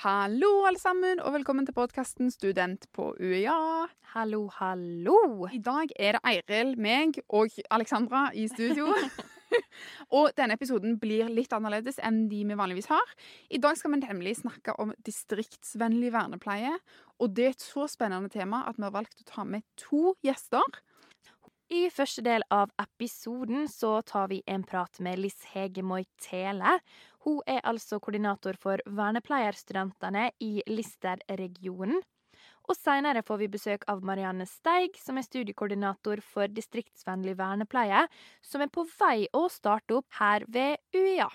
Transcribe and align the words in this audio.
Hallo, 0.00 0.62
alle 0.64 0.80
sammen, 0.80 1.18
og 1.20 1.34
velkommen 1.34 1.66
til 1.68 1.74
podkasten 1.76 2.30
Student 2.32 2.86
på 2.96 3.10
UiA. 3.20 3.52
Hallo, 4.14 4.46
hallo. 4.56 5.44
I 5.52 5.58
dag 5.60 5.92
er 5.92 6.16
det 6.16 6.22
Eiril, 6.30 6.70
meg 6.80 7.18
og 7.28 7.52
Alexandra 7.68 8.22
i 8.32 8.46
studio. 8.48 8.94
og 10.16 10.30
denne 10.40 10.56
episoden 10.56 10.96
blir 11.02 11.28
litt 11.28 11.52
annerledes 11.52 12.00
enn 12.00 12.22
de 12.32 12.40
vi 12.48 12.56
vanligvis 12.56 12.88
har. 12.88 13.12
I 13.52 13.60
dag 13.60 13.76
skal 13.76 13.92
vi 13.92 14.00
nemlig 14.06 14.38
snakke 14.38 14.72
om 14.80 14.94
distriktsvennlig 15.04 16.14
vernepleie. 16.16 16.78
Og 17.20 17.36
det 17.36 17.50
er 17.50 17.58
et 17.58 17.68
så 17.68 17.84
spennende 17.92 18.32
tema 18.32 18.64
at 18.70 18.80
vi 18.80 18.88
har 18.88 18.96
valgt 18.96 19.20
å 19.20 19.28
ta 19.34 19.44
med 19.44 19.68
to 19.84 20.14
gjester. 20.24 20.80
I 21.70 21.84
første 21.94 22.24
del 22.26 22.42
av 22.50 22.72
episoden 22.82 23.68
så 23.70 24.00
tar 24.02 24.32
vi 24.32 24.40
en 24.50 24.64
prat 24.66 24.96
med 25.04 25.20
Liss 25.20 25.44
Hege 25.52 25.84
Moi 25.86 26.06
Tele. 26.18 26.80
Hun 27.26 27.42
er 27.48 27.60
altså 27.68 27.98
koordinator 28.00 28.56
for 28.60 28.80
vernepleierstudentene 28.86 30.30
i 30.40 30.62
Lister-regionen. 30.70 32.00
Og 32.70 32.76
seinere 32.78 33.24
får 33.26 33.40
vi 33.42 33.50
besøk 33.50 33.84
av 33.90 34.04
Marianne 34.06 34.46
Steig, 34.48 34.96
som 35.02 35.18
er 35.18 35.26
studiekoordinator 35.26 36.22
for 36.24 36.48
distriktsvennlig 36.54 37.34
vernepleie, 37.40 38.06
som 38.46 38.62
er 38.62 38.70
på 38.72 38.86
vei 38.94 39.26
å 39.36 39.48
starte 39.52 39.98
opp 39.98 40.20
her 40.20 40.46
ved 40.48 40.78
UiA. 40.94 41.28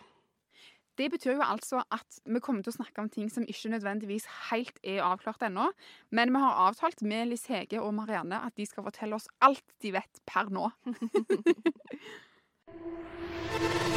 Det 0.95 1.09
betyr 1.12 1.35
jo 1.35 1.43
altså 1.43 1.81
at 1.91 2.21
vi 2.23 2.40
kommer 2.40 2.63
til 2.63 2.71
å 2.71 2.77
snakke 2.77 3.04
om 3.04 3.09
ting 3.12 3.27
som 3.29 3.43
ikke 3.43 3.73
nødvendigvis 3.73 4.29
helt 4.49 4.79
er 4.79 5.04
avklart 5.04 5.43
ennå. 5.43 5.67
Men 6.15 6.31
vi 6.31 6.40
har 6.40 6.62
avtalt 6.70 7.04
med 7.04 7.34
Liss 7.34 7.49
Hege 7.52 7.84
og 7.84 7.91
Marianne 7.98 8.40
at 8.48 8.55
de 8.55 8.63
skal 8.70 8.88
fortelle 8.88 9.20
oss 9.20 9.27
alt 9.43 9.65
de 9.84 9.91
vet 9.98 10.23
per 10.23 10.48
nå. 10.55 10.71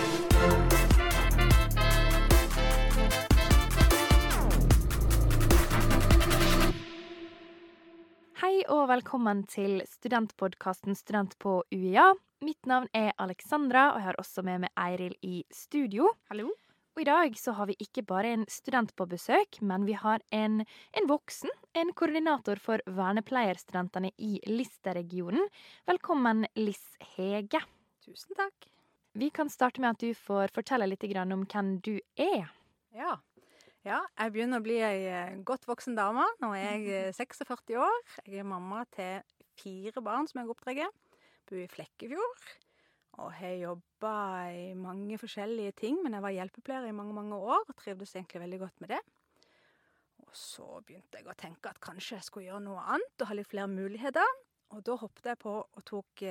Hei 8.38 8.60
og 8.70 8.84
velkommen 8.86 9.40
til 9.50 9.80
studentpodkasten 9.82 10.94
Student 10.94 11.32
på 11.42 11.56
UiA. 11.74 12.04
Mitt 12.46 12.68
navn 12.70 12.86
er 12.94 13.08
Alexandra, 13.18 13.88
og 13.90 13.98
jeg 13.98 14.06
har 14.06 14.18
også 14.22 14.44
med 14.46 14.60
meg 14.62 14.70
Eiril 14.78 15.16
i 15.26 15.40
studio. 15.50 16.12
Hallo. 16.30 16.52
Og 16.94 17.02
i 17.02 17.08
dag 17.08 17.34
så 17.34 17.56
har 17.58 17.66
vi 17.66 17.74
ikke 17.82 18.04
bare 18.06 18.36
en 18.36 18.44
student 18.46 18.94
på 18.94 19.08
besøk, 19.10 19.58
men 19.58 19.88
vi 19.90 19.96
har 19.98 20.22
en, 20.30 20.60
en 20.62 21.10
voksen. 21.10 21.50
En 21.74 21.90
koordinator 21.98 22.62
for 22.62 22.78
vernepleierstudentene 22.86 24.14
i 24.22 24.38
Lister-regionen. 24.46 25.50
Velkommen, 25.90 26.46
Liss 26.54 26.94
Hege. 27.16 27.64
Tusen 28.06 28.38
takk. 28.38 28.70
Vi 29.18 29.32
kan 29.34 29.50
starte 29.50 29.82
med 29.82 29.96
at 29.96 30.06
du 30.06 30.14
får 30.14 30.54
fortelle 30.54 30.86
litt 30.86 31.10
om 31.26 31.42
hvem 31.42 31.80
du 31.82 31.96
er. 32.14 32.46
Ja. 32.94 33.18
Ja. 33.86 33.98
jeg 34.18 34.32
begynner 34.34 34.60
å 34.60 34.64
bli 34.64 34.78
ei 34.82 35.02
godt 35.46 35.66
voksen 35.68 35.98
dame. 35.98 36.24
Nå 36.42 36.52
er 36.56 36.86
jeg 36.86 37.12
46 37.18 37.76
år. 37.78 38.00
Jeg 38.24 38.42
er 38.42 38.48
mamma 38.48 38.84
til 38.94 39.20
fire 39.58 40.02
barn 40.04 40.28
som 40.30 40.42
jeg 40.42 40.50
oppdrar. 40.52 40.90
Bor 41.48 41.60
i 41.60 41.68
Flekkefjord. 41.70 42.48
Og 43.18 43.32
har 43.34 43.54
jobba 43.58 44.16
i 44.54 44.66
mange 44.78 45.18
forskjellige 45.18 45.74
ting, 45.80 45.96
men 46.04 46.14
jeg 46.14 46.22
var 46.22 46.34
hjelpepleier 46.36 46.86
i 46.86 46.94
mange 46.94 47.16
mange 47.16 47.38
år 47.38 47.64
og 47.64 47.78
trivdes 47.80 48.14
egentlig 48.14 48.44
veldig 48.44 48.60
godt 48.62 48.84
med 48.84 48.92
det. 48.94 49.00
Og 50.22 50.36
så 50.36 50.68
begynte 50.86 51.18
jeg 51.18 51.26
å 51.26 51.34
tenke 51.38 51.72
at 51.72 51.80
kanskje 51.82 52.18
jeg 52.18 52.28
skulle 52.28 52.50
gjøre 52.50 52.62
noe 52.68 52.84
annet 52.94 53.24
og 53.24 53.30
ha 53.30 53.38
litt 53.38 53.50
flere 53.50 53.70
muligheter. 53.72 54.38
Og 54.76 54.84
da 54.86 54.98
hoppet 55.00 55.32
jeg 55.32 55.40
på 55.40 55.54
og 55.64 55.84
tok 55.88 56.24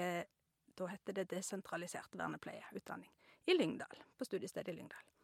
Da 0.78 0.86
heter 0.92 1.16
det 1.18 1.24
desentralisert 1.32 2.14
vernepleieutdanning 2.14 3.10
i 3.50 3.56
Lyngdal. 3.58 4.04
På 4.14 4.28
studiestedet 4.28 4.76
i 4.76 4.78
Lyngdal. 4.78 5.17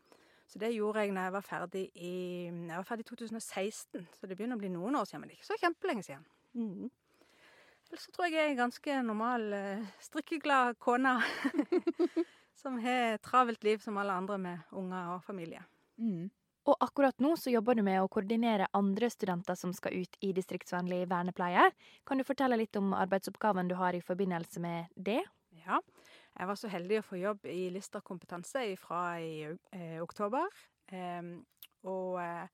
Så 0.49 0.59
det 0.61 0.73
gjorde 0.75 1.05
jeg 1.05 1.13
når 1.15 1.29
jeg 1.29 1.33
var 1.33 1.45
ferdig 1.47 1.83
i 1.95 2.15
Jeg 2.51 2.75
var 2.75 2.85
ferdig 2.85 3.05
i 3.05 3.09
2016, 3.09 4.07
så 4.19 4.27
det 4.27 4.37
begynner 4.37 4.59
å 4.59 4.61
bli 4.61 4.69
noen 4.73 4.99
år 4.99 5.07
siden, 5.09 5.23
men 5.23 5.33
ikke 5.33 5.47
så 5.47 5.57
kjempelenge 5.61 6.03
siden. 6.05 6.27
Mm. 6.53 6.91
Ellers 7.89 8.05
så 8.05 8.13
tror 8.13 8.27
jeg 8.27 8.35
jeg 8.35 8.45
er 8.45 8.53
en 8.53 8.63
ganske 8.65 9.01
normal, 9.07 9.49
strikkeglad 10.01 10.79
kone. 10.83 11.17
som 12.63 12.79
har 12.79 13.15
et 13.15 13.23
travelt 13.23 13.63
liv 13.63 13.81
som 13.83 13.97
alle 13.99 14.15
andre 14.15 14.39
med 14.39 14.71
unger 14.71 15.17
og 15.17 15.23
familie. 15.25 15.63
Mm. 15.99 16.29
Og 16.63 16.77
akkurat 16.85 17.19
nå 17.19 17.33
så 17.35 17.51
jobber 17.51 17.75
du 17.75 17.83
med 17.83 17.99
å 17.99 18.07
koordinere 18.11 18.69
andre 18.77 19.09
studenter 19.11 19.57
som 19.59 19.73
skal 19.75 19.97
ut 19.99 20.15
i 20.23 20.31
distriktsvennlig 20.35 21.01
vernepleie. 21.11 21.65
Kan 22.07 22.21
du 22.21 22.27
fortelle 22.27 22.59
litt 22.59 22.79
om 22.79 22.93
arbeidsoppgaven 22.95 23.67
du 23.67 23.75
har 23.75 23.97
i 23.97 24.03
forbindelse 24.05 24.63
med 24.63 24.93
det? 24.95 25.19
Ja. 25.65 25.81
Jeg 26.33 26.49
var 26.49 26.57
så 26.57 26.69
heldig 26.71 26.99
å 26.99 27.05
få 27.05 27.19
jobb 27.21 27.45
i 27.49 27.69
Lister 27.73 28.01
kompetanse 28.05 28.65
fra 28.81 29.03
i 29.21 29.43
eh, 29.45 29.99
oktober. 30.01 30.49
Eh, 30.89 31.33
og 31.89 32.19
eh, 32.23 32.47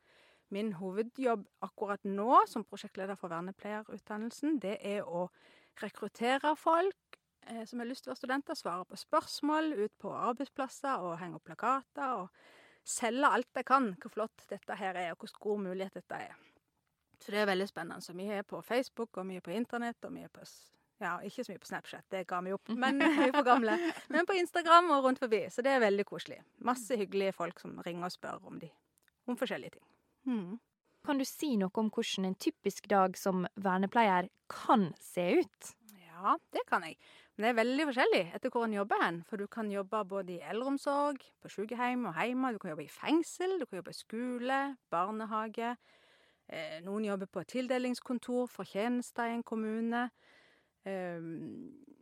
Min 0.50 0.72
hovedjobb 0.73 1.44
akkurat 1.62 2.06
nå 2.09 2.39
som 2.50 2.66
prosjektleder 2.66 3.18
for 3.19 3.29
vernepleierutdannelsen, 3.29 4.57
det 4.63 4.79
er 4.81 5.06
å 5.06 5.28
rekruttere 5.78 6.56
folk 6.57 7.19
eh, 7.45 7.62
som 7.69 7.81
har 7.81 7.89
lyst 7.89 8.07
til 8.07 8.09
å 8.09 8.16
være 8.16 8.22
studenter, 8.23 8.57
svare 8.57 8.88
på 8.89 8.97
spørsmål 8.97 9.75
ut 9.78 9.94
på 10.01 10.13
arbeidsplasser 10.18 11.06
og 11.06 11.19
henge 11.22 11.38
opp 11.38 11.45
plakater. 11.45 12.23
Og 12.23 12.89
selge 12.89 13.29
alt 13.29 13.62
jeg 13.62 13.69
kan, 13.69 13.91
hvor 14.01 14.16
flott 14.16 14.47
dette 14.50 14.79
her 14.79 14.97
er, 14.97 15.13
og 15.13 15.22
hvor 15.22 15.38
god 15.45 15.68
mulighet 15.68 16.01
dette 16.01 16.23
er. 16.31 16.34
Så 17.22 17.35
det 17.35 17.44
er 17.44 17.51
veldig 17.51 17.69
spennende. 17.69 18.01
Så 18.01 18.18
vi 18.18 18.25
er 18.34 18.41
på 18.47 18.63
Facebook, 18.66 19.22
og 19.22 19.29
vi 19.29 19.38
er 19.38 19.45
på 19.45 19.53
internett, 19.53 20.01
og 20.07 20.16
vi 20.18 20.25
er 20.25 20.34
på 20.34 20.50
ja, 20.99 21.13
ikke 21.23 21.45
så 21.45 21.53
mye 21.53 21.61
på 21.63 21.69
Snapchat, 21.69 22.05
det 22.11 22.25
ga 22.29 22.41
vi 22.45 22.53
opp, 22.55 22.71
men 22.83 22.99
vi 23.01 23.27
er 23.27 23.35
for 23.35 23.47
gamle. 23.47 23.75
Men 24.11 24.27
på 24.29 24.37
Instagram 24.39 24.91
og 24.95 25.05
rundt 25.07 25.21
forbi, 25.23 25.45
så 25.53 25.63
det 25.65 25.75
er 25.75 25.85
veldig 25.85 26.05
koselig. 26.09 26.41
Masse 26.67 26.97
hyggelige 26.99 27.35
folk 27.37 27.61
som 27.63 27.77
ringer 27.85 28.09
og 28.09 28.15
spør 28.15 28.49
om, 28.51 28.59
de, 28.61 28.71
om 29.27 29.39
forskjellige 29.39 29.77
ting. 29.77 29.85
Mm. 30.29 30.57
Kan 31.07 31.19
du 31.19 31.25
si 31.25 31.53
noe 31.57 31.71
om 31.79 31.88
hvordan 31.93 32.27
en 32.27 32.35
typisk 32.35 32.89
dag 32.91 33.15
som 33.17 33.47
vernepleier 33.55 34.27
kan 34.51 34.89
se 34.99 35.29
ut? 35.39 35.73
Ja, 36.19 36.35
det 36.53 36.65
kan 36.67 36.83
jeg. 36.83 36.97
Men 37.38 37.45
det 37.45 37.49
er 37.53 37.59
veldig 37.61 37.83
forskjellig 37.88 38.23
etter 38.35 38.51
hvor 38.51 38.65
en 38.67 38.75
jobber 38.75 38.99
hen. 38.99 39.21
For 39.29 39.39
du 39.39 39.47
kan 39.47 39.69
jobbe 39.71 40.01
både 40.09 40.33
i 40.35 40.41
eldreomsorg, 40.51 41.21
på 41.39 41.51
sykehjem 41.53 42.03
og 42.09 42.19
hjemme. 42.19 42.51
Du 42.51 42.59
kan 42.59 42.73
jobbe 42.73 42.83
i 42.83 42.91
fengsel, 42.91 43.55
du 43.61 43.63
kan 43.63 43.79
jobbe 43.79 43.93
i 43.95 43.99
skole, 44.01 44.57
barnehage. 44.91 45.69
Eh, 46.49 46.81
noen 46.83 47.07
jobber 47.07 47.31
på 47.31 47.45
et 47.45 47.51
tildelingskontor 47.53 48.51
for 48.51 48.67
tjenester 48.67 49.29
i 49.29 49.38
en 49.38 49.45
kommune. 49.47 50.09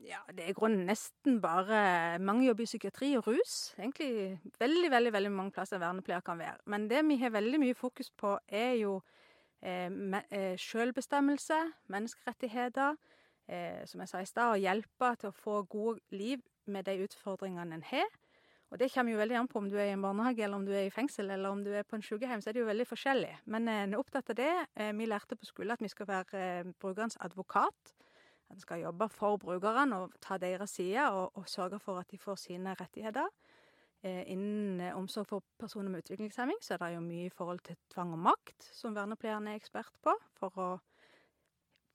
Ja, 0.08 0.20
det 0.32 0.46
er 0.46 0.54
i 0.54 0.56
grunnen 0.56 0.86
nesten 0.88 1.42
bare 1.44 2.20
Mange 2.24 2.46
jobber 2.48 2.64
i 2.64 2.70
psykiatri 2.70 3.10
og 3.20 3.28
rus. 3.28 3.56
Egentlig 3.80 4.40
veldig, 4.60 4.92
veldig 4.92 5.14
veldig 5.14 5.32
mange 5.36 5.52
plasser 5.52 5.82
vernepleier 5.84 6.24
kan 6.24 6.40
være. 6.40 6.64
Men 6.66 6.88
det 6.90 7.02
vi 7.08 7.18
har 7.20 7.34
veldig 7.36 7.60
mye 7.60 7.76
fokus 7.76 8.10
på, 8.10 8.38
er 8.48 8.78
jo 8.80 9.02
eh, 9.62 9.92
eh, 10.32 10.56
selvbestemmelse, 10.60 11.60
menneskerettigheter. 11.92 12.96
Eh, 13.48 13.84
som 13.86 14.04
jeg 14.04 14.12
sa 14.12 14.22
i 14.24 14.30
stad, 14.30 14.54
å 14.54 14.62
hjelpe 14.62 15.12
til 15.20 15.32
å 15.32 15.36
få 15.36 15.60
gode 15.68 16.00
liv 16.16 16.40
med 16.68 16.88
de 16.88 17.04
utfordringene 17.04 17.76
en 17.76 17.86
har. 17.92 18.08
Og 18.72 18.80
det 18.80 18.92
kommer 18.92 19.12
jo 19.12 19.20
veldig 19.20 19.38
an 19.40 19.48
på 19.48 19.60
om 19.60 19.70
du 19.72 19.78
er 19.80 19.92
i 19.92 19.96
en 19.96 20.04
barnehage, 20.04 20.44
eller 20.44 20.60
om 20.60 20.66
du 20.68 20.74
er 20.76 20.88
i 20.88 20.92
fengsel, 20.92 21.32
eller 21.32 21.52
om 21.52 21.64
du 21.64 21.72
er 21.72 21.88
på 21.88 21.96
en 21.96 22.04
sykehjem, 22.04 22.42
så 22.44 22.50
er 22.50 22.56
det 22.56 22.64
jo 22.64 22.72
veldig 22.72 22.88
forskjellig. 22.88 23.36
Men 23.46 23.68
en 23.72 23.96
er 23.96 24.00
opptatt 24.00 24.32
av 24.32 24.40
det. 24.40 24.56
vi 24.96 25.08
lærte 25.08 25.40
på 25.40 25.48
skole 25.48 25.74
at 25.74 25.84
vi 25.84 25.92
skal 25.92 26.08
være 26.08 26.74
brukerens 26.80 27.16
advokat. 27.24 27.96
En 28.52 28.59
skal 28.59 28.81
jobbe 28.81 29.09
for 29.12 29.38
brukerne 29.41 30.02
og 30.02 30.13
ta 30.24 30.38
deres 30.41 30.78
side 30.80 31.03
og, 31.12 31.38
og, 31.38 31.47
sørge 31.50 31.80
for 31.84 32.00
at 32.00 32.12
de 32.12 32.18
får 32.18 32.40
sine 32.41 32.75
rettigheter. 32.80 33.28
Eh, 34.06 34.24
innen 34.31 34.81
eh, 34.81 34.96
omsorg 34.96 35.28
for 35.28 35.44
personer 35.59 35.90
med 35.90 36.06
utviklingshemming 36.06 36.59
så 36.62 36.75
er 36.75 36.84
det 36.84 36.91
jo 36.96 37.03
mye 37.03 37.28
i 37.28 37.34
forhold 37.34 37.59
til 37.66 37.80
tvang 37.94 38.13
og 38.13 38.22
makt, 38.30 38.69
som 38.74 38.96
vernepleieren 38.96 39.50
er 39.50 39.57
ekspert 39.57 39.91
på. 40.06 40.13
For 40.38 40.62
å, 40.62 40.68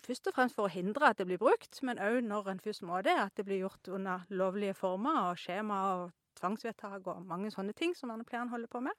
først 0.02 0.28
og 0.28 0.36
fremst 0.36 0.58
for 0.58 0.68
å 0.68 0.74
hindre 0.74 1.12
at 1.12 1.22
det 1.22 1.28
blir 1.30 1.40
brukt, 1.40 1.78
men 1.86 2.02
òg 2.02 2.20
når 2.26 2.52
en 2.52 2.64
først 2.64 2.84
må 2.88 3.00
det, 3.06 3.14
at 3.16 3.36
det 3.38 3.46
blir 3.48 3.62
gjort 3.62 3.88
under 3.88 4.26
lovlige 4.28 4.74
former 4.74 5.30
og 5.30 5.40
skjema 5.40 5.82
og 5.94 6.10
tvangsvedtak 6.40 7.06
og 7.06 7.24
mange 7.28 7.52
sånne 7.54 7.74
ting 7.76 7.94
som 7.96 8.10
vernepleieren 8.10 8.50
holder 8.52 8.72
på 8.72 8.82
med. 8.84 8.98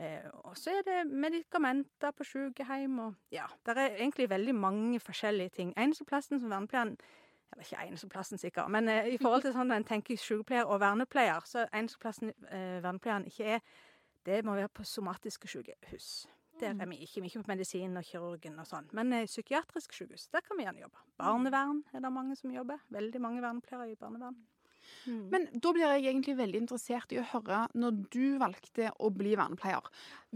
Eh, 0.00 0.28
og 0.48 0.56
så 0.56 0.72
er 0.78 0.84
det 0.86 1.12
medikamenter 1.12 2.14
på 2.16 2.24
sykehjem 2.24 2.98
og 3.04 3.14
Ja, 3.32 3.44
det 3.66 3.76
er 3.76 3.96
egentlig 3.98 4.30
veldig 4.30 4.54
mange 4.54 5.00
forskjellige 5.00 5.48
ting. 5.48 5.74
Eneste 5.76 6.04
plassen 6.08 6.40
som 6.40 6.50
vernepleieren 6.50 6.96
Eller 7.52 7.64
ikke 7.64 7.86
eneste 7.86 8.08
plassen, 8.08 8.38
sikkert, 8.38 8.70
men 8.70 8.88
eh, 8.88 9.08
i 9.10 9.18
forhold 9.18 9.42
til 9.42 9.52
sånn 9.52 9.72
en 9.74 9.84
tenker 9.84 10.14
sykepleier 10.16 10.68
og 10.70 10.78
vernepleier, 10.80 11.42
så 11.44 11.64
eneste 11.74 11.98
plassen 11.98 12.30
eh, 12.30 12.78
vernepleieren 12.78 13.26
ikke 13.26 13.56
er, 13.56 13.64
det 14.26 14.44
må 14.46 14.54
være 14.54 14.68
på 14.68 14.84
somatiske 14.86 15.48
sykehus. 15.48 16.28
Der 16.60 16.76
er 16.78 16.86
vi 16.86 17.00
ikke. 17.02 17.20
Vi 17.20 17.26
er 17.26 17.30
ikke 17.30 17.42
på 17.42 17.50
medisin 17.50 17.96
og 17.96 18.04
kirurgen 18.04 18.58
og 18.60 18.68
sånn. 18.68 18.86
Men 18.96 19.12
eh, 19.16 19.26
psykiatrisk 19.26 19.96
sykehus, 19.96 20.28
der 20.30 20.44
kan 20.46 20.58
vi 20.60 20.66
gjerne 20.66 20.84
jobbe. 20.84 21.02
Barnevern 21.18 21.82
er 21.92 22.04
det 22.04 22.12
mange 22.12 22.36
som 22.36 22.52
jobber. 22.54 22.78
Veldig 22.88 23.20
mange 23.20 23.42
vernepleiere 23.42 23.90
i 23.90 23.98
barnevern. 23.98 24.36
Mm. 25.06 25.30
Men 25.30 25.46
da 25.62 25.70
blir 25.74 25.86
jeg 25.86 26.04
egentlig 26.08 26.34
veldig 26.40 26.60
interessert 26.64 27.12
i 27.14 27.20
å 27.20 27.26
høre, 27.32 27.60
når 27.78 27.98
du 28.10 28.24
valgte 28.40 28.88
å 28.98 29.10
bli 29.14 29.36
vernepleier, 29.38 29.86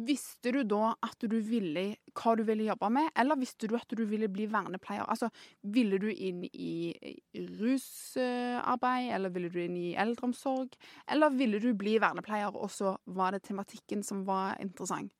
visste 0.06 0.52
du 0.54 0.60
da 0.70 0.92
at 1.02 1.26
du 1.30 1.36
ville, 1.42 1.84
hva 2.14 2.34
du 2.38 2.44
ville 2.46 2.68
jobbe 2.68 2.90
med, 2.94 3.10
eller 3.18 3.40
visste 3.40 3.70
du 3.70 3.74
at 3.78 3.90
du 3.90 4.04
ville 4.10 4.28
bli 4.30 4.46
vernepleier? 4.50 5.02
Altså, 5.10 5.30
ville 5.74 5.98
du 6.02 6.08
inn 6.12 6.44
i 6.46 6.94
rusarbeid, 7.58 9.10
eller 9.16 9.34
ville 9.34 9.50
du 9.50 9.60
inn 9.64 9.80
i 9.80 9.92
eldreomsorg, 9.98 10.78
eller 11.10 11.34
ville 11.34 11.62
du 11.62 11.72
bli 11.78 11.98
vernepleier, 12.02 12.54
og 12.54 12.70
så 12.70 12.96
var 13.18 13.34
det 13.34 13.44
tematikken 13.50 14.06
som 14.06 14.22
var 14.28 14.60
interessant? 14.62 15.12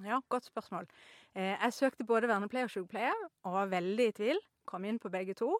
Ja, 0.00 0.20
godt 0.28 0.46
spørsmål. 0.48 0.86
Eh, 1.34 1.54
jeg 1.56 1.72
søkte 1.72 2.04
både 2.04 2.28
vernepleier 2.28 2.68
og 2.68 2.74
sykepleier, 2.74 3.28
og 3.46 3.54
var 3.56 3.70
veldig 3.72 4.08
i 4.08 4.16
tvil. 4.18 4.42
Kom 4.68 4.84
inn 4.86 5.00
på 5.02 5.10
begge 5.10 5.34
to. 5.34 5.56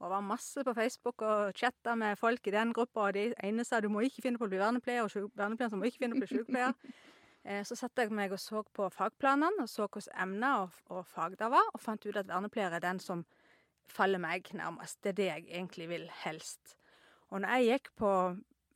Og 0.00 0.10
var 0.10 0.20
masse 0.20 0.64
på 0.64 0.74
Facebook 0.76 1.22
og 1.22 1.54
chatta 1.56 1.94
med 1.94 2.18
folk 2.18 2.46
i 2.46 2.50
den 2.50 2.72
gruppa. 2.72 3.08
Og 3.08 3.14
de 3.14 3.34
ene 3.42 3.64
sa 3.64 3.80
du 3.80 3.88
må 3.88 4.02
ikke 4.04 4.22
finne 4.22 4.38
på 4.38 4.44
å 4.44 4.52
bli 4.52 4.60
vernepleier, 4.60 5.06
og 5.06 5.32
vernepleieren 5.38 5.80
må 5.80 5.88
ikke 5.88 6.04
finne 6.04 6.18
på 6.18 6.24
å 6.24 6.26
bli 6.26 6.36
sykepleier. 6.36 6.76
Eh, 7.42 7.64
så 7.66 7.74
satte 7.74 8.04
jeg 8.04 8.12
meg 8.14 8.30
og 8.30 8.38
så 8.38 8.60
på 8.62 8.84
fagplanene 8.94 9.64
og 9.64 9.66
så 9.66 9.88
hvilke 9.90 10.12
emner 10.22 10.60
og, 10.62 10.76
og 10.94 11.00
fag 11.10 11.32
det 11.40 11.48
var, 11.50 11.72
og 11.74 11.80
fant 11.82 12.04
ut 12.06 12.14
at 12.20 12.28
vernepleier 12.28 12.76
er 12.76 12.84
den 12.84 13.00
som 13.02 13.24
faller 13.90 14.22
meg 14.22 14.46
nærmest. 14.54 15.00
Det 15.02 15.10
er 15.10 15.18
det 15.18 15.26
jeg 15.26 15.46
egentlig 15.48 15.88
vil 15.90 16.04
helst. 16.22 16.76
Og 17.34 17.42
når 17.42 17.56
jeg 17.56 17.66
gikk 17.66 17.90
på 17.98 18.12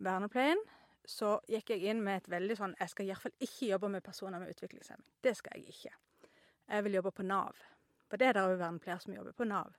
vernepleien, 0.02 0.58
så 1.06 1.36
gikk 1.46 1.70
jeg 1.76 1.92
inn 1.92 2.02
med 2.02 2.24
et 2.24 2.30
veldig 2.30 2.56
sånn 2.58 2.74
Jeg 2.80 2.90
skal 2.90 3.06
i 3.06 3.12
hvert 3.12 3.22
fall 3.22 3.46
ikke 3.46 3.70
jobbe 3.70 3.90
med 3.94 4.02
personer 4.02 4.42
med 4.42 4.50
utviklingshemming. 4.50 5.06
Det 5.22 5.36
skal 5.38 5.60
jeg 5.60 5.76
ikke. 5.76 5.94
Jeg 6.68 6.84
vil 6.84 6.98
jobbe 6.98 7.12
på 7.14 7.26
Nav. 7.26 7.56
For 8.10 8.20
det 8.20 8.28
er 8.28 8.36
det 8.36 8.44
òg 8.46 8.58
vernepleiere 8.60 9.02
som 9.02 9.14
jobber 9.14 9.34
på 9.36 9.46
Nav. 9.48 9.74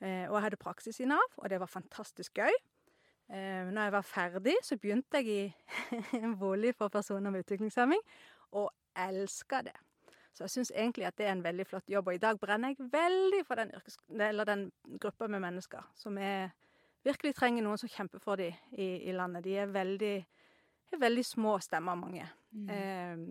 Eh, 0.00 0.26
og 0.30 0.38
jeg 0.38 0.44
hadde 0.46 0.60
praksis 0.60 1.00
i 1.00 1.08
Nav, 1.08 1.36
og 1.36 1.50
det 1.50 1.60
var 1.60 1.70
fantastisk 1.70 2.40
gøy. 2.40 2.56
Eh, 3.30 3.66
når 3.70 3.82
jeg 3.82 3.92
var 3.92 4.06
ferdig, 4.06 4.56
så 4.62 4.76
begynte 4.76 5.20
jeg 5.20 5.28
i 5.28 5.54
en 6.22 6.38
bolig 6.38 6.74
for 6.74 6.88
personer 6.88 7.30
med 7.30 7.44
utviklingshemming, 7.44 8.02
og 8.58 8.70
elska 8.96 9.62
det. 9.62 9.76
Så 10.32 10.44
jeg 10.44 10.50
syns 10.50 10.72
egentlig 10.74 11.06
at 11.06 11.18
det 11.18 11.26
er 11.26 11.32
en 11.32 11.44
veldig 11.44 11.66
flott 11.66 11.90
jobb, 11.90 12.08
og 12.08 12.14
i 12.14 12.22
dag 12.22 12.38
brenner 12.40 12.72
jeg 12.72 12.90
veldig 12.92 13.44
for 13.46 13.60
den, 13.60 13.70
yrkes 13.76 13.98
eller 14.08 14.44
den 14.44 14.70
gruppa 15.00 15.26
med 15.28 15.42
mennesker 15.42 15.90
som 15.94 16.18
er, 16.18 16.50
virkelig 17.04 17.34
trenger 17.34 17.66
noen 17.66 17.78
som 17.78 17.90
kjemper 17.90 18.22
for 18.22 18.40
dem 18.40 18.54
i, 18.72 19.08
i 19.10 19.12
landet. 19.12 19.44
De 19.44 19.56
er 19.58 19.70
veldig, 19.74 20.14
er 20.92 21.02
veldig 21.02 21.24
små 21.26 21.58
stemmer, 21.62 21.98
mange. 21.98 22.26
Eh, 22.70 23.26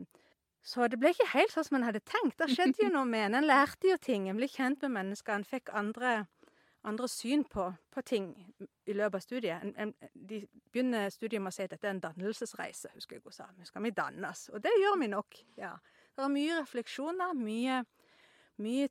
så 0.65 0.88
det 0.91 1.00
ble 1.00 1.13
ikke 1.13 1.29
helt 1.33 1.53
sånn 1.53 1.65
som 1.67 1.77
en 1.79 1.88
hadde 1.88 2.01
tenkt. 2.07 2.38
Det 2.39 2.50
skjedde 2.51 2.83
jo 2.83 2.91
noe 2.94 3.07
med 3.07 3.29
en. 3.29 3.39
En 3.39 3.47
lærte 3.47 3.89
jo 3.89 3.97
ting. 4.01 4.27
En 4.29 4.39
ble 4.39 4.50
kjent 4.51 4.83
med 4.85 4.95
mennesker. 4.97 5.39
En 5.39 5.47
fikk 5.47 5.71
andre, 5.77 6.25
andre 6.88 7.07
syn 7.11 7.45
på, 7.47 7.69
på 7.94 8.03
ting 8.06 8.33
i 8.59 8.95
løpet 8.97 9.21
av 9.21 9.23
studiet. 9.23 9.63
En, 9.63 9.73
en, 9.88 10.11
de 10.13 10.41
begynner 10.73 11.09
studiet 11.13 11.41
med 11.41 11.53
å 11.53 11.56
si 11.56 11.63
at 11.65 11.73
dette 11.75 11.88
er 11.88 11.95
en 11.95 12.03
dannelsesreise, 12.03 12.91
husker 12.97 13.17
jeg 13.17 13.25
hun 13.25 13.38
sa. 13.39 13.47
Nå 13.56 13.69
skal 13.69 13.88
vi 13.88 13.95
dannes. 13.95 14.50
Og 14.53 14.61
det 14.65 14.75
gjør 14.81 15.00
vi 15.03 15.11
nok. 15.15 15.41
ja. 15.61 15.77
Det 16.19 16.25
er 16.25 16.31
mye 16.33 16.56
refleksjoner, 16.57 17.35
mye, 17.39 17.75
mye 18.59 18.88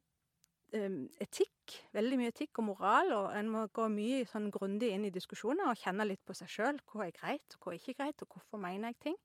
eh, 0.72 0.94
etikk. 1.20 1.74
Veldig 1.92 2.16
mye 2.16 2.32
etikk 2.32 2.62
og 2.62 2.70
moral. 2.70 3.12
Og 3.12 3.26
en 3.36 3.50
må 3.52 3.66
gå 3.76 3.90
mye 3.92 4.22
sånn 4.30 4.48
grundig 4.54 4.94
inn 4.94 5.04
i 5.04 5.12
diskusjoner 5.12 5.68
og 5.68 5.76
kjenne 5.76 6.08
litt 6.08 6.24
på 6.24 6.36
seg 6.38 6.48
sjøl. 6.48 6.80
Hva 6.88 7.04
er 7.04 7.12
greit, 7.12 7.58
hva 7.60 7.74
er 7.74 7.82
ikke 7.82 7.98
greit, 8.00 8.24
og 8.24 8.32
hvorfor 8.32 8.62
mener 8.64 8.94
jeg 8.94 9.02
ting. 9.10 9.18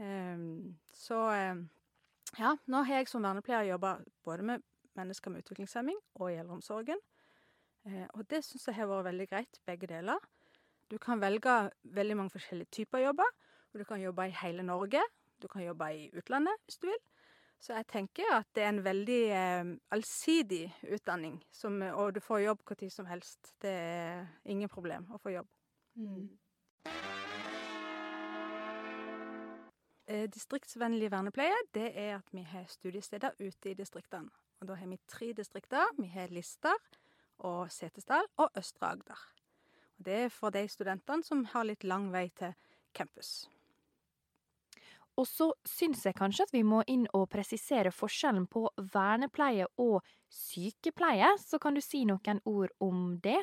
Ehm, 0.00 0.78
så 0.96 1.20
eh, 1.34 1.62
ja, 2.38 2.54
nå 2.66 2.82
har 2.88 3.00
jeg 3.00 3.10
som 3.10 3.24
vernepleier 3.24 3.68
jobba 3.74 3.98
både 4.24 4.46
med 4.46 4.66
mennesker 4.98 5.32
med 5.32 5.44
utviklingshemming 5.44 5.98
og 6.18 6.32
i 6.32 6.38
eldreomsorgen. 6.40 7.00
Eh, 7.86 8.06
og 8.14 8.24
det 8.30 8.42
syns 8.44 8.68
jeg 8.68 8.78
har 8.78 8.90
vært 8.90 9.10
veldig 9.10 9.28
greit, 9.30 9.60
begge 9.68 9.90
deler. 9.90 10.18
Du 10.90 10.98
kan 10.98 11.20
velge 11.22 11.70
veldig 11.82 12.16
mange 12.18 12.34
forskjellige 12.34 12.74
typer 12.80 13.04
jobber. 13.04 13.28
Og 13.70 13.78
du 13.78 13.84
kan 13.86 14.00
jobbe 14.02 14.26
i 14.26 14.34
hele 14.42 14.62
Norge. 14.66 15.02
Du 15.42 15.46
kan 15.48 15.62
jobbe 15.62 15.92
i 15.94 16.10
utlandet 16.18 16.58
hvis 16.66 16.80
du 16.82 16.88
vil. 16.90 17.00
Så 17.60 17.74
jeg 17.76 17.86
tenker 17.92 18.24
at 18.32 18.48
det 18.56 18.64
er 18.64 18.72
en 18.72 18.84
veldig 18.84 19.20
eh, 19.36 19.72
allsidig 19.92 20.62
utdanning, 20.94 21.42
som, 21.52 21.76
og 21.92 22.14
du 22.16 22.20
får 22.24 22.46
jobb 22.46 22.64
når 22.70 22.90
som 22.90 23.06
helst. 23.06 23.52
Det 23.60 23.70
er 23.70 24.26
ingen 24.44 24.68
problem 24.68 25.10
å 25.12 25.20
få 25.20 25.36
jobb. 25.36 25.48
Eh, 26.00 27.19
distriktsvennlig 30.10 31.10
vernepleie, 31.12 31.56
det 31.74 31.90
er 31.94 32.16
at 32.18 32.32
vi 32.34 32.42
har 32.42 32.64
studiesteder 32.68 33.36
ute 33.38 33.70
i 33.70 33.76
distriktene. 33.78 34.30
Og 34.60 34.68
da 34.68 34.76
har 34.76 34.90
vi 34.90 34.98
tre 35.08 35.32
distrikter. 35.36 35.86
Vi 35.98 36.08
har 36.12 36.32
Lister 36.34 36.76
og 37.48 37.70
Setesdal 37.72 38.26
og 38.36 38.50
Østre 38.58 38.90
Agder. 38.90 39.22
Og 39.98 40.04
det 40.04 40.18
er 40.26 40.34
for 40.34 40.52
de 40.52 40.66
studentene 40.68 41.24
som 41.24 41.46
har 41.52 41.64
litt 41.68 41.84
lang 41.84 42.10
vei 42.12 42.28
til 42.36 42.52
campus. 42.96 43.48
Og 45.18 45.26
så 45.28 45.50
syns 45.68 46.04
jeg 46.06 46.16
kanskje 46.16 46.46
at 46.46 46.52
vi 46.54 46.62
må 46.64 46.80
inn 46.88 47.06
og 47.16 47.28
presisere 47.32 47.92
forskjellen 47.92 48.46
på 48.48 48.66
vernepleie 48.94 49.66
og 49.82 50.00
sykepleie. 50.32 51.34
Så 51.40 51.60
kan 51.60 51.76
du 51.76 51.82
si 51.84 52.04
noen 52.08 52.40
ord 52.48 52.72
om 52.80 53.18
det? 53.22 53.40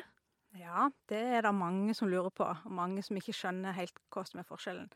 Ja, 0.58 0.88
det 1.10 1.20
er 1.38 1.44
det 1.44 1.54
mange 1.54 1.94
som 1.94 2.08
lurer 2.08 2.32
på, 2.34 2.46
og 2.46 2.72
mange 2.72 3.02
som 3.04 3.18
ikke 3.20 3.36
skjønner 3.36 3.76
helt 3.76 3.98
hva 4.10 4.24
som 4.26 4.40
er 4.40 4.48
forskjellen. 4.48 4.88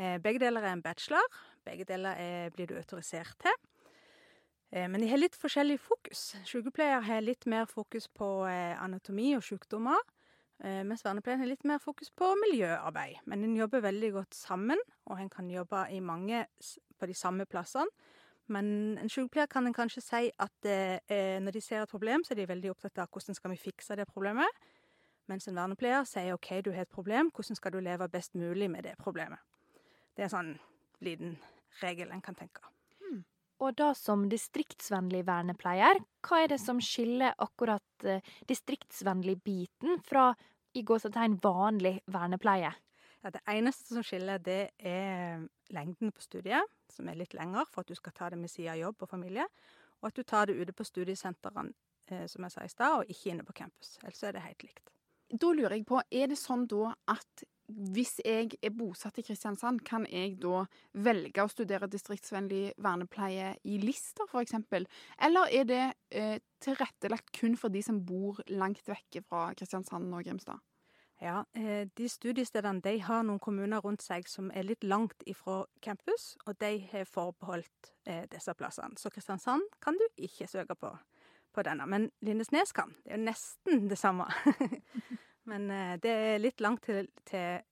Eh, 0.00 0.18
begge 0.22 0.40
deler 0.40 0.64
er 0.64 0.72
en 0.72 0.82
bachelor. 0.82 1.26
Begge 1.64 1.84
deler 1.84 2.16
er, 2.16 2.50
blir 2.50 2.66
du 2.66 2.76
autorisert 2.76 3.36
til. 3.42 3.58
Eh, 4.72 4.88
men 4.88 5.00
de 5.00 5.10
har 5.10 5.20
litt 5.20 5.36
forskjellig 5.36 5.78
fokus. 5.80 6.32
Sykepleier 6.48 7.04
har 7.04 7.20
litt 7.20 7.46
mer 7.46 7.68
fokus 7.70 8.08
på 8.08 8.46
eh, 8.48 8.74
anatomi 8.82 9.34
og 9.36 9.46
sykdommer, 9.46 10.00
mens 10.62 11.00
vernepleien 11.02 11.40
har 11.42 11.48
litt 11.50 11.64
mer 11.66 11.80
fokus 11.82 12.12
på 12.14 12.28
miljøarbeid. 12.38 13.24
Men 13.26 13.40
en 13.42 13.56
jobber 13.58 13.80
veldig 13.82 14.12
godt 14.14 14.36
sammen, 14.38 14.78
og 15.10 15.18
en 15.18 15.30
kan 15.32 15.48
jobbe 15.50 15.80
i 15.90 15.98
mange 15.98 16.44
på 17.00 17.08
de 17.10 17.16
samme 17.18 17.48
plassene. 17.50 17.90
Men 18.46 18.68
en 19.02 19.10
sykepleier 19.10 19.50
kan 19.50 19.66
en 19.66 19.74
kanskje 19.74 20.04
si 20.04 20.30
at 20.30 20.68
når 21.42 21.56
de 21.56 21.64
ser 21.66 21.82
et 21.82 21.90
problem, 21.90 22.22
så 22.22 22.36
er 22.36 22.44
de 22.44 22.46
veldig 22.52 22.70
opptatt 22.70 23.02
av 23.02 23.10
hvordan 23.10 23.34
skal 23.34 23.50
vi 23.50 23.58
fikse 23.58 23.98
det 23.98 24.06
problemet. 24.06 24.62
Mens 25.26 25.50
en 25.50 25.58
vernepleier 25.58 26.06
sier 26.06 26.36
OK, 26.36 26.52
du 26.62 26.70
har 26.70 26.86
et 26.86 26.94
problem, 26.94 27.32
hvordan 27.34 27.58
skal 27.58 27.74
du 27.74 27.80
leve 27.82 28.06
best 28.12 28.38
mulig 28.38 28.70
med 28.70 28.86
det 28.86 28.94
problemet? 29.02 29.42
Det 30.12 30.24
er 30.24 30.28
en 30.28 30.36
sånn 30.36 30.52
liten 31.02 31.36
regel 31.80 32.12
en 32.12 32.22
kan 32.24 32.36
tenke. 32.36 32.62
Og 33.62 33.76
da 33.78 33.92
som 33.94 34.24
distriktsvennlig 34.30 35.22
vernepleier, 35.28 36.00
hva 36.26 36.40
er 36.42 36.50
det 36.50 36.58
som 36.58 36.80
skiller 36.82 37.36
akkurat 37.42 38.06
eh, 38.08 38.24
distriktsvennlig-biten 38.50 40.00
fra 40.06 40.32
i 40.74 40.82
gåsetegn 40.86 41.36
vanlig 41.44 42.00
vernepleie? 42.10 42.72
Ja, 43.22 43.30
det 43.30 43.44
eneste 43.46 43.94
som 43.94 44.02
skiller, 44.02 44.42
det 44.42 44.72
er 44.82 45.44
lengden 45.70 46.10
på 46.10 46.24
studiet, 46.24 46.66
som 46.90 47.06
er 47.06 47.20
litt 47.20 47.36
lengre 47.38 47.62
for 47.70 47.84
at 47.84 47.92
du 47.92 47.94
skal 47.94 48.16
ta 48.16 48.32
det 48.32 48.40
med 48.40 48.50
siden 48.50 48.72
av 48.74 48.80
jobb 48.80 49.06
og 49.06 49.12
familie, 49.12 49.46
og 50.02 50.10
at 50.10 50.18
du 50.18 50.26
tar 50.26 50.50
det 50.50 50.58
ute 50.58 50.74
på 50.74 50.88
studiesentrene, 50.88 51.70
eh, 52.10 52.26
som 52.26 52.42
jeg 52.42 52.56
sa 52.56 52.66
i 52.66 52.72
stad, 52.72 52.98
og 52.98 53.14
ikke 53.14 53.30
inne 53.30 53.46
på 53.46 53.54
campus. 53.62 53.94
Ellers 54.02 54.24
er 54.26 54.34
det 54.34 54.42
helt 54.48 54.66
likt. 54.66 54.90
Da 55.32 55.52
lurer 55.54 55.78
jeg 55.78 55.86
på, 55.86 56.02
er 56.10 56.34
det 56.34 56.40
sånn 56.40 56.66
da 56.68 56.96
at 57.14 57.46
hvis 57.90 58.18
jeg 58.22 58.54
er 58.62 58.74
bosatt 58.76 59.18
i 59.18 59.24
Kristiansand, 59.26 59.82
kan 59.86 60.06
jeg 60.10 60.36
da 60.42 60.64
velge 61.04 61.42
å 61.42 61.50
studere 61.50 61.90
distriktsvennlig 61.90 62.72
vernepleie 62.82 63.56
i 63.66 63.78
Lister, 63.82 64.28
eksempel? 64.40 64.86
Eller 65.18 65.50
er 65.50 65.68
det 65.68 65.84
eh, 66.14 66.36
tilrettelagt 66.62 67.32
kun 67.34 67.56
for 67.58 67.74
de 67.74 67.82
som 67.82 68.02
bor 68.06 68.38
langt 68.52 68.86
vekke 68.88 69.24
fra 69.26 69.48
Kristiansand 69.58 70.12
og 70.14 70.28
Grimstad? 70.28 70.62
Ja, 71.22 71.44
eh, 71.54 71.88
de 71.94 72.08
studiestedene 72.08 72.82
de 72.82 72.96
har 73.06 73.22
noen 73.22 73.38
kommuner 73.42 73.82
rundt 73.84 74.02
seg 74.02 74.26
som 74.26 74.48
er 74.50 74.66
litt 74.66 74.82
langt 74.82 75.22
ifra 75.30 75.60
campus, 75.84 76.32
og 76.46 76.56
de 76.58 76.80
har 76.90 77.06
forbeholdt 77.06 77.92
eh, 78.10 78.24
disse 78.30 78.54
plassene. 78.58 78.98
Så 78.98 79.10
Kristiansand 79.14 79.62
kan 79.82 79.98
du 79.98 80.02
ikke 80.16 80.48
søke 80.50 80.74
på, 80.74 80.90
på 81.54 81.64
denne, 81.66 81.86
men 81.86 82.08
Lindesnes 82.26 82.74
kan. 82.74 82.96
Det 83.04 83.14
er 83.14 83.20
jo 83.20 83.28
nesten 83.28 83.86
det 83.90 84.00
samme. 84.02 84.26
men 85.50 85.70
eh, 85.70 85.94
det 86.02 86.16
er 86.24 86.42
litt 86.42 86.64
langt 86.64 86.82
til, 86.90 87.06
til 87.28 87.62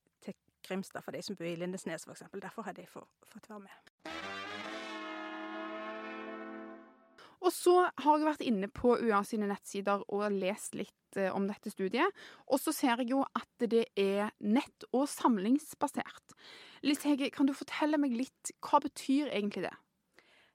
Grimstad 0.66 1.02
for 1.04 1.12
de 1.16 1.22
som 1.22 1.36
bor 1.38 1.46
i 1.48 1.56
Lindesnes, 1.56 2.06
eksempel. 2.08 2.40
Derfor 2.44 2.62
har 2.68 2.72
de 2.76 2.86
få- 2.86 3.06
fått 3.32 3.48
være 3.50 3.60
med. 3.66 4.90
Og 7.40 7.52
så 7.56 7.72
har 8.04 8.18
jeg 8.20 8.26
vært 8.28 8.42
inne 8.44 8.68
på 8.68 8.98
UiA 9.00 9.22
sine 9.24 9.46
nettsider 9.48 10.02
og 10.12 10.26
lest 10.36 10.74
litt 10.76 11.16
eh, 11.16 11.30
om 11.32 11.46
dette 11.48 11.72
studiet. 11.72 12.12
Og 12.52 12.60
så 12.60 12.74
ser 12.76 13.00
jeg 13.00 13.14
jo 13.14 13.22
at 13.24 13.64
det 13.72 13.86
er 13.96 14.28
nett- 14.44 14.84
og 14.92 15.06
samlingsbasert. 15.08 16.34
Litt 16.84 17.06
Hege, 17.08 17.30
kan 17.32 17.48
du 17.48 17.54
fortelle 17.56 17.96
meg 18.00 18.12
litt, 18.16 18.52
hva 18.60 18.82
betyr 18.84 19.32
egentlig 19.32 19.64
det? 19.70 19.72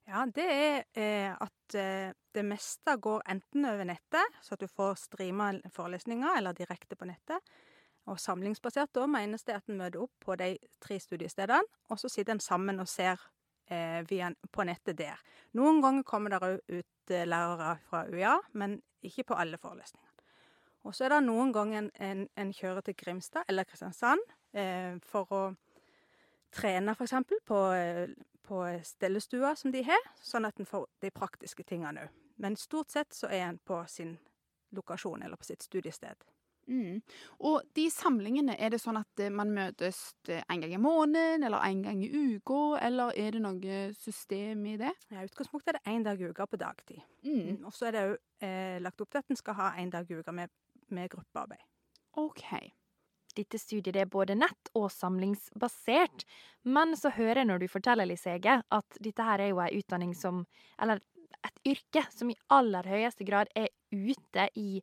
Ja, 0.06 0.22
det 0.30 0.46
er 0.46 0.84
eh, 0.94 1.34
at 1.42 1.74
eh, 1.82 2.12
det 2.38 2.44
meste 2.46 2.94
går 3.02 3.24
enten 3.34 3.66
over 3.66 3.88
nettet, 3.90 4.38
så 4.46 4.54
at 4.54 4.62
du 4.62 4.70
får 4.70 5.00
streama 5.08 5.56
forelesninger, 5.74 6.38
eller 6.38 6.54
direkte 6.54 6.94
på 7.00 7.08
nettet. 7.10 7.42
Og 8.06 8.20
samlingsbasert, 8.22 8.92
da 8.94 9.08
menes 9.10 9.46
det 9.48 9.56
at 9.58 9.70
en 9.70 9.80
møter 9.80 10.04
opp 10.04 10.14
på 10.22 10.36
de 10.38 10.52
tre 10.84 11.00
studiestedene, 11.02 11.66
og 11.90 12.00
så 12.00 12.10
sitter 12.12 12.36
en 12.36 12.44
sammen 12.44 12.80
og 12.80 12.90
ser 12.90 13.22
eh, 13.68 14.04
via, 14.10 14.30
på 14.52 14.66
nettet 14.68 15.00
der. 15.00 15.22
Noen 15.58 15.82
ganger 15.82 16.06
kommer 16.06 16.34
det 16.34 16.42
òg 16.46 16.60
ut 16.70 17.14
eh, 17.14 17.26
lærere 17.26 17.78
fra 17.88 18.04
UiA, 18.12 18.36
men 18.54 18.78
ikke 19.06 19.26
på 19.32 19.40
alle 19.42 19.58
forelesningene. 19.58 20.12
Og 20.86 20.94
så 20.94 21.08
er 21.08 21.16
det 21.16 21.24
noen 21.26 21.50
ganger 21.54 21.80
en, 21.82 21.90
en, 21.98 22.28
en 22.38 22.54
kjører 22.54 22.86
til 22.86 22.98
Grimstad 23.00 23.50
eller 23.50 23.66
Kristiansand 23.66 24.22
eh, 24.54 25.02
for 25.02 25.34
å 25.34 25.42
trene, 26.54 26.94
eksempel, 26.94 27.42
på, 27.46 27.62
eh, 27.74 28.14
på 28.46 28.62
stellestua 28.86 29.56
som 29.58 29.74
de 29.74 29.82
har, 29.88 30.12
sånn 30.22 30.46
at 30.46 30.62
en 30.62 30.70
får 30.70 30.86
de 31.02 31.12
praktiske 31.16 31.66
tingene 31.66 32.06
òg. 32.06 32.22
Men 32.38 32.58
stort 32.60 32.92
sett 32.92 33.16
så 33.16 33.32
er 33.32 33.48
en 33.48 33.58
på 33.64 33.80
sin 33.90 34.18
lokasjon 34.76 35.24
eller 35.24 35.40
på 35.40 35.48
sitt 35.48 35.64
studiested. 35.64 36.20
Mm. 36.68 37.02
Og 37.46 37.62
de 37.78 37.86
samlingene, 37.94 38.56
er 38.58 38.74
det 38.74 38.80
sånn 38.82 38.98
at 39.00 39.22
eh, 39.22 39.34
man 39.34 39.52
møtes 39.54 40.00
eh, 40.30 40.42
en 40.50 40.64
gang 40.64 40.74
i 40.74 40.82
måneden, 40.82 41.46
eller 41.46 41.62
en 41.68 41.84
gang 41.86 42.02
i 42.04 42.10
uka, 42.10 42.62
eller 42.86 43.14
er 43.20 43.36
det 43.36 43.44
noe 43.44 43.82
system 43.98 44.66
i 44.72 44.78
det? 44.82 44.94
Ja, 45.14 45.22
I 45.22 45.30
utgangspunktet 45.30 45.74
er 45.74 45.80
det 45.80 45.94
én 45.94 46.06
dag 46.06 46.22
i 46.22 46.32
uka 46.32 46.48
på 46.50 46.60
dagtid. 46.62 47.04
Mm. 47.28 47.62
Og 47.66 47.76
så 47.76 47.90
er 47.90 47.98
det 47.98 48.08
òg 48.08 48.48
eh, 48.48 48.80
lagt 48.84 49.06
opp 49.06 49.14
til 49.14 49.22
at 49.22 49.30
en 49.30 49.42
skal 49.42 49.60
ha 49.62 49.70
én 49.82 49.94
dag 49.94 50.10
i 50.10 50.18
uka 50.18 50.34
med, 50.36 50.54
med 50.94 51.12
gruppearbeid. 51.14 51.62
OK. 52.22 52.48
Dette 53.36 53.60
studiet 53.60 53.98
er 54.00 54.08
både 54.08 54.38
nett- 54.40 54.72
og 54.80 54.88
samlingsbasert. 54.96 56.24
Men 56.64 56.96
så 56.98 57.12
hører 57.12 57.44
jeg 57.44 57.50
når 57.50 57.62
du 57.62 57.68
forteller, 57.68 58.08
Lise 58.08 58.38
Ege, 58.38 58.62
at 58.64 59.02
dette 59.04 59.26
her 59.28 59.44
er 59.44 59.52
jo 59.52 59.60
ei 59.64 59.76
utdanning 59.82 60.16
som 60.16 60.46
Eller 60.82 61.02
et 61.46 61.60
yrke 61.68 62.02
som 62.10 62.32
i 62.32 62.38
aller 62.50 62.88
høyeste 62.90 63.26
grad 63.28 63.52
er 63.56 63.70
ute 63.92 64.48
i 64.58 64.82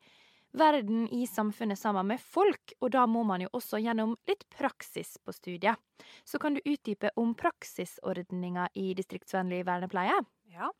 verden, 0.52 1.06
i 1.09 1.26
samfunnet, 1.26 1.78
sammen 1.78 2.06
med 2.12 2.21
folk. 2.21 2.75
Og 2.80 2.92
da 2.94 3.06
må 3.11 3.25
man 3.28 3.44
jo 3.44 3.50
også 3.56 3.80
gjennom 3.82 4.14
litt 4.28 4.44
praksis 4.52 5.16
på 5.25 5.35
studiet. 5.37 5.80
Så 6.25 6.38
kan 6.42 6.54
du 6.56 6.62
utdype 6.64 7.12
om 7.21 7.35
praksisordninga 7.38 8.68
i 8.78 8.92
distriktsvennlig 8.99 9.62
vernepleie? 9.68 10.18
Ja, 10.52 10.71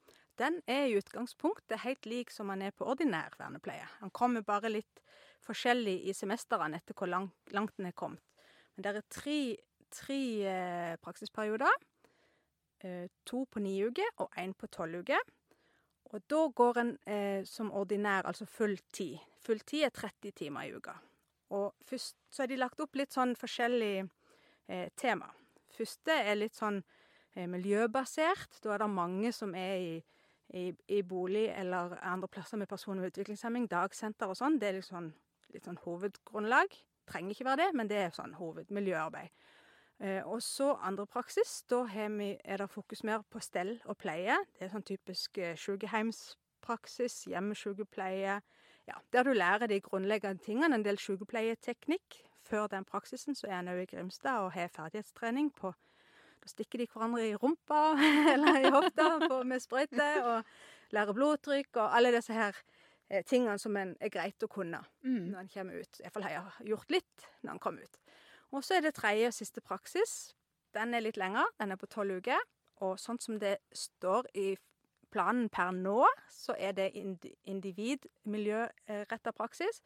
den 0.41 0.61
er 0.67 0.89
i 0.89 0.97
utgangspunktet 0.99 1.83
helt 1.85 2.07
lik 2.09 2.33
som 2.33 2.49
man 2.51 2.63
er 2.65 2.75
på 2.77 2.87
ordinær 2.89 3.35
vernepleie. 3.39 3.87
Han 4.01 4.13
kommer 4.15 4.45
bare 4.47 4.73
litt 4.73 5.03
forskjellig 5.47 5.99
i 6.09 6.15
semestrene 6.17 6.79
etter 6.79 6.97
hvor 6.97 7.11
langt, 7.11 7.37
langt 7.55 7.77
den 7.79 7.91
er 7.91 7.97
kommet. 7.97 8.23
Men 8.75 8.87
det 8.87 8.95
er 8.95 9.09
tre, 9.13 9.39
tre 9.93 10.21
eh, 10.49 10.95
praksisperioder. 11.03 11.75
Eh, 12.83 13.07
to 13.29 13.45
på 13.47 13.63
ni 13.63 13.77
uker 13.85 14.25
og 14.25 14.33
én 14.41 14.55
på 14.57 14.71
tolv 14.73 15.03
uker. 15.03 15.21
Og 16.13 16.21
da 16.29 16.43
går 16.55 16.81
en 16.81 16.93
eh, 17.09 17.45
som 17.49 17.73
ordinær, 17.73 18.27
altså 18.29 18.47
full 18.47 18.77
tid. 18.93 19.19
Full 19.43 19.63
tid 19.65 19.87
er 19.89 19.95
30 19.97 20.35
timer 20.37 20.69
i 20.69 20.75
uka. 20.77 20.95
Og 21.57 21.73
først 21.89 22.17
så 22.31 22.45
er 22.45 22.53
de 22.53 22.61
lagt 22.61 22.81
opp 22.81 22.97
litt 22.97 23.13
sånn 23.13 23.33
forskjellig 23.37 23.95
eh, 24.03 24.89
tema. 24.97 25.31
Første 25.73 26.13
er 26.13 26.37
litt 26.37 26.57
sånn 26.57 26.83
eh, 27.35 27.49
miljøbasert. 27.49 28.61
Da 28.65 28.75
er 28.75 28.85
det 28.85 28.91
mange 28.93 29.33
som 29.33 29.57
er 29.57 29.75
i, 29.81 29.97
i, 30.53 30.69
i 30.93 31.01
bolig 31.03 31.49
eller 31.57 31.97
andre 32.01 32.29
plasser 32.29 32.61
med 32.61 32.69
personer 32.69 33.01
med 33.01 33.13
utviklingshemming. 33.13 33.69
Dagsenter 33.73 34.33
og 34.33 34.37
sånn. 34.37 34.61
Det 34.61 34.69
er 34.69 34.81
liksom 34.81 35.11
litt 35.53 35.69
sånn 35.69 35.81
hovedgrunnlag. 35.85 36.77
Trenger 37.09 37.35
ikke 37.35 37.49
være 37.49 37.65
det, 37.65 37.71
men 37.77 37.89
det 37.89 38.01
er 38.05 38.17
sånn 38.17 38.37
hovedmiljøarbeid. 38.37 39.33
Eh, 40.01 40.23
og 40.27 40.43
så 40.43 40.73
andre 40.83 41.07
praksis. 41.07 41.63
Da 41.71 41.85
vi, 41.87 42.37
er 42.45 42.57
det 42.57 42.71
fokus 42.71 43.05
mer 43.05 43.23
på 43.31 43.41
stell 43.41 43.81
og 43.85 43.97
pleie. 43.99 44.37
Det 44.59 44.67
er 44.67 44.73
sånn 44.73 44.87
typisk 44.87 45.39
eh, 45.39 45.57
sykehjemspraksis, 45.57 47.25
hjemmesykepleie. 47.31 48.41
Ja, 48.89 48.99
der 49.13 49.23
du 49.23 49.33
lærer 49.33 49.67
de 49.71 49.81
grunnleggende 49.81 50.43
tingene. 50.43 50.75
En 50.75 50.85
del 50.85 50.99
sykepleieteknikk. 50.99 52.23
Før 52.43 52.67
den 52.67 52.85
praksisen 52.85 53.37
så 53.39 53.47
er 53.47 53.61
en 53.61 53.71
òg 53.71 53.85
i 53.85 53.87
Grimstad 53.93 54.43
og 54.43 54.53
har 54.57 54.73
ferdighetstrening 54.75 55.53
på 55.55 55.71
Da 56.43 56.49
stikker 56.51 56.81
de 56.83 56.89
hverandre 56.91 57.29
i 57.29 57.37
rumpa 57.39 57.95
eller 58.33 58.57
i 58.59 58.71
hofta 58.75 59.05
på, 59.29 59.45
med 59.47 59.63
sprøyte, 59.63 60.09
og 60.27 60.43
lærer 60.91 61.15
blodtrykk 61.15 61.79
og 61.79 61.95
alle 61.97 62.11
disse 62.17 62.35
her 62.35 62.59
eh, 63.09 63.23
tingene 63.23 63.55
som 63.63 63.79
en 63.79 63.95
er 64.01 64.11
greit 64.11 64.43
å 64.43 64.51
kunne 64.51 64.83
Mm. 65.07 65.31
når 65.31 65.39
en 65.39 65.49
kommer 65.55 65.79
ut. 65.79 66.01
Iallfall 66.03 66.27
har 66.27 66.35
jeg 66.35 66.73
gjort 66.73 66.91
litt 66.91 67.29
når 67.43 67.53
en 67.53 67.63
kommer 67.63 67.87
ut. 67.87 68.02
Og 68.53 68.65
så 68.65 68.77
er 68.77 68.85
det 68.85 68.95
tredje 68.95 69.31
og 69.31 69.35
siste 69.37 69.61
praksis. 69.65 70.35
Den 70.77 70.95
er 70.95 71.05
litt 71.05 71.17
lengre. 71.21 71.45
Den 71.61 71.73
er 71.73 71.81
på 71.81 71.89
tolv 71.91 72.21
uker. 72.21 72.41
Og 72.85 72.99
sånn 73.01 73.21
som 73.23 73.39
det 73.41 73.59
står 73.73 74.29
i 74.39 74.57
planen 75.13 75.49
per 75.53 75.73
nå, 75.77 76.07
så 76.33 76.55
er 76.59 76.73
det 76.77 76.93
indi- 76.97 77.35
individmiljøretta 77.45 79.33
praksis. 79.37 79.83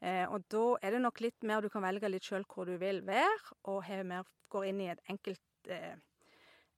Eh, 0.00 0.26
og 0.30 0.44
da 0.52 0.76
er 0.82 0.94
det 0.94 1.00
nok 1.02 1.20
litt 1.24 1.42
mer 1.42 1.64
du 1.64 1.70
kan 1.72 1.82
velge 1.82 2.10
litt 2.10 2.26
sjøl 2.28 2.44
hvor 2.46 2.68
du 2.68 2.76
vil 2.78 3.00
være, 3.06 3.54
og 3.64 3.88
mer, 4.06 4.28
går 4.52 4.68
inn 4.70 4.80
i 4.80 4.90
et 4.92 5.00
enkelt, 5.10 5.40
eh, 5.68 5.96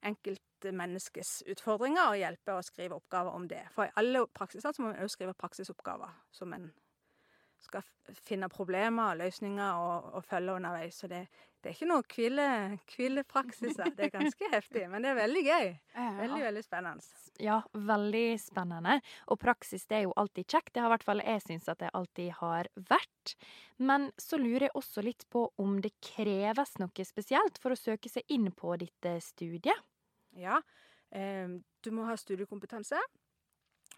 enkeltmenneskes 0.03 1.43
utfordringer 1.53 2.09
og 2.09 2.17
hjelper 2.17 2.57
å 2.57 2.65
skrive 2.65 2.97
oppgaver 2.97 3.35
om 3.37 3.49
det. 3.49 3.67
For 3.75 3.85
i 3.85 3.93
alle 4.01 4.27
praksiser 4.27 4.73
så 4.73 4.83
må 4.83 4.93
man 4.93 5.03
òg 5.05 5.11
skrive 5.13 5.35
praksisoppgaver 5.35 6.15
som 6.33 6.53
en 6.57 6.73
skal 7.61 7.85
finne 8.25 8.49
problemer 8.51 9.13
og 9.13 9.21
løsninger 9.21 9.81
og, 9.85 10.11
og 10.19 10.25
følge 10.27 10.57
underveis. 10.59 10.99
Så 11.01 11.09
det, 11.11 11.25
det 11.61 11.71
er 11.71 11.77
ikke 11.77 11.89
noe 11.91 12.05
hvile, 12.09 12.47
hvilepraksiser. 12.95 13.93
Det 13.97 14.07
er 14.07 14.13
ganske 14.15 14.49
heftig, 14.55 14.87
men 14.91 15.05
det 15.05 15.13
er 15.13 15.19
veldig 15.19 15.43
gøy. 15.45 15.69
Veldig, 16.21 16.41
veldig 16.47 16.65
spennende. 16.65 17.21
Ja, 17.41 17.59
veldig 17.93 18.25
spennende. 18.41 18.99
Og 19.33 19.41
praksis 19.43 19.87
det 19.91 20.01
er 20.01 20.07
jo 20.07 20.17
alltid 20.21 20.49
kjekt. 20.49 20.73
Det 20.75 20.83
har 20.83 20.91
i 20.91 20.95
hvert 20.95 21.07
fall 21.07 21.25
jeg 21.25 21.45
syns 21.45 21.69
at 21.73 21.83
det 21.85 21.93
alltid 21.97 22.33
har 22.41 22.71
vært. 22.91 23.37
Men 23.81 24.11
så 24.21 24.41
lurer 24.41 24.69
jeg 24.69 24.77
også 24.81 25.05
litt 25.05 25.27
på 25.33 25.47
om 25.61 25.79
det 25.85 25.93
kreves 26.05 26.77
noe 26.81 27.07
spesielt 27.09 27.61
for 27.61 27.77
å 27.77 27.81
søke 27.81 28.13
seg 28.13 28.25
inn 28.33 28.51
på 28.57 28.77
dette 28.81 29.19
studiet. 29.25 29.89
Ja, 30.39 30.61
eh, 31.13 31.59
du 31.85 31.91
må 31.93 32.09
ha 32.09 32.17
studiekompetanse. 32.17 33.01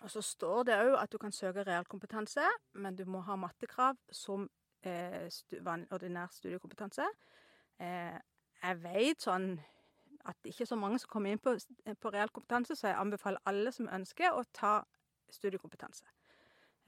Og 0.03 0.11
så 0.11 0.23
står 0.23 0.65
det 0.67 0.79
òg 0.83 0.97
at 0.99 1.13
du 1.13 1.19
kan 1.23 1.33
søke 1.33 1.63
realkompetanse, 1.67 2.45
men 2.75 2.97
du 2.99 3.05
må 3.07 3.21
ha 3.23 3.37
mattekrav 3.39 3.99
som 4.11 4.49
eh, 4.83 5.29
stu, 5.31 5.61
ordinær 5.63 6.33
studiekompetanse. 6.35 7.07
Eh, 7.79 8.17
jeg 8.63 8.81
vet 8.83 9.23
sånn 9.23 9.53
at 10.27 10.39
det 10.43 10.53
ikke 10.53 10.67
er 10.67 10.73
så 10.73 10.79
mange 10.79 10.99
som 11.03 11.11
kommer 11.11 11.35
inn 11.35 11.43
på, 11.43 11.55
på 12.03 12.13
realkompetanse, 12.15 12.77
så 12.79 12.91
jeg 12.91 12.99
anbefaler 12.99 13.43
alle 13.47 13.73
som 13.75 13.91
ønsker 13.91 14.35
å 14.35 14.43
ta 14.55 14.75
studiekompetanse 15.33 16.07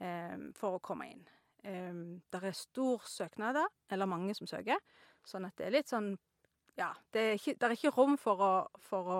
eh, 0.03 0.35
for 0.55 0.75
å 0.75 0.83
komme 0.83 1.09
inn. 1.13 1.25
Eh, 1.63 2.03
det 2.31 2.43
er 2.43 2.59
stor 2.59 3.07
søknader, 3.07 3.71
eller 3.91 4.11
mange 4.11 4.35
som 4.35 4.47
søker, 4.47 4.79
sånn 5.25 5.47
at 5.47 5.55
det 5.59 5.69
er 5.69 5.77
litt 5.79 5.91
sånn 5.91 6.15
ja, 6.75 6.91
det 7.15 7.21
er 7.21 7.37
ikke, 7.39 7.55
det 7.55 7.67
er 7.67 7.73
ikke 7.77 7.95
rom 7.95 8.17
for 8.19 8.41
å, 8.43 8.53
for 8.83 9.11
å 9.11 9.19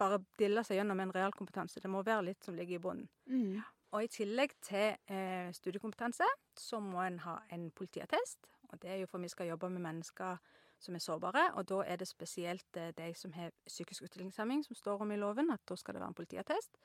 bare 0.00 0.20
dille 0.40 0.64
seg 0.66 0.80
gjennom 0.80 1.00
en 1.02 1.12
realkompetanse. 1.14 1.82
Det 1.82 1.90
må 1.92 2.02
være 2.06 2.30
litt 2.30 2.46
som 2.46 2.56
ligger 2.56 2.78
i 2.78 2.82
bunnen. 2.82 3.10
Mm. 3.30 3.60
Og 3.90 4.06
i 4.06 4.10
tillegg 4.12 4.54
til 4.62 4.94
eh, 5.10 5.50
studiekompetanse, 5.54 6.26
så 6.56 6.78
må 6.82 7.02
en 7.02 7.18
ha 7.24 7.40
en 7.54 7.68
politiattest. 7.74 8.50
Og 8.70 8.78
det 8.82 8.90
er 8.92 9.00
jo 9.02 9.10
for 9.10 9.22
vi 9.22 9.30
skal 9.32 9.50
jobbe 9.50 9.70
med 9.72 9.82
mennesker 9.82 10.38
som 10.80 10.96
er 10.96 11.02
sårbare, 11.04 11.42
og 11.60 11.66
da 11.68 11.82
er 11.84 11.98
det 12.00 12.08
spesielt 12.08 12.76
eh, 12.78 12.92
de 12.96 13.10
som 13.18 13.34
har 13.36 13.50
psykisk 13.66 14.06
utviklingshemming, 14.06 14.62
som 14.64 14.78
står 14.78 15.02
om 15.02 15.12
i 15.12 15.18
loven, 15.20 15.50
at 15.52 15.60
da 15.68 15.76
skal 15.76 15.96
det 15.96 16.00
være 16.00 16.14
en 16.14 16.20
politiattest. 16.22 16.78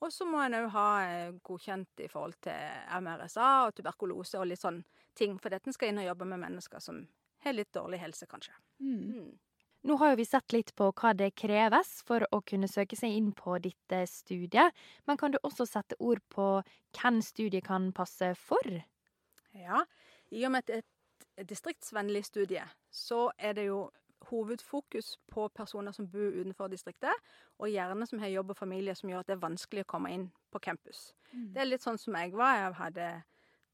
Og 0.00 0.12
så 0.14 0.24
må 0.24 0.40
en 0.44 0.56
òg 0.60 0.68
ha 0.76 0.86
eh, 1.08 1.34
godkjent 1.44 2.04
i 2.04 2.08
forhold 2.08 2.38
til 2.46 3.02
MRSA 3.02 3.48
og 3.66 3.74
tuberkulose 3.76 4.38
og 4.38 4.46
litt 4.48 4.62
sånn 4.62 4.80
ting, 5.18 5.36
for 5.42 5.52
dette 5.52 5.74
skal 5.74 5.90
inn 5.90 6.00
og 6.04 6.08
jobbe 6.08 6.30
med 6.30 6.42
mennesker 6.46 6.82
som 6.82 7.02
har 7.44 7.54
litt 7.54 7.74
dårlig 7.74 8.00
helse, 8.02 8.30
kanskje. 8.30 8.54
Mm. 8.78 9.02
Mm. 9.10 9.32
Nå 9.86 9.96
har 10.00 10.16
vi 10.18 10.24
sett 10.26 10.52
litt 10.52 10.74
på 10.74 10.90
hva 10.90 11.12
det 11.14 11.30
kreves 11.38 12.00
for 12.06 12.26
å 12.34 12.40
kunne 12.42 12.68
søke 12.70 12.96
seg 12.98 13.14
inn 13.14 13.30
på 13.36 13.58
ditt 13.62 13.94
studie, 14.10 14.66
men 15.06 15.20
kan 15.20 15.32
du 15.32 15.38
også 15.42 15.68
sette 15.68 15.98
ord 16.02 16.22
på 16.34 16.48
hvem 16.98 17.20
studiet 17.22 17.66
kan 17.68 17.92
passe 17.94 18.32
for? 18.38 18.80
Ja, 19.54 19.84
i 20.34 20.44
og 20.44 20.52
med 20.52 20.66
at 20.66 20.68
det 20.68 20.80
er 20.80 20.86
et 21.44 21.48
distriktsvennlig 21.52 22.24
studie, 22.26 22.66
så 22.90 23.28
er 23.38 23.54
det 23.54 23.68
jo 23.68 23.86
hovedfokus 24.28 25.14
på 25.30 25.48
personer 25.54 25.94
som 25.94 26.08
bor 26.10 26.34
utenfor 26.34 26.68
distriktet, 26.72 27.14
og 27.58 27.70
gjerne 27.70 28.06
som 28.06 28.20
har 28.22 28.32
jobb 28.32 28.52
og 28.52 28.58
familie 28.58 28.94
som 28.98 29.10
gjør 29.10 29.22
at 29.22 29.30
det 29.30 29.36
er 29.36 29.44
vanskelig 29.46 29.86
å 29.86 29.90
komme 29.94 30.12
inn 30.12 30.28
på 30.52 30.60
campus. 30.62 31.12
Mm. 31.32 31.52
Det 31.54 31.62
er 31.62 31.70
litt 31.70 31.84
sånn 31.84 32.00
som 32.00 32.16
jeg 32.18 32.34
var. 32.36 32.56
Jeg 32.58 32.76
hadde, 32.80 33.08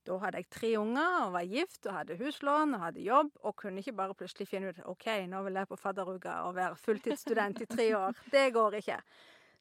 da 0.07 0.19
hadde 0.23 0.41
jeg 0.43 0.51
tre 0.53 0.71
unger 0.79 1.15
og 1.27 1.33
var 1.37 1.47
gift 1.49 1.87
og 1.89 1.97
hadde 1.99 2.19
huslån 2.21 2.77
og 2.77 2.85
hadde 2.87 3.07
jobb, 3.07 3.31
og 3.43 3.57
kunne 3.57 3.81
ikke 3.81 3.97
bare 3.97 4.17
plutselig 4.19 4.49
finne 4.49 4.73
ut 4.73 4.83
OK, 4.91 5.07
nå 5.31 5.43
vil 5.47 5.59
jeg 5.61 5.71
på 5.71 5.79
fadderuka 5.81 6.37
og 6.49 6.55
være 6.59 6.77
fulltidsstudent 6.77 7.65
i 7.65 7.71
tre 7.71 7.89
år. 7.97 8.21
Det 8.35 8.47
går 8.55 8.79
ikke. 8.81 9.01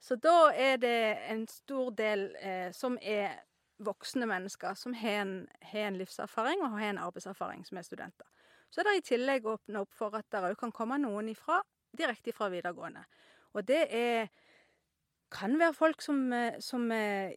Så 0.04 0.16
da 0.20 0.52
er 0.52 0.78
det 0.84 1.00
en 1.32 1.48
stor 1.48 1.92
del 1.96 2.28
eh, 2.42 2.70
som 2.76 2.98
er 3.02 3.40
voksne 3.84 4.28
mennesker 4.30 4.76
som 4.80 4.94
har 4.94 5.24
en, 5.24 5.36
har 5.62 5.90
en 5.90 5.98
livserfaring 6.00 6.62
og 6.64 6.78
har 6.78 6.92
en 6.92 7.02
arbeidserfaring 7.06 7.64
som 7.68 7.80
er 7.80 7.88
studenter. 7.88 8.28
Så 8.70 8.82
er 8.82 8.90
det 8.90 8.98
i 8.98 9.08
tillegg 9.14 9.46
åpna 9.46 9.84
opp 9.84 9.94
for 9.94 10.16
at 10.18 10.28
det 10.32 10.42
òg 10.44 10.58
kan 10.60 10.74
komme 10.76 10.98
noen 11.02 11.30
ifra, 11.32 11.60
direkte 11.98 12.34
fra 12.34 12.50
videregående. 12.52 13.04
Og 13.54 13.68
det 13.68 13.86
er 13.94 14.32
kan 15.34 15.58
være 15.60 15.74
folk 15.74 16.02
som, 16.02 16.34
eh, 16.34 16.60
som 16.60 16.92
eh, 16.92 17.32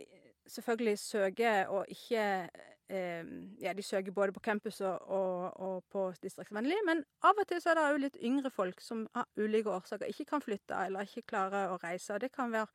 selvfølgelig 0.47 0.99
søker 0.99 1.67
og 1.67 1.87
ikke 1.89 2.49
Ja, 2.89 3.73
de 3.75 3.83
søker 3.83 4.15
både 4.15 4.33
på 4.33 4.41
campus 4.41 4.77
og, 4.81 5.09
og, 5.11 5.57
og 5.59 5.85
på 5.91 6.05
distriktsvennlig, 6.23 6.77
men 6.87 7.01
av 7.27 7.35
og 7.35 7.49
til 7.51 7.59
så 7.59 7.73
er 7.73 7.79
det 7.79 7.87
òg 7.87 7.99
litt 8.05 8.19
yngre 8.23 8.53
folk 8.55 8.79
som 8.85 9.09
av 9.19 9.27
ulike 9.43 9.73
årsaker 9.75 10.13
ikke 10.13 10.29
kan 10.31 10.45
flytte 10.45 10.79
eller 10.87 11.09
ikke 11.09 11.27
klarer 11.33 11.73
å 11.75 11.81
reise. 11.83 12.15
Og 12.15 12.23
det 12.23 12.31
kan 12.37 12.53
være, 12.55 12.71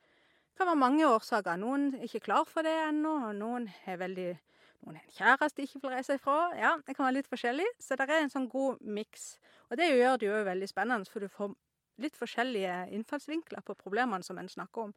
kan 0.58 0.68
være 0.68 0.82
mange 0.82 1.08
årsaker. 1.08 1.56
Noen 1.62 1.94
er 1.96 2.04
ikke 2.04 2.26
klar 2.28 2.44
for 2.48 2.66
det 2.66 2.74
ennå, 2.90 3.14
og 3.30 3.38
noen 3.40 3.70
har 3.86 4.02
veldig 4.04 4.34
noen 4.82 4.98
har 4.98 5.06
en 5.06 5.16
kjæreste 5.16 5.60
de 5.60 5.66
ikke 5.68 5.80
vil 5.84 5.94
reise 5.94 6.18
ifra. 6.18 6.36
Ja, 6.58 6.74
det 6.82 6.96
kan 6.96 7.06
være 7.06 7.20
litt 7.20 7.30
forskjellig. 7.30 7.68
Så 7.80 7.96
det 7.96 8.08
er 8.08 8.24
en 8.24 8.32
sånn 8.32 8.50
god 8.50 8.82
miks. 8.82 9.36
Og 9.70 9.78
det 9.78 9.88
gjør 9.92 10.18
det 10.18 10.28
jo 10.28 10.44
veldig 10.50 10.68
spennende, 10.68 11.08
for 11.08 11.22
du 11.22 11.30
får 11.30 11.54
litt 12.02 12.18
forskjellige 12.18 12.76
innfallsvinkler 12.96 13.62
på 13.64 13.78
problemene 13.78 14.26
som 14.26 14.40
en 14.42 14.50
snakker 14.50 14.88
om. 14.88 14.94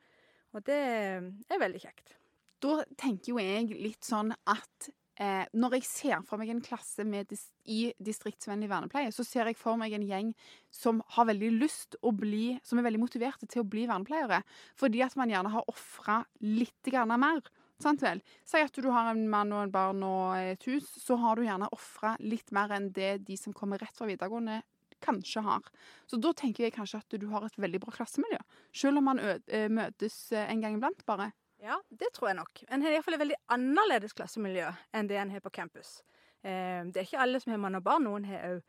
Og 0.55 0.63
det 0.65 0.81
er 0.81 1.61
veldig 1.61 1.81
kjekt. 1.83 2.15
Da 2.63 2.81
tenker 2.97 3.35
jo 3.35 3.41
jeg 3.41 3.75
litt 3.77 4.07
sånn 4.07 4.33
at 4.33 4.89
eh, 5.19 5.45
Når 5.53 5.77
jeg 5.77 5.87
ser 5.87 6.23
for 6.27 6.41
meg 6.41 6.51
en 6.53 6.63
klasse 6.63 7.05
dis 7.29 7.47
i 7.65 7.93
distriktsvennlig 7.99 8.69
vernepleie, 8.69 9.11
så 9.11 9.25
ser 9.25 9.49
jeg 9.49 9.57
for 9.57 9.77
meg 9.77 9.93
en 9.93 10.05
gjeng 10.05 10.33
som 10.69 11.01
har 11.15 11.25
veldig 11.25 11.51
lyst 11.57 11.97
å 12.01 12.11
bli 12.11 12.59
Som 12.63 12.79
er 12.79 12.87
veldig 12.87 13.01
motiverte 13.01 13.47
til 13.47 13.63
å 13.63 13.67
bli 13.67 13.87
vernepleiere. 13.87 14.43
Fordi 14.75 15.01
at 15.01 15.15
man 15.15 15.29
gjerne 15.29 15.53
har 15.53 15.71
ofra 15.71 16.23
litt 16.41 16.91
grann 16.91 17.13
mer. 17.19 17.41
Sant 17.81 18.03
vel? 18.05 18.21
Si 18.47 18.61
at 18.61 18.77
du 18.79 18.87
har 18.93 19.11
en 19.11 19.25
mann 19.29 19.51
og 19.51 19.65
en 19.65 19.73
barn 19.73 20.03
og 20.07 20.37
et 20.39 20.63
hus, 20.69 20.87
så 21.03 21.17
har 21.19 21.35
du 21.35 21.43
gjerne 21.43 21.67
ofra 21.75 22.15
litt 22.23 22.53
mer 22.55 22.71
enn 22.71 22.91
det 22.95 23.25
de 23.27 23.35
som 23.39 23.55
kommer 23.55 23.81
rett 23.81 23.97
fra 23.97 24.07
videregående, 24.07 24.61
kanskje 25.03 25.43
har. 25.43 25.65
Så 26.07 26.19
da 26.21 26.31
tenker 26.37 26.65
jeg 26.65 26.75
kanskje 26.77 27.01
at 27.03 27.17
du 27.19 27.27
har 27.33 27.45
et 27.45 27.57
veldig 27.59 27.81
bra 27.83 27.93
klassemiljø. 27.97 28.39
Selv 28.75 29.01
om 29.01 29.09
man 29.11 29.19
eh, 29.19 29.67
møtes 29.71 30.15
eh, 30.31 30.47
en 30.49 30.63
gang 30.63 30.77
iblant, 30.77 31.03
bare. 31.09 31.33
Ja, 31.65 31.79
det 31.89 32.11
tror 32.13 32.29
jeg 32.29 32.37
nok. 32.37 32.61
En 32.69 32.83
har 32.85 32.93
iallfall 32.93 33.15
et 33.17 33.23
veldig 33.23 33.37
annerledes 33.55 34.13
klassemiljø 34.13 34.67
enn 34.93 35.07
det 35.09 35.17
en 35.17 35.31
har 35.33 35.41
på 35.41 35.49
campus. 35.49 35.97
Eh, 36.45 36.85
det 36.85 36.99
er 37.01 37.07
ikke 37.07 37.21
alle 37.23 37.39
som 37.41 37.55
har 37.55 37.61
mann 37.63 37.77
og 37.79 37.85
barn. 37.87 38.05
Noen 38.05 38.27
har 38.29 38.43
òg 38.51 38.59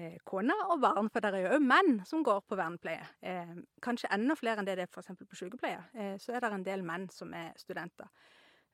eh, 0.00 0.14
kone 0.24 0.56
og 0.72 0.80
barn, 0.80 1.10
for 1.12 1.20
det 1.20 1.34
er 1.36 1.44
jo 1.44 1.58
òg 1.58 1.66
menn 1.66 1.98
som 2.08 2.22
går 2.24 2.40
på 2.48 2.56
vernepleie. 2.56 3.02
Eh, 3.20 3.52
kanskje 3.84 4.08
enda 4.16 4.38
flere 4.40 4.62
enn 4.62 4.70
det 4.70 4.78
det 4.80 4.86
er 4.86 4.92
f.eks. 4.94 5.12
på 5.20 5.40
sykepleie. 5.42 5.82
Så 6.22 6.32
er 6.32 6.40
det 6.40 6.52
en 6.56 6.64
del 6.64 6.86
menn 6.86 7.10
som 7.12 7.34
er 7.36 7.52
studenter. 7.60 8.08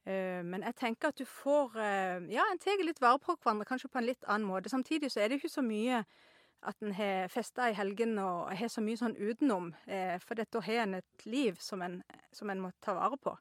Men 0.07 0.63
jeg 0.63 0.77
tenker 0.79 1.11
at 1.11 1.19
du 1.19 1.25
får 1.27 1.73
Ja, 2.31 2.45
en 2.47 2.61
tar 2.63 2.79
litt 2.87 3.01
vare 3.03 3.19
på 3.19 3.35
hverandre, 3.35 3.67
kanskje 3.67 3.89
på 3.91 3.99
en 3.99 4.07
litt 4.07 4.23
annen 4.31 4.47
måte. 4.47 4.71
Samtidig 4.71 5.11
så 5.11 5.19
er 5.25 5.29
det 5.33 5.41
ikke 5.41 5.51
så 5.51 5.65
mye 5.67 6.05
at 6.63 6.79
en 6.87 6.95
har 6.95 7.27
festa 7.35 7.67
i 7.67 7.75
helgen 7.75 8.15
og 8.23 8.53
har 8.55 8.71
så 8.71 8.85
mye 8.87 9.01
sånn 9.01 9.19
utenom. 9.19 9.73
For 10.23 10.39
da 10.39 10.63
har 10.69 10.85
en 10.85 10.95
et 11.01 11.27
liv 11.27 11.59
som 11.59 11.83
en, 11.83 11.99
som 12.31 12.55
en 12.55 12.63
må 12.63 12.71
ta 12.87 12.95
vare 12.95 13.19
på. 13.19 13.35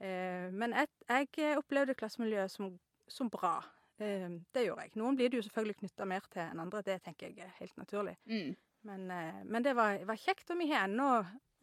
Eh, 0.00 0.50
men 0.52 0.74
jeg, 0.76 0.90
jeg 1.08 1.58
opplevde 1.58 1.96
klassemiljøet 1.98 2.52
som, 2.52 2.72
som 3.08 3.30
bra. 3.32 3.56
Eh, 4.02 4.28
det 4.54 4.66
gjorde 4.66 4.86
jeg. 4.86 4.94
Noen 5.00 5.18
blir 5.18 5.30
det 5.30 5.40
jo 5.40 5.46
selvfølgelig 5.48 5.80
knytta 5.82 6.06
mer 6.10 6.28
til 6.32 6.44
enn 6.44 6.62
andre, 6.64 6.82
det 6.86 7.00
tenker 7.04 7.30
jeg 7.30 7.46
er 7.46 7.58
helt 7.60 7.76
naturlig. 7.80 8.16
Mm. 8.30 8.54
Men, 8.84 9.10
eh, 9.10 9.42
men 9.44 9.64
det 9.64 9.76
var, 9.78 9.98
var 10.04 10.20
kjekt, 10.20 10.50
og 10.50 10.60
vi 10.60 10.70
har 10.72 10.88
ennå 10.88 11.10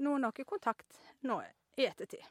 nå 0.01 0.17
noe 0.17 0.45
kontakt 0.47 0.97
nå 1.27 1.41
i 1.77 1.85
ettertid. 1.85 2.23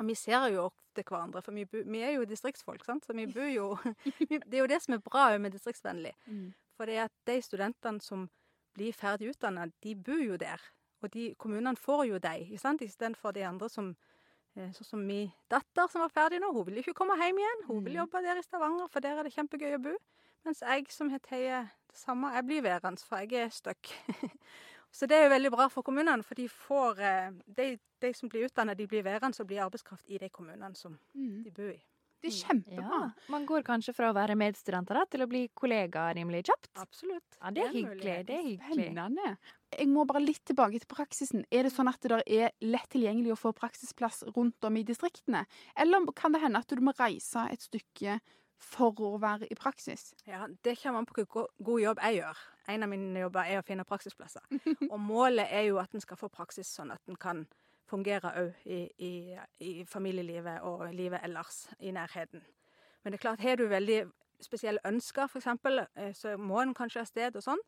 Og 0.00 0.06
vi 0.08 0.16
ser 0.16 0.46
jo 0.54 0.70
ofte 0.70 1.04
hverandre, 1.04 1.42
for 1.44 1.52
vi, 1.52 1.66
vi 1.68 2.00
er 2.00 2.14
jo 2.16 2.28
distriktsfolk, 2.28 2.84
sant? 2.86 3.04
så 3.04 3.16
vi 3.16 3.26
bor 3.28 3.48
jo 3.50 3.74
Det 4.48 4.56
er 4.56 4.62
jo 4.62 4.70
det 4.70 4.80
som 4.82 4.96
er 4.96 5.04
bra 5.04 5.26
med 5.38 5.52
distriktsvennlig. 5.52 6.14
Mm. 6.26 6.52
For 6.76 6.88
det 6.88 6.96
er 6.96 7.08
at 7.10 7.16
de 7.28 7.40
studentene 7.44 8.00
som 8.00 8.28
blir 8.78 8.94
ferdig 8.96 9.34
utdanna, 9.34 9.66
de 9.82 9.94
bor 9.98 10.22
jo 10.22 10.38
der. 10.40 10.62
Og 11.02 11.12
de 11.12 11.34
kommunene 11.40 11.76
får 11.76 12.04
jo 12.08 12.18
dem, 12.22 12.54
istedenfor 12.54 13.32
de 13.36 13.44
andre 13.44 13.68
som 13.68 13.90
eh, 13.90 14.19
Sånn 14.56 14.84
som 14.84 15.06
min 15.06 15.30
datter 15.50 15.86
som 15.88 16.00
var 16.02 16.08
ferdig 16.10 16.40
nå, 16.40 16.52
hun 16.52 16.66
vil 16.66 16.78
ikke 16.82 16.94
komme 16.94 17.14
hjem 17.16 17.38
igjen. 17.38 17.66
Hun 17.68 17.84
vil 17.84 17.92
Mm. 17.94 18.00
jobbe 18.02 18.22
der 18.22 18.38
i 18.38 18.42
Stavanger, 18.42 18.88
for 18.88 19.00
der 19.00 19.18
er 19.18 19.22
det 19.22 19.32
kjempegøy 19.32 19.74
å 19.76 19.82
bo. 19.82 19.96
Mens 20.44 20.60
jeg 20.60 20.86
som 20.92 21.08
har 21.10 21.18
tatt 21.18 21.30
det 21.88 21.96
samme, 21.96 22.32
jeg 22.34 22.44
blir 22.46 22.62
værende, 22.62 22.98
for 23.04 23.16
jeg 23.18 23.32
er 23.32 23.48
stuck. 23.48 23.86
Så 24.92 25.06
det 25.06 25.16
er 25.16 25.22
jo 25.28 25.34
veldig 25.34 25.50
bra 25.52 25.68
for 25.68 25.82
kommunene, 25.82 26.24
for 26.24 26.34
de 26.34 26.48
får 26.48 26.98
eh, 26.98 27.30
De, 27.46 27.78
de 28.02 28.12
som 28.14 28.28
blir 28.28 28.48
utdannet, 28.48 28.76
de 28.78 28.86
blir 28.88 29.02
værende 29.04 29.40
og 29.40 29.46
blir 29.46 29.62
arbeidskraft 29.62 30.08
i 30.10 30.18
de 30.18 30.28
kommunene 30.28 30.74
som 30.76 30.98
Mm. 31.14 31.42
de 31.44 31.50
bor 31.50 31.70
i. 31.70 31.82
Det 32.20 32.28
er 32.28 32.36
kjempebra. 32.36 32.98
Ja, 33.06 33.28
Man 33.32 33.46
går 33.48 33.64
kanskje 33.64 33.94
fra 33.96 34.10
å 34.10 34.16
være 34.16 34.36
medstudenter 34.38 34.98
da, 35.00 35.04
til 35.08 35.24
å 35.24 35.28
bli 35.30 35.46
kollega 35.56 36.08
rimelig 36.16 36.42
kjapt. 36.50 36.70
Absolutt. 36.82 37.38
Ja, 37.38 37.52
det 37.56 37.62
er 37.64 37.70
en 37.70 37.76
hyggelig. 37.78 38.16
Det 38.28 38.36
er 38.36 38.44
hyggelig. 38.44 38.88
Spennende. 38.90 39.30
Jeg 39.78 39.88
må 39.88 40.04
bare 40.08 40.22
litt 40.24 40.42
tilbake 40.50 40.82
til 40.82 40.90
praksisen. 40.90 41.46
Er 41.50 41.64
det 41.64 41.72
sånn 41.72 41.88
at 41.88 42.02
det 42.02 42.20
er 42.26 42.52
lett 42.66 42.90
tilgjengelig 42.92 43.32
å 43.36 43.40
få 43.40 43.54
praksisplass 43.56 44.24
rundt 44.34 44.68
om 44.68 44.76
i 44.76 44.84
distriktene? 44.84 45.46
Eller 45.78 46.10
kan 46.18 46.36
det 46.36 46.42
hende 46.44 46.60
at 46.60 46.68
du 46.68 46.82
må 46.84 46.92
reise 46.98 47.46
et 47.52 47.64
stykke 47.64 48.18
for 48.60 49.00
å 49.00 49.14
være 49.20 49.48
i 49.48 49.56
praksis? 49.56 50.10
Ja, 50.28 50.46
Det 50.62 50.76
kommer 50.82 51.00
an 51.00 51.08
på 51.08 51.24
hvor 51.24 51.48
god 51.56 51.80
jobb 51.80 52.02
jeg 52.04 52.20
gjør. 52.20 52.44
En 52.68 52.84
av 52.84 52.92
mine 52.92 53.24
jobber 53.24 53.48
er 53.48 53.62
å 53.62 53.66
finne 53.66 53.88
praksisplasser. 53.88 54.44
Og 54.92 55.00
målet 55.00 55.48
er 55.48 55.70
jo 55.70 55.80
at 55.80 55.94
en 55.94 56.04
skal 56.04 56.20
få 56.20 56.28
praksis 56.28 56.68
sånn 56.68 56.92
at 56.92 57.00
en 57.08 57.16
kan 57.16 57.46
fungere 57.90 58.32
òg 58.40 58.64
i, 58.64 58.80
i, 58.98 59.12
i 59.66 59.72
familielivet 59.88 60.62
og 60.66 60.88
livet 60.94 61.20
ellers 61.26 61.66
i 61.80 61.92
nærheten. 61.94 62.42
Men 63.02 63.12
det 63.12 63.18
er 63.18 63.26
klart, 63.26 63.42
har 63.44 63.56
du 63.56 63.66
veldig 63.68 64.04
spesielle 64.40 64.80
ønsker, 64.88 65.28
f.eks., 65.28 66.18
så 66.18 66.36
må 66.36 66.60
en 66.62 66.74
kanskje 66.74 67.02
av 67.02 67.08
sted 67.10 67.36
og 67.36 67.44
sånn. 67.44 67.64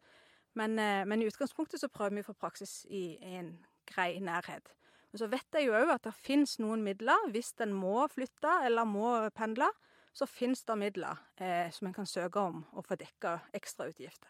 Men, 0.57 0.79
eh, 0.79 1.05
men 1.09 1.23
i 1.23 1.29
utgangspunktet 1.29 1.81
så 1.81 1.89
prøver 1.93 2.19
vi 2.19 2.25
å 2.25 2.31
få 2.31 2.37
praksis 2.37 2.83
i, 2.89 3.17
en 3.39 3.55
grei 3.89 4.21
nærhet. 4.21 4.75
Men 5.13 5.21
så 5.21 5.29
vet 5.33 5.57
jeg 5.57 5.69
jo 5.69 5.77
òg 5.77 5.93
at 5.93 6.05
det 6.07 6.13
fins 6.17 6.59
noen 6.61 6.85
midler 6.85 7.31
hvis 7.33 7.53
en 7.65 7.73
må 7.77 8.07
flytte 8.13 8.53
eller 8.67 8.89
må 8.89 9.15
pendle 9.37 9.69
så 10.13 10.29
finnes 10.29 10.65
det 10.65 10.77
midler 10.79 11.21
eh, 11.41 11.71
som 11.73 11.89
en 11.89 11.97
kan 11.97 12.07
søke 12.07 12.41
om 12.41 12.63
og 12.73 12.85
få 12.85 12.97
dekka 13.01 13.39
ekstrautgifter. 13.57 14.29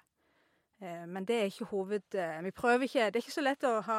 Eh, 0.82 1.06
men 1.06 1.26
det 1.26 1.38
er 1.38 1.50
ikke 1.50 1.70
hoved... 1.72 2.14
Eh, 2.14 2.38
vi 2.44 2.50
prøver 2.50 2.86
ikke 2.86 3.10
Det 3.10 3.18
er 3.18 3.24
ikke 3.24 3.34
så 3.34 3.44
lett 3.44 3.66
å 3.66 3.80
ha 3.86 3.98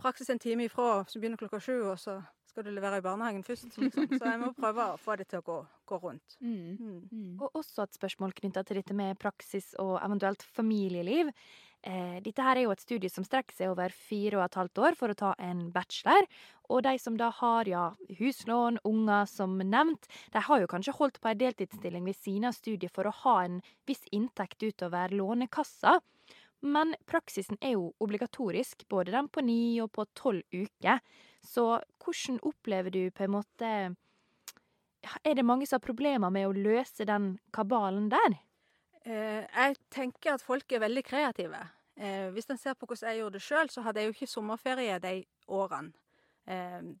praksis 0.00 0.30
en 0.32 0.40
time 0.42 0.68
ifra 0.68 1.02
så 1.08 1.20
begynner 1.20 1.40
klokka 1.40 1.60
sju, 1.62 1.76
og 1.90 1.98
så 2.00 2.20
skal 2.52 2.66
du 2.66 2.72
levere 2.74 3.00
i 3.00 3.04
barnehagen 3.04 3.44
først. 3.46 3.78
Liksom. 3.80 4.08
Så 4.20 4.28
jeg 4.28 4.40
må 4.42 4.52
prøve 4.52 4.92
å 4.92 5.00
få 5.00 5.16
det 5.16 5.30
til 5.30 5.40
å 5.40 5.46
gå, 5.46 5.58
gå 5.88 5.98
rundt. 6.02 6.34
Mm. 6.44 6.76
Mm. 6.76 6.96
Mm. 7.08 7.28
Og 7.40 7.56
også 7.62 7.86
et 7.86 7.96
spørsmål 7.96 8.34
knytta 8.36 8.64
til 8.68 8.80
dette 8.82 8.96
med 8.96 9.16
praksis 9.20 9.70
og 9.80 9.94
eventuelt 10.02 10.44
familieliv. 10.52 11.32
Eh, 11.82 12.18
dette 12.22 12.44
her 12.44 12.60
er 12.60 12.66
jo 12.66 12.74
et 12.74 12.84
studie 12.84 13.10
som 13.10 13.24
strekker 13.26 13.56
seg 13.56 13.72
over 13.72 13.94
fire 13.96 14.38
og 14.38 14.44
et 14.44 14.58
halvt 14.60 14.82
år 14.84 14.98
for 15.00 15.10
å 15.10 15.18
ta 15.18 15.32
en 15.42 15.64
bachelor. 15.74 16.28
Og 16.70 16.84
de 16.86 16.92
som 17.00 17.16
da 17.18 17.32
har 17.40 17.68
ja, 17.68 17.88
huslån, 18.20 18.82
unger 18.86 19.26
som 19.30 19.56
nevnt, 19.58 20.06
de 20.36 20.44
har 20.46 20.62
jo 20.62 20.70
kanskje 20.70 20.94
holdt 21.00 21.18
på 21.22 21.32
ei 21.32 21.40
deltidsstilling 21.40 22.06
ved 22.06 22.20
siden 22.20 22.50
av 22.52 22.56
studiet 22.58 22.92
for 22.94 23.08
å 23.08 23.16
ha 23.24 23.36
en 23.46 23.62
viss 23.88 24.04
inntekt 24.12 24.62
utover 24.62 25.16
Lånekassa. 25.16 25.98
Men 26.62 26.94
praksisen 27.10 27.58
er 27.60 27.74
jo 27.74 27.90
obligatorisk, 28.00 28.86
både 28.88 29.12
den 29.14 29.28
på 29.28 29.42
ni 29.42 29.80
og 29.82 29.90
på 29.96 30.06
tolv 30.14 30.42
uker. 30.54 31.02
Så 31.42 31.80
hvordan 32.02 32.38
opplever 32.46 32.94
du 32.94 33.10
på 33.10 33.26
en 33.26 33.36
måte 33.38 33.72
Er 35.26 35.34
det 35.34 35.42
mange 35.42 35.66
som 35.66 35.80
har 35.80 35.86
problemer 35.86 36.30
med 36.30 36.46
å 36.46 36.54
løse 36.54 37.04
den 37.04 37.40
kabalen 37.50 38.06
der? 38.08 38.36
Eh, 39.02 39.42
jeg 39.42 39.74
tenker 39.90 40.36
at 40.36 40.44
folk 40.46 40.70
er 40.70 40.84
veldig 40.84 41.02
kreative. 41.02 41.58
Eh, 41.96 42.28
hvis 42.30 42.46
en 42.50 42.58
ser 42.58 42.76
på 42.78 42.86
hvordan 42.86 43.10
jeg 43.10 43.18
gjorde 43.18 43.34
det 43.34 43.42
sjøl, 43.42 43.70
så 43.70 43.82
hadde 43.82 43.98
jeg 43.98 44.06
jo 44.06 44.14
ikke 44.14 44.30
sommerferie 44.30 45.00
de 45.02 45.16
årene. 45.50 45.90
Eh, 46.46 46.92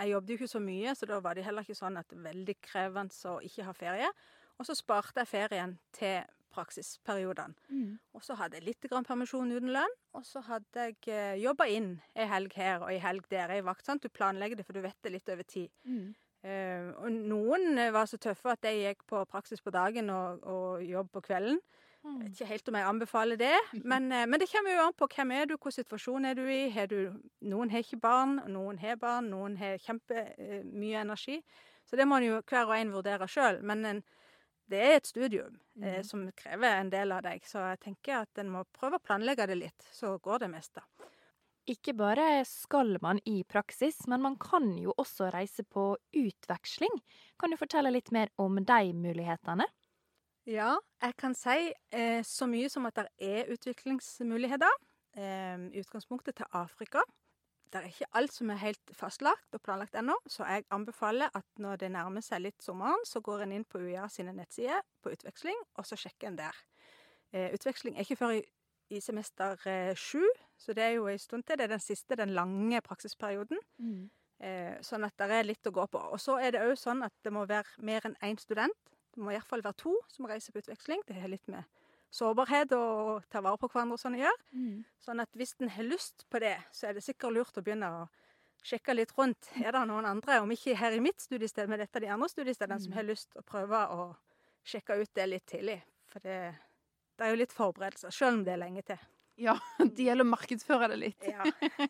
jeg 0.00 0.12
jobbet 0.14 0.30
jo 0.30 0.38
ikke 0.38 0.48
så 0.54 0.60
mye, 0.64 0.94
så 0.96 1.06
da 1.06 1.20
var 1.20 1.36
det 1.36 1.44
heller 1.44 1.66
ikke 1.66 1.76
sånn 1.76 2.00
at 2.00 2.08
det 2.08 2.16
var 2.16 2.30
veldig 2.30 2.56
krevende 2.64 3.28
å 3.28 3.36
ikke 3.44 3.66
ha 3.68 3.76
ferie. 3.76 4.10
Og 4.56 4.64
så 4.64 4.76
sparte 4.76 5.20
jeg 5.20 5.28
ferien 5.28 5.76
til 5.92 6.24
praksisperiodene. 6.54 7.54
Mm. 7.68 7.98
Og 8.16 8.24
så 8.26 8.36
hadde 8.38 8.58
jeg 8.58 8.68
litt 8.68 8.88
grann 8.90 9.06
permisjon 9.06 9.52
uten 9.52 9.72
lønn. 9.74 9.98
Og 10.18 10.26
så 10.26 10.42
hadde 10.46 10.88
jeg 10.88 10.98
eh, 11.12 11.36
jobba 11.42 11.68
inn 11.70 11.92
ei 12.18 12.26
helg 12.30 12.56
her 12.58 12.84
og 12.84 12.90
ei 12.92 12.98
helg 13.02 13.28
der. 13.30 13.52
Ei 13.54 13.62
vakt, 13.66 13.86
sant? 13.86 14.02
Du 14.02 14.12
planlegger 14.12 14.60
det, 14.60 14.66
for 14.66 14.76
du 14.76 14.82
vet 14.84 14.98
det 15.04 15.14
litt 15.14 15.32
over 15.32 15.46
tid. 15.46 15.70
Mm. 15.84 16.10
Eh, 16.40 16.88
og 16.96 17.12
noen 17.12 17.76
eh, 17.76 17.92
var 17.92 18.08
så 18.08 18.16
tøffe 18.20 18.54
at 18.54 18.62
de 18.64 18.72
gikk 18.72 19.04
på 19.10 19.20
praksis 19.28 19.60
på 19.60 19.72
dagen 19.74 20.08
og, 20.14 20.40
og 20.48 20.84
jobb 20.86 21.10
på 21.12 21.24
kvelden. 21.28 21.60
Jeg 22.00 22.14
vet 22.16 22.38
ikke 22.38 22.46
helt 22.48 22.68
om 22.70 22.76
jeg 22.78 22.88
anbefaler 22.88 23.36
det, 23.36 23.56
men, 23.92 24.06
eh, 24.12 24.24
men 24.24 24.40
det 24.40 24.48
kommer 24.48 24.72
jo 24.72 24.86
an 24.86 24.96
på 24.96 25.08
hvem 25.12 25.34
er 25.36 25.50
du, 25.50 25.58
hvilken 25.58 25.76
situasjon 25.76 26.30
er 26.30 26.38
du 26.38 26.46
i. 26.48 26.62
Har 26.72 26.88
du, 26.88 27.12
noen 27.44 27.72
har 27.72 27.84
ikke 27.84 28.00
barn, 28.00 28.38
noen 28.48 28.80
har 28.80 28.96
barn, 29.00 29.28
noen 29.34 29.58
har 29.60 29.76
kjempemye 29.84 30.62
mye 30.64 31.04
energi. 31.04 31.42
Så 31.84 31.98
det 31.98 32.06
må 32.08 32.20
en 32.20 32.28
jo 32.28 32.40
hver 32.46 32.70
og 32.70 32.76
en 32.78 32.94
vurdere 32.94 33.28
sjøl. 33.28 33.60
Men 33.66 33.84
en, 33.84 34.02
det 34.70 34.80
er 34.86 34.96
et 34.98 35.06
studium 35.10 35.58
eh, 35.82 36.00
Mhm. 36.00 36.06
som 36.06 36.26
krever 36.36 36.78
en 36.80 36.90
del 36.92 37.12
av 37.12 37.22
deg, 37.26 37.42
så 37.48 37.64
jeg 37.70 37.80
tenker 37.86 38.22
at 38.22 38.42
en 38.42 38.52
må 38.54 38.64
prøve 38.76 38.98
å 39.00 39.04
planlegge 39.04 39.46
det 39.50 39.58
litt, 39.60 39.88
så 39.92 40.16
går 40.22 40.44
det 40.46 40.50
meste. 40.56 40.84
Ikke 41.72 41.92
bare 41.96 42.24
skal 42.48 42.98
man 43.04 43.20
i 43.30 43.42
praksis, 43.48 44.00
men 44.12 44.22
man 44.24 44.36
kan 44.42 44.66
jo 44.82 44.92
også 44.98 45.30
reise 45.32 45.64
på 45.64 45.84
utveksling. 46.24 47.00
Kan 47.40 47.52
du 47.54 47.60
fortelle 47.60 47.92
litt 47.96 48.10
mer 48.12 48.32
om 48.46 48.58
de 48.72 48.80
mulighetene? 48.96 49.68
Ja, 50.48 50.74
jeg 51.04 51.14
kan 51.20 51.34
si 51.36 51.72
eh, 51.92 52.22
så 52.26 52.46
mye 52.48 52.68
som 52.72 52.86
at 52.88 52.96
det 52.98 53.06
er 53.20 53.50
utviklingsmuligheter. 53.54 54.72
Eh, 55.16 55.66
utgangspunktet 55.82 56.36
til 56.40 56.46
Afrika. 56.56 57.02
Det 57.70 57.78
er 57.78 57.86
ikke 57.86 58.08
alt 58.18 58.34
som 58.34 58.50
er 58.50 58.58
helt 58.64 58.92
fastlagt 58.98 59.54
og 59.54 59.62
planlagt 59.62 59.94
ennå, 59.94 60.16
så 60.26 60.46
jeg 60.48 60.64
anbefaler 60.74 61.30
at 61.38 61.46
når 61.62 61.82
det 61.84 61.90
nærmer 61.94 62.24
seg 62.24 62.42
litt 62.42 62.64
sommeren, 62.64 63.04
så 63.06 63.22
går 63.22 63.44
en 63.44 63.52
inn 63.54 63.66
på 63.68 63.78
UiA 63.78 64.08
sine 64.10 64.34
nettsider 64.34 64.82
på 65.02 65.12
utveksling, 65.14 65.58
og 65.78 65.86
så 65.86 65.98
sjekker 66.00 66.32
en 66.32 66.38
der. 66.40 66.56
Eh, 67.30 67.52
utveksling 67.54 67.94
er 67.94 68.02
ikke 68.02 68.18
før 68.18 68.34
i, 68.40 68.42
i 68.90 69.00
semester 69.00 69.60
eh, 69.70 69.92
sju, 69.94 70.24
så 70.58 70.74
det 70.74 70.82
er 70.82 70.96
jo 70.96 71.06
en 71.06 71.22
stund 71.22 71.46
til. 71.46 71.60
Det 71.60 71.68
er 71.68 71.76
den 71.76 71.84
siste, 71.84 72.18
den 72.18 72.34
lange 72.34 72.80
praksisperioden. 72.82 73.62
Mm. 73.78 74.08
Eh, 74.40 74.74
sånn 74.82 75.06
at 75.06 75.14
det 75.20 75.30
er 75.36 75.46
litt 75.46 75.70
å 75.70 75.74
gå 75.74 75.86
på. 75.92 76.00
Og 76.10 76.18
så 76.20 76.40
er 76.42 76.56
det 76.56 76.64
òg 76.66 76.74
sånn 76.80 77.04
at 77.06 77.14
det 77.22 77.32
må 77.32 77.46
være 77.48 77.86
mer 77.86 78.08
enn 78.08 78.18
én 78.24 78.40
student. 78.40 78.96
Det 79.14 79.22
må 79.22 79.30
iallfall 79.34 79.62
være 79.62 79.78
to 79.78 79.94
som 80.10 80.26
reiser 80.26 80.54
på 80.54 80.62
utveksling. 80.64 81.06
Det 81.06 81.22
har 81.22 81.30
litt 81.30 81.46
med 81.50 81.62
sårbarhet 82.10 82.72
og 82.76 83.22
ta 83.30 83.40
vare 83.44 83.58
på 83.60 83.68
hverandre 83.70 83.94
og 83.96 84.02
sånn 84.02 84.16
å 84.18 84.22
gjøre. 84.24 84.40
Mm. 84.52 84.80
Sånn 85.04 85.20
at 85.22 85.30
hvis 85.38 85.54
en 85.60 85.68
har 85.76 85.86
lyst 85.86 86.26
på 86.30 86.40
det, 86.42 86.56
så 86.74 86.88
er 86.90 86.96
det 86.98 87.04
sikkert 87.06 87.32
lurt 87.36 87.56
å 87.60 87.62
begynne 87.62 87.90
å 88.00 88.08
sjekke 88.66 88.94
litt 88.98 89.12
rundt. 89.16 89.48
Er 89.62 89.72
det 89.72 89.84
noen 89.88 90.04
andre, 90.08 90.40
om 90.42 90.50
ikke 90.52 90.74
her 90.76 90.92
i 90.92 91.00
mitt 91.00 91.22
studiested, 91.22 91.68
men 91.70 91.78
dette 91.80 91.96
er 91.96 92.04
de 92.08 92.10
andre 92.12 92.28
studiestedene, 92.28 92.80
som 92.82 92.92
Mm. 92.92 92.96
har 92.98 93.06
lyst 93.08 93.36
å 93.38 93.42
prøve 93.46 93.78
å 93.94 94.16
sjekke 94.66 94.98
ut 95.00 95.14
det 95.14 95.26
litt 95.28 95.46
tidlig? 95.46 95.78
For 96.10 96.18
det, 96.20 96.54
det 97.16 97.24
er 97.26 97.30
jo 97.30 97.40
litt 97.40 97.52
forberedelser, 97.54 98.10
selv 98.12 98.38
om 98.40 98.44
det 98.44 98.52
er 98.52 98.58
lenge 98.64 98.82
til. 98.84 98.98
Ja, 99.40 99.54
det 99.78 100.04
gjelder 100.04 100.26
å 100.26 100.32
markedsføre 100.34 100.88
det 100.90 100.98
litt. 100.98 101.24
Ja. 101.24 101.44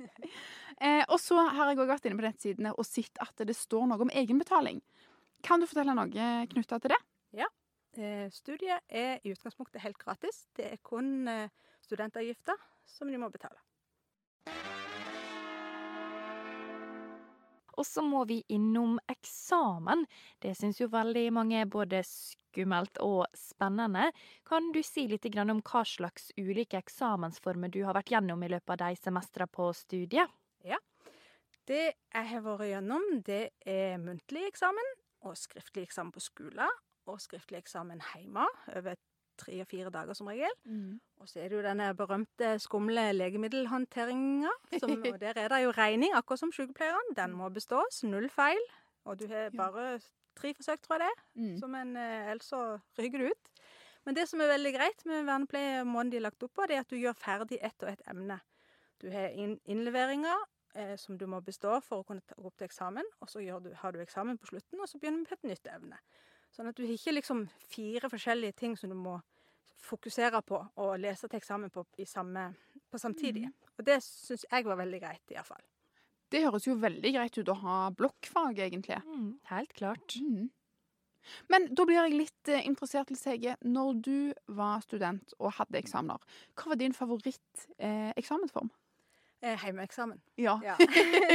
Eh, 0.80 1.02
og 1.12 1.18
så 1.20 1.36
har 1.36 1.68
jeg 1.68 1.76
òg 1.82 1.90
vært 1.90 2.06
inne 2.08 2.16
på 2.16 2.24
nettsidene 2.24 2.70
og 2.72 2.86
sett 2.88 3.18
at 3.20 3.36
det 3.44 3.52
står 3.52 3.82
noe 3.90 4.00
om 4.00 4.08
egenbetaling. 4.16 4.78
Kan 5.44 5.60
du 5.60 5.66
fortelle 5.68 5.92
noe 5.92 6.46
knytta 6.48 6.78
til 6.80 6.94
det? 6.94 6.96
Eh, 7.36 7.44
studiet 8.30 8.86
er 8.88 9.18
i 9.24 9.32
utgangspunktet 9.32 9.82
helt 9.82 9.98
gratis. 9.98 10.44
Det 10.56 10.68
er 10.72 10.82
kun 10.84 11.28
eh, 11.28 11.50
studentavgifter 11.82 12.58
som 12.86 13.10
de 13.10 13.18
må 13.18 13.30
betale. 13.32 13.58
Og 17.80 17.86
så 17.86 18.02
må 18.04 18.26
vi 18.28 18.42
innom 18.52 18.98
eksamen. 19.08 20.04
Det 20.42 20.52
syns 20.58 20.82
jo 20.82 20.90
veldig 20.92 21.30
mange 21.32 21.62
er 21.62 21.70
både 21.70 22.02
skummelt 22.04 23.00
og 23.00 23.24
spennende. 23.36 24.10
Kan 24.48 24.68
du 24.74 24.82
si 24.84 25.06
litt 25.08 25.24
grann 25.32 25.52
om 25.54 25.62
hva 25.64 25.80
slags 25.88 26.28
ulike 26.36 26.80
eksamensformer 26.80 27.72
du 27.72 27.80
har 27.86 27.96
vært 27.96 28.12
gjennom 28.12 28.44
i 28.44 28.50
løpet 28.52 28.74
av 28.76 28.82
de 28.82 29.00
semestrene 29.00 29.48
på 29.48 29.70
studiet? 29.76 30.28
Ja, 30.66 30.76
Det 31.64 31.94
jeg 31.94 32.26
har 32.34 32.44
vært 32.44 32.68
gjennom, 32.68 33.04
det 33.24 33.42
er 33.64 33.96
muntlig 34.02 34.44
eksamen 34.50 34.94
og 35.24 35.36
skriftlig 35.38 35.86
eksamen 35.86 36.12
på 36.12 36.20
skolen. 36.20 36.68
Og 37.06 37.20
skriftlig 37.22 37.62
eksamen 37.62 38.02
hjemme 38.12 38.44
over 38.76 38.98
tre 39.40 39.60
og 39.62 39.68
fire 39.70 39.90
dager 39.90 40.16
som 40.16 40.28
regel. 40.28 40.52
Og 41.20 41.28
så 41.28 41.40
er 41.40 41.48
det 41.48 41.56
jo 41.56 41.64
denne 41.64 41.94
berømte 41.96 42.58
skumle 42.60 43.06
legemiddelhåndteringa. 43.16 44.52
Og 44.84 45.20
der 45.20 45.32
er 45.36 45.48
det 45.48 45.62
jo 45.64 45.70
regning, 45.76 46.14
akkurat 46.14 46.42
som 46.42 46.52
sykepleieren. 46.52 47.14
Den 47.16 47.32
må 47.32 47.48
bestås. 47.48 48.02
Null 48.04 48.28
feil. 48.28 48.60
Og 49.08 49.20
du 49.20 49.26
har 49.28 49.50
bare 49.56 50.00
tre 50.36 50.54
forsøk, 50.54 50.82
tror 50.82 51.00
jeg 51.00 51.08
det. 51.08 51.42
Mm. 51.42 51.58
Som 51.58 51.74
en, 51.74 51.96
eh, 51.96 52.30
ellers 52.30 52.52
så 52.52 52.78
ryker 52.98 53.18
du 53.18 53.24
ut. 53.32 53.50
Men 54.04 54.16
det 54.16 54.28
som 54.28 54.40
er 54.40 54.48
veldig 54.48 54.72
greit 54.74 55.04
med 55.06 55.26
vernepleie, 55.28 55.84
måten 55.84 56.12
de 56.12 56.16
er 56.20 56.24
lagt 56.24 56.42
opp 56.42 56.54
på, 56.56 56.66
det 56.68 56.76
er 56.76 56.86
at 56.86 56.92
du 56.92 56.96
gjør 56.96 57.18
ferdig 57.18 57.58
ett 57.60 57.82
og 57.84 57.92
ett 57.92 58.02
emne. 58.08 58.40
Du 59.00 59.10
har 59.12 59.28
innleveringer 59.68 60.46
eh, 60.74 60.96
som 60.96 61.18
du 61.18 61.26
må 61.26 61.40
bestå 61.44 61.80
for 61.84 62.00
å 62.00 62.06
kunne 62.08 62.24
ta 62.26 62.36
opp 62.38 62.56
til 62.56 62.68
eksamen, 62.68 63.06
og 63.20 63.30
så 63.32 63.44
du, 63.64 63.72
har 63.76 63.92
du 63.92 64.00
eksamen 64.00 64.38
på 64.40 64.52
slutten, 64.52 64.80
og 64.80 64.88
så 64.88 65.00
begynner 65.00 65.24
vi 65.24 65.28
på 65.28 65.38
et 65.38 65.50
nytt 65.52 65.70
evne. 65.72 66.00
Sånn 66.54 66.70
at 66.70 66.76
du 66.76 66.84
har 66.84 66.94
ikke 66.94 67.14
liksom 67.14 67.44
fire 67.70 68.10
forskjellige 68.10 68.58
ting 68.58 68.76
som 68.78 68.90
du 68.90 68.98
må 68.98 69.18
fokusere 69.80 70.42
på 70.44 70.58
og 70.82 70.94
lese 71.00 71.28
til 71.28 71.38
eksamen 71.40 71.72
på, 71.72 71.84
i 72.02 72.06
samme, 72.08 72.50
på 72.90 73.00
samtidig. 73.00 73.46
Mm. 73.48 73.74
Og 73.78 73.86
det 73.86 74.00
syns 74.04 74.46
jeg 74.50 74.66
var 74.66 74.80
veldig 74.80 75.00
greit, 75.02 75.22
iallfall. 75.32 75.62
Det 76.30 76.44
høres 76.44 76.66
jo 76.68 76.76
veldig 76.78 77.12
greit 77.14 77.38
ut 77.40 77.50
å 77.50 77.58
ha 77.64 77.76
blokkfag, 77.96 78.60
egentlig. 78.66 79.00
Mm, 79.02 79.30
helt 79.50 79.72
klart. 79.78 80.14
Mm. 80.22 80.50
Men 81.52 81.66
da 81.76 81.84
blir 81.86 81.98
jeg 81.98 82.16
litt 82.16 82.50
eh, 82.52 82.66
interessert, 82.66 83.10
til 83.10 83.32
Hege. 83.32 83.56
Når 83.66 83.98
du 84.06 84.18
var 84.60 84.84
student 84.84 85.34
og 85.38 85.56
hadde 85.58 85.80
eksamener, 85.80 86.22
hva 86.54 86.72
var 86.72 86.80
din 86.80 86.96
favoritt-eksamensform? 86.96 88.70
Eh, 88.70 88.78
Heimeeksamen. 89.42 90.20
ja. 90.38 90.58
Ja. 90.64 90.74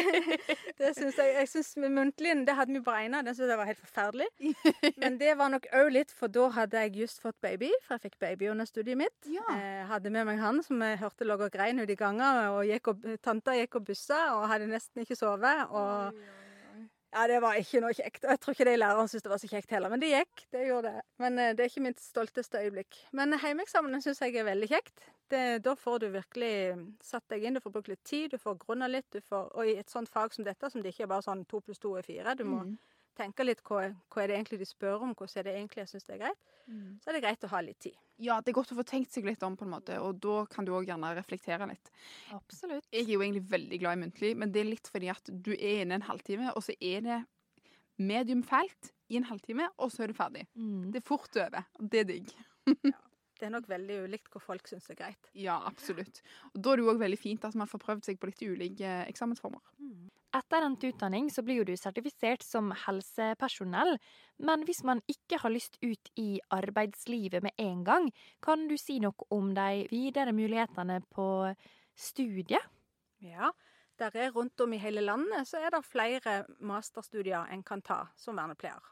det 0.80 0.92
synes 0.98 1.18
jeg 1.18 1.34
Jeg 1.40 1.48
synes 1.50 1.78
med 1.78 1.90
muntlig 1.90 2.36
det 2.48 2.56
hadde 2.56 2.74
vi 2.74 2.80
beregna, 2.80 3.22
den 3.22 3.36
syntes 3.36 3.50
jeg 3.50 3.58
var 3.58 3.66
helt 3.66 3.80
forferdelig. 3.80 4.28
Men 5.02 5.20
det 5.20 5.38
var 5.38 5.50
nok 5.50 5.66
òg 5.74 5.90
litt, 5.92 6.12
for 6.12 6.28
da 6.28 6.50
hadde 6.50 6.86
jeg 6.86 6.96
just 7.02 7.22
fått 7.22 7.38
baby, 7.42 7.72
for 7.84 7.96
jeg 7.96 8.06
fikk 8.06 8.20
baby 8.20 8.50
under 8.52 8.66
studiet 8.66 8.98
mitt. 8.98 9.18
Ja. 9.26 9.46
Jeg 9.58 9.88
hadde 9.90 10.14
med 10.14 10.26
meg 10.30 10.40
han 10.40 10.62
som 10.64 10.82
jeg 10.82 11.00
hørte 11.02 11.26
lå 11.26 11.38
og 11.40 11.52
grein 11.52 11.80
ute 11.82 11.94
i 11.94 12.00
ganga, 12.00 12.52
og 12.54 12.66
gikk 12.70 12.94
og, 12.94 13.06
tanta 13.26 13.58
gikk 13.58 13.80
og 13.82 13.86
bussa 13.90 14.22
og 14.38 14.50
hadde 14.52 14.70
nesten 14.70 15.02
ikke 15.06 15.18
sovet. 15.18 15.66
Og 15.70 16.14
ja, 17.16 17.26
det 17.32 17.38
var 17.44 17.56
ikke 17.56 17.80
noe 17.84 17.96
kjekt. 17.96 18.26
Og 18.26 18.34
jeg 18.34 18.40
tror 18.44 18.56
ikke 18.58 18.68
de 18.68 18.78
lærerne 18.78 19.08
syntes 19.08 19.24
det 19.24 19.32
var 19.32 19.40
så 19.40 19.50
kjekt 19.52 19.72
heller, 19.72 19.92
men 19.94 20.02
det 20.04 20.10
gikk. 20.12 20.46
Det 20.52 20.64
gjorde 20.68 20.92
det. 20.98 21.04
Men 21.24 21.40
eh, 21.40 21.54
det 21.56 21.64
er 21.64 21.72
ikke 21.72 21.86
mitt 21.86 22.02
stolteste 22.04 22.60
øyeblikk. 22.60 22.98
Men 23.16 23.38
heimeeksamen 23.40 24.04
syns 24.04 24.20
jeg 24.26 24.36
er 24.42 24.48
veldig 24.50 24.70
kjekt. 24.74 25.06
Det, 25.32 25.44
da 25.66 25.74
får 25.80 26.04
du 26.04 26.10
virkelig 26.14 26.52
satt 27.02 27.24
deg 27.32 27.48
inn, 27.48 27.56
du 27.58 27.64
får 27.64 27.74
brukt 27.78 27.88
litt 27.90 28.04
tid, 28.06 28.36
du 28.36 28.38
får 28.42 28.60
grunna 28.62 28.90
litt. 28.92 29.08
Du 29.16 29.24
får, 29.24 29.48
og 29.56 29.72
i 29.72 29.78
et 29.80 29.90
sånt 29.90 30.12
fag 30.12 30.36
som 30.36 30.46
dette, 30.46 30.70
som 30.70 30.84
det 30.84 30.92
ikke 30.92 31.08
er 31.08 31.14
bare 31.16 31.26
sånn 31.26 31.46
to 31.50 31.64
pluss 31.66 31.82
to 31.82 31.96
er 31.98 32.06
fire, 32.06 32.36
du 32.36 32.44
må 32.46 32.66
Mm. 32.66 32.76
Tenke 33.18 33.46
litt 33.46 33.62
hva, 33.66 33.88
hva 34.12 34.24
er 34.24 34.32
det 34.32 34.40
egentlig 34.40 34.60
de 34.62 34.68
spør 34.70 35.06
om, 35.06 35.14
hvordan 35.16 35.42
er 35.42 35.48
det 35.48 35.56
egentlig 35.56 35.84
jeg 35.84 35.94
syns 35.94 36.08
det 36.08 36.18
er 36.18 36.24
greit. 36.26 36.52
Mm. 36.66 36.98
Så 37.02 37.12
er 37.12 37.18
det 37.18 37.22
greit 37.26 37.46
å 37.46 37.52
ha 37.52 37.62
litt 37.62 37.80
tid. 37.86 37.98
Ja, 38.26 38.40
det 38.42 38.52
er 38.52 38.58
godt 38.58 38.74
å 38.74 38.78
få 38.80 38.86
tenkt 38.88 39.14
seg 39.14 39.28
litt 39.28 39.44
om, 39.46 39.58
på 39.60 39.68
en 39.68 39.74
måte, 39.76 40.00
og 40.02 40.20
da 40.24 40.42
kan 40.50 40.66
du 40.66 40.72
òg 40.76 40.90
gjerne 40.90 41.14
reflektere 41.18 41.68
litt. 41.70 41.92
Absolutt. 42.36 42.88
Jeg 42.92 43.06
er 43.06 43.14
jo 43.14 43.22
egentlig 43.22 43.46
veldig 43.52 43.80
glad 43.82 43.98
i 43.98 44.04
muntlig, 44.06 44.34
men 44.40 44.54
det 44.56 44.64
er 44.64 44.70
litt 44.72 44.92
fordi 44.92 45.12
at 45.14 45.32
du 45.32 45.52
er 45.56 45.84
inne 45.84 46.00
en 46.00 46.08
halvtime, 46.08 46.54
og 46.56 46.64
så 46.66 46.76
er 46.80 47.04
det 47.06 47.22
medium 48.02 48.44
fælt 48.46 48.94
i 49.12 49.20
en 49.20 49.28
halvtime, 49.30 49.68
og 49.78 49.92
så 49.94 50.06
er 50.06 50.12
du 50.12 50.18
ferdig. 50.18 50.46
Mm. 50.56 50.94
Det 50.94 51.02
er 51.02 51.08
fort 51.08 51.42
over, 51.42 51.68
det 51.80 52.02
er 52.02 52.10
digg. 52.14 52.32
Det 53.36 53.50
er 53.50 53.52
nok 53.52 53.66
veldig 53.68 53.98
ulikt 54.06 54.30
hva 54.32 54.40
folk 54.40 54.70
syns 54.70 54.88
er 54.94 54.96
greit. 54.96 55.30
Ja, 55.36 55.58
absolutt. 55.68 56.22
Og 56.54 56.62
da 56.64 56.72
er 56.72 56.80
det 56.80 56.86
jo 56.86 56.92
òg 56.94 57.02
veldig 57.02 57.20
fint 57.20 57.44
at 57.44 57.58
man 57.60 57.68
får 57.68 57.82
prøvd 57.84 58.08
seg 58.08 58.20
på 58.22 58.30
litt 58.30 58.44
ulike 58.48 58.94
eksamensformer. 59.10 59.60
Etter 60.36 60.66
endt 60.66 60.84
utdanning 60.84 61.30
så 61.32 61.44
blir 61.46 61.62
jo 61.62 61.68
du 61.70 61.76
sertifisert 61.80 62.44
som 62.44 62.74
helsepersonell, 62.76 63.96
men 64.44 64.66
hvis 64.68 64.82
man 64.84 65.00
ikke 65.12 65.40
har 65.40 65.54
lyst 65.54 65.78
ut 65.80 66.12
i 66.20 66.42
arbeidslivet 66.52 67.46
med 67.46 67.56
en 67.62 67.86
gang, 67.88 68.10
kan 68.44 68.66
du 68.68 68.76
si 68.80 68.98
noe 69.00 69.30
om 69.32 69.54
de 69.56 69.86
videre 69.92 70.34
mulighetene 70.36 71.00
på 71.16 71.28
studiet? 71.96 72.68
Ja, 73.24 73.54
der 73.96 74.18
er 74.26 74.34
rundt 74.36 74.60
om 74.60 74.76
i 74.76 74.82
hele 74.82 75.06
landet 75.06 75.48
så 75.48 75.62
er 75.64 75.72
det 75.72 75.86
flere 75.88 76.42
masterstudier 76.60 77.48
en 77.56 77.64
kan 77.64 77.86
ta 77.86 78.02
som 78.20 78.36
vernepleier. 78.36 78.92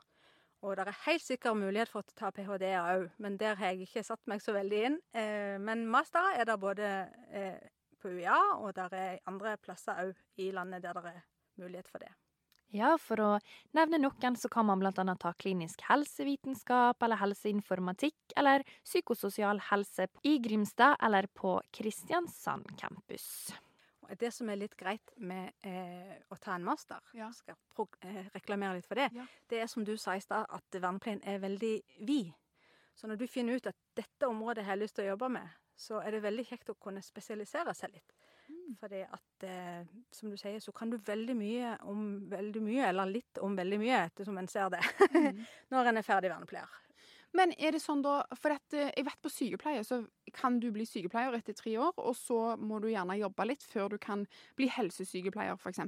Og 0.63 0.77
det 0.79 0.87
er 0.87 1.01
helt 1.09 1.25
sikkert 1.25 1.59
mulighet 1.59 1.91
for 1.91 2.05
å 2.05 2.15
ta 2.15 2.31
ph.d.-er 2.31 2.87
òg, 2.93 3.09
men 3.19 3.35
der 3.35 3.59
har 3.59 3.73
jeg 3.73 3.89
ikke 3.89 4.05
satt 4.07 4.23
meg 4.31 4.39
så 4.39 4.55
veldig 4.55 4.79
inn. 4.87 4.97
Eh, 5.11 5.59
men 5.59 5.83
master 5.91 6.39
er 6.39 6.47
det 6.47 6.55
både 6.61 6.93
eh, 7.35 7.59
på 7.99 8.15
UiA, 8.15 8.39
og 8.63 8.71
der 8.79 8.95
er 8.95 9.21
andre 9.27 9.57
plasser 9.59 9.99
òg 10.05 10.39
i 10.39 10.53
landet 10.55 10.85
der 10.87 10.95
det 10.95 11.11
er 11.11 11.21
mulighet 11.59 11.87
for 11.91 11.99
det. 12.03 12.11
Ja, 12.73 12.95
for 12.97 13.21
å 13.21 13.29
nevne 13.77 13.99
noen 14.01 14.35
så 14.39 14.49
kan 14.49 14.65
man 14.65 14.81
annet 14.81 15.19
ta 15.21 15.33
klinisk 15.37 15.81
helsevitenskap 15.85 17.03
eller 17.05 17.19
helseinformatikk 17.21 18.33
eller 18.35 18.63
psykososial 18.83 19.59
helse 19.69 20.07
i 20.25 20.39
Grimstad 20.41 20.97
eller 21.03 21.27
på 21.37 21.59
Kristiansand 21.71 22.73
campus. 22.79 23.53
Det 24.19 24.31
som 24.33 24.49
er 24.49 24.57
litt 24.59 24.75
greit 24.77 25.13
med 25.17 25.53
eh, 25.65 26.17
å 26.29 26.35
ta 26.41 26.55
en 26.57 26.65
master, 26.65 26.99
Ja. 27.13 27.31
skal 27.31 27.55
jeg 27.55 27.87
eh, 28.01 28.25
reklamere 28.33 28.75
litt 28.75 28.85
for 28.89 28.95
det, 28.99 29.09
Ja. 29.13 29.25
det 29.49 29.61
er 29.61 29.67
som 29.67 29.83
du 29.85 29.95
sa 29.97 30.15
i 30.17 30.21
stad, 30.21 30.45
at 30.49 30.71
vernepleien 30.71 31.21
er 31.25 31.39
veldig 31.39 31.81
vid. 32.05 32.33
Så 32.95 33.07
når 33.07 33.17
du 33.17 33.27
finner 33.27 33.55
ut 33.55 33.67
at 33.67 33.75
dette 33.95 34.27
området 34.27 34.65
har 34.65 34.75
jeg 34.75 34.83
lyst 34.83 34.95
til 34.95 35.05
å 35.05 35.13
jobbe 35.15 35.29
med, 35.29 35.49
så 35.75 36.01
er 36.03 36.11
det 36.11 36.21
veldig 36.23 36.45
kjekt 36.45 36.69
å 36.69 36.75
kunne 36.77 37.01
spesialisere 37.01 37.73
seg 37.73 37.93
litt. 37.95 38.13
Mm. 38.63 38.75
Fordi 38.79 39.01
at, 39.03 39.43
eh, 39.47 39.83
som 40.11 40.29
du 40.31 40.37
sier, 40.39 40.59
så 40.63 40.71
kan 40.73 40.89
du 40.89 40.97
veldig 40.97 41.35
mye 41.35 41.73
om 41.83 42.29
veldig 42.31 42.61
mye, 42.63 42.85
eller 42.89 43.05
litt 43.11 43.37
om 43.43 43.55
veldig 43.59 43.79
mye, 43.81 44.05
ettersom 44.09 44.37
en 44.39 44.47
ser 44.47 44.69
det, 44.69 44.81
Mm. 45.11 45.43
når 45.71 45.91
en 45.91 45.97
er 45.97 46.07
ferdig 46.07 46.31
vernepleier. 46.31 46.79
Men 47.35 47.49
er 47.57 47.71
det 47.73 47.79
sånn 47.81 48.03
da 48.05 48.19
For 48.37 48.53
at, 48.53 48.73
eh, 48.77 48.91
jeg 48.95 49.05
vet 49.07 49.21
på 49.25 49.29
sykepleie 49.33 49.81
så 49.83 50.03
kan 50.37 50.59
du 50.61 50.67
bli 50.71 50.85
sykepleier 50.85 51.33
etter 51.33 51.53
tre 51.57 51.71
år, 51.81 51.93
og 51.97 52.13
så 52.15 52.55
må 52.61 52.79
du 52.79 52.87
gjerne 52.91 53.17
jobbe 53.17 53.47
litt 53.49 53.63
før 53.65 53.89
du 53.89 53.97
kan 53.97 54.27
bli 54.55 54.67
helsesykepleier, 54.69 55.57
f.eks. 55.57 55.79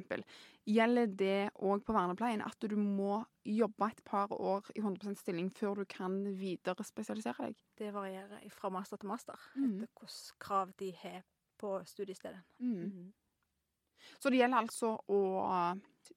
Gjelder 0.65 1.05
det 1.15 1.51
òg 1.61 1.83
på 1.85 1.93
vernepleien 1.93 2.41
at 2.41 2.57
du 2.65 2.75
må 2.75 3.23
jobbe 3.45 3.91
et 3.91 4.01
par 4.03 4.33
år 4.33 4.65
i 4.75 4.81
100 4.81 5.13
stilling 5.21 5.51
før 5.53 5.75
du 5.75 5.85
kan 5.85 6.17
videre 6.35 6.83
spesialisere 6.83 7.51
deg? 7.51 7.55
Det 7.77 7.93
varierer 7.93 8.41
fra 8.49 8.69
master 8.73 8.97
til 8.97 9.09
master, 9.13 9.38
Mm. 9.55 9.83
etter 9.83 10.01
hvilke 10.01 10.39
krav 10.41 10.73
de 10.81 10.91
har 11.03 11.21
på 11.57 11.77
studiestedet. 11.87 12.41
Mm. 12.59 12.81
Mhm. 12.81 13.13
Så 14.19 14.29
det 14.29 14.37
gjelder 14.37 14.61
altså 14.61 14.91
å 15.09 15.19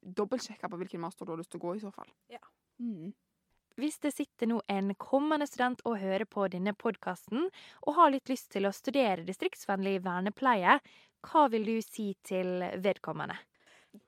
dobbeltsjekke 0.02 0.68
på 0.68 0.78
hvilken 0.80 1.00
master 1.00 1.24
du 1.24 1.32
har 1.32 1.40
lyst 1.40 1.52
til 1.54 1.60
å 1.60 1.66
gå, 1.68 1.74
i 1.78 1.82
så 1.82 1.92
fall. 1.94 2.10
Ja. 2.28 2.40
Mm. 2.82 3.14
Hvis 3.78 4.00
det 4.02 4.10
sitter 4.12 4.50
nå 4.50 4.58
en 4.68 4.90
kommende 4.98 5.46
student 5.46 5.84
og 5.86 6.00
hører 6.02 6.26
på 6.26 6.48
denne 6.50 6.74
podkasten, 6.74 7.46
og 7.86 7.94
har 7.94 8.10
litt 8.10 8.28
lyst 8.28 8.50
til 8.54 8.66
å 8.66 8.74
studere 8.74 9.24
distriktsvennlig 9.26 10.00
vernepleie, 10.04 10.80
hva 11.28 11.44
vil 11.52 11.64
du 11.66 11.76
si 11.82 12.10
til 12.26 12.64
vedkommende? 12.82 13.38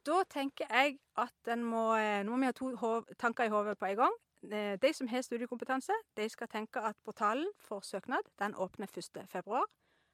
Da 0.07 0.25
tenker 0.29 0.69
jeg 0.69 0.99
at 1.19 1.51
en 1.51 1.63
må 1.65 1.85
eh, 1.97 2.21
Nå 2.27 2.35
må 2.35 2.43
vi 2.43 2.51
ha 2.51 2.57
to 2.57 2.69
hov 2.83 3.07
tanker 3.19 3.49
i 3.49 3.53
hodet 3.53 3.79
på 3.81 3.89
en 3.89 3.97
gang. 4.03 4.19
Eh, 4.51 4.75
De 4.83 4.93
som 4.95 5.09
har 5.09 5.25
studiekompetanse, 5.25 5.97
de 6.17 6.29
skal 6.29 6.51
tenke 6.53 6.83
at 6.85 6.99
portalen 7.07 7.49
for 7.59 7.81
søknad 7.87 8.29
den 8.39 8.55
åpner 8.55 8.91
1. 8.93 9.25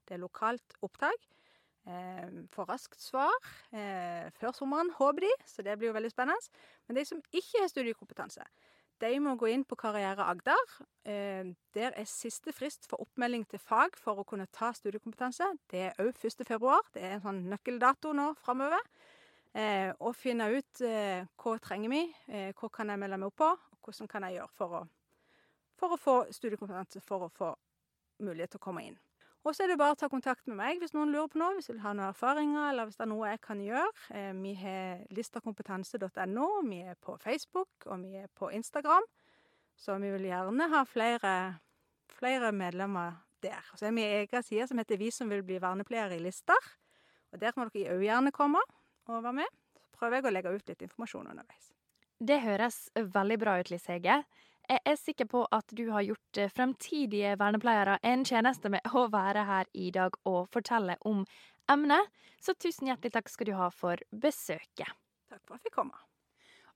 Det 0.06 0.16
er 0.16 0.22
lokalt 0.22 0.76
opptak. 0.86 1.26
Eh, 1.86 2.30
Får 2.54 2.66
raskt 2.70 3.02
svar 3.02 3.34
eh, 3.70 4.26
før 4.40 4.54
sommeren, 4.56 4.90
håper 4.98 5.26
de, 5.26 5.34
så 5.46 5.62
det 5.62 5.76
blir 5.78 5.92
jo 5.92 5.98
veldig 5.98 6.10
spennende. 6.10 6.56
Men 6.86 6.98
de 6.98 7.04
som 7.06 7.20
ikke 7.30 7.62
har 7.62 7.70
studiekompetanse, 7.70 8.46
de 9.02 9.10
må 9.20 9.34
gå 9.36 9.50
inn 9.52 9.64
på 9.68 9.76
Karriere 9.78 10.24
Agder. 10.24 10.72
Eh, 11.04 11.52
Der 11.76 11.92
er 11.92 12.08
siste 12.08 12.52
frist 12.56 12.88
for 12.88 13.02
oppmelding 13.04 13.44
til 13.48 13.60
fag 13.60 13.98
for 14.00 14.18
å 14.18 14.24
kunne 14.24 14.48
ta 14.52 14.72
studiekompetanse. 14.72 15.52
Det 15.70 15.82
er 15.90 16.00
òg 16.02 16.16
1. 16.16 16.46
februar. 16.48 16.82
Det 16.94 17.02
er 17.04 17.18
en 17.18 17.26
sånn 17.26 17.44
nøkkeldato 17.52 18.14
nå 18.16 18.32
framover. 18.40 18.82
Eh, 19.56 19.92
og 20.04 20.16
finne 20.16 20.50
ut 20.52 20.80
eh, 20.84 21.22
hva 21.40 21.54
trenger 21.64 21.88
vi, 21.88 22.02
eh, 22.28 22.50
hva 22.58 22.68
kan 22.72 22.90
jeg 22.92 23.00
melde 23.00 23.16
meg 23.16 23.30
opp 23.30 23.38
på, 23.40 23.46
og 23.56 23.86
hvordan 23.88 24.10
kan 24.10 24.26
jeg 24.26 24.36
gjøre 24.36 24.52
for 24.58 24.74
å, 24.76 24.82
for 25.80 25.94
å 25.94 26.00
få 26.00 26.16
studiekompetanse, 26.34 27.00
for 27.00 27.24
å 27.24 27.30
få 27.32 27.54
mulighet 28.20 28.52
til 28.52 28.60
å 28.60 28.66
komme 28.66 28.84
inn. 28.84 28.98
Og 29.46 29.54
så 29.54 29.62
er 29.62 29.70
det 29.70 29.78
bare 29.78 29.94
å 29.94 29.98
ta 29.98 30.08
kontakt 30.10 30.48
med 30.50 30.58
meg 30.58 30.80
hvis 30.82 30.94
noen 30.96 31.12
lurer 31.14 31.28
på 31.30 31.38
noe, 31.38 31.54
hvis 31.54 31.68
du 31.68 31.76
vil 31.76 31.84
ha 31.84 31.92
noen 31.94 32.08
erfaringer, 32.08 32.64
eller 32.72 32.88
hvis 32.88 32.98
det 32.98 33.04
er 33.04 33.10
noe 33.12 33.28
jeg 33.30 33.40
kan 33.44 33.60
gjøre. 33.62 34.06
Eh, 34.18 34.32
vi 34.40 34.54
har 34.58 35.04
listakompetanse.no, 35.14 36.48
vi 36.66 36.80
er 36.82 36.98
på 36.98 37.14
Facebook, 37.22 37.86
og 37.86 38.02
vi 38.02 38.18
er 38.24 38.26
på 38.34 38.50
Instagram. 38.56 39.06
Så 39.78 39.94
vi 40.02 40.10
vil 40.16 40.26
gjerne 40.32 40.66
ha 40.72 40.82
flere, 40.88 41.36
flere 42.16 42.50
medlemmer 42.56 43.20
der. 43.44 43.62
Og 43.70 43.78
så 43.78 43.86
er 43.86 43.94
vi 43.94 44.02
en 44.02 44.16
egen 44.24 44.46
side 44.48 44.66
som 44.66 44.82
heter 44.82 44.98
Vi 44.98 45.12
som 45.14 45.30
vil 45.30 45.44
bli 45.46 45.60
vernepleiere 45.62 46.18
i 46.18 46.24
Lister. 46.24 46.72
Og 47.30 47.38
der 47.38 47.54
må 47.54 47.68
dere 47.70 47.94
òg 47.94 48.02
gjerne 48.02 48.34
komme 48.34 48.62
og 49.06 49.22
være 49.22 49.44
med. 49.44 49.56
Så 49.78 49.86
prøver 49.94 50.18
jeg 50.18 50.26
å 50.26 50.34
legge 50.34 50.56
ut 50.56 50.72
litt 50.72 50.84
informasjon 50.88 51.30
underveis. 51.30 51.70
Det 52.18 52.40
høres 52.40 52.86
veldig 52.96 53.38
bra 53.38 53.58
ut, 53.60 53.70
Liss 53.70 53.86
Hege. 53.92 54.22
Jeg 54.66 54.80
er 54.82 54.96
sikker 54.98 55.28
på 55.30 55.44
at 55.54 55.70
du 55.78 55.84
har 55.94 56.02
gjort 56.02 56.38
eh, 56.42 56.50
fremtidige 56.50 57.36
vernepleiere 57.38 58.00
en 58.02 58.24
tjeneste 58.26 58.70
med 58.72 58.82
å 58.90 59.04
være 59.12 59.44
her 59.46 59.70
i 59.78 59.92
dag 59.94 60.16
og 60.26 60.48
fortelle 60.50 60.96
om 61.06 61.22
emnet, 61.70 62.10
så 62.42 62.54
tusen 62.58 62.90
hjertelig 62.90 63.14
takk 63.14 63.30
skal 63.30 63.50
du 63.50 63.54
ha 63.58 63.70
for 63.70 64.02
besøket. 64.10 64.90
Takk 65.30 65.42
for 65.44 65.54
at 65.54 65.60
jeg 65.60 65.68
fikk 65.68 65.78
komme. 65.78 66.06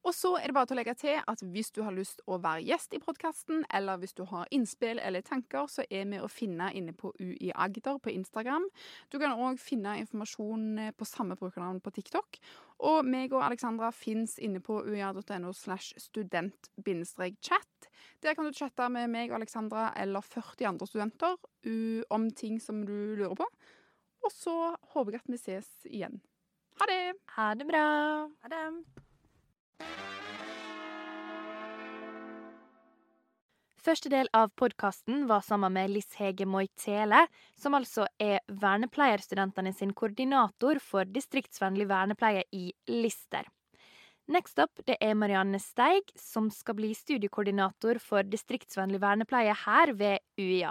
Og 0.07 0.15
så 0.17 0.31
er 0.39 0.49
det 0.49 0.55
bare 0.57 0.69
til 0.71 0.79
å 0.79 0.81
legge 0.81 0.95
til 0.97 1.19
at 1.19 1.43
hvis 1.53 1.73
du 1.77 1.83
har 1.85 1.93
lyst 1.93 2.23
å 2.25 2.39
være 2.41 2.65
gjest 2.65 2.95
i 2.97 3.01
podkasten, 3.03 3.67
eller 3.77 3.99
hvis 4.01 4.15
du 4.17 4.23
har 4.31 4.49
innspill 4.55 5.01
eller 5.03 5.25
tanker, 5.27 5.67
så 5.69 5.85
er 5.91 6.07
vi 6.09 6.21
å 6.23 6.31
finne 6.31 6.71
inne 6.77 6.95
på 6.97 7.13
UI 7.21 7.51
Agder 7.53 7.99
på 8.01 8.15
Instagram. 8.15 8.65
Du 9.13 9.19
kan 9.21 9.37
òg 9.37 9.61
finne 9.61 9.99
informasjon 10.01 10.65
eh, 10.87 10.95
på 10.97 11.09
samme 11.09 11.37
brukernavn 11.37 11.83
på 11.85 11.93
TikTok. 11.99 12.41
Og 12.89 13.03
meg 13.05 13.35
og 13.35 13.45
Alexandra 13.45 13.91
fins 13.93 14.39
inne 14.41 14.63
på 14.65 14.81
uia.no 14.87 15.53
slash 15.53 15.93
student-chat. 16.01 17.70
Der 18.23 18.37
kan 18.37 18.47
du 18.47 18.57
chatte 18.57 18.89
med 18.93 19.11
meg 19.13 19.31
og 19.31 19.41
Alexandra 19.41 19.91
eller 20.01 20.25
40 20.25 20.69
andre 20.73 20.89
studenter 20.89 21.37
om 22.11 22.31
ting 22.31 22.61
som 22.63 22.83
du 22.87 23.15
lurer 23.21 23.37
på. 23.39 23.47
Og 24.25 24.33
så 24.35 24.57
håper 24.95 25.17
jeg 25.17 25.25
at 25.25 25.33
vi 25.33 25.41
ses 25.41 25.71
igjen. 25.89 26.21
Ha 26.81 26.89
det! 26.89 27.05
Ha 27.37 27.53
det 27.57 27.69
bra. 27.69 27.85
Ha 28.45 28.53
det. 28.53 28.65
Første 33.81 34.11
del 34.13 34.29
av 34.37 34.51
podkasten 34.61 35.23
var 35.29 35.41
sammen 35.41 35.73
med 35.73 35.89
Liss 35.95 36.13
Hege 36.21 36.45
Moitele, 36.45 37.23
som 37.57 37.73
altså 37.79 38.05
er 38.21 38.43
vernepleierstudentene 38.61 39.73
sin 39.73 39.95
koordinator 39.97 40.83
for 40.85 41.09
distriktsvennlig 41.09 41.89
vernepleie 41.89 42.45
i 42.53 42.67
Lister. 42.93 43.49
Next 44.31 44.61
up 44.63 44.79
det 44.87 44.95
er 45.03 45.17
Marianne 45.19 45.59
Steig, 45.59 46.13
som 46.15 46.47
skal 46.55 46.77
bli 46.79 46.93
studiekoordinator 46.95 47.99
for 47.99 48.23
distriktsvennlig 48.23 49.01
vernepleie 49.03 49.57
her 49.65 49.91
ved 49.99 50.23
UiA. 50.39 50.71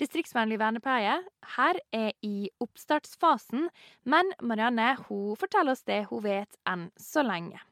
Distriktsvennlig 0.00 0.58
vernepleie 0.60 1.14
her 1.56 1.80
er 1.96 2.12
i 2.20 2.50
oppstartsfasen, 2.60 3.70
men 4.04 4.32
Marianne 4.44 4.92
hun 5.06 5.40
forteller 5.40 5.72
oss 5.72 5.86
det 5.88 6.02
hun 6.10 6.24
vet 6.26 6.60
enn 6.68 6.90
så 7.00 7.24
lenge. 7.24 7.64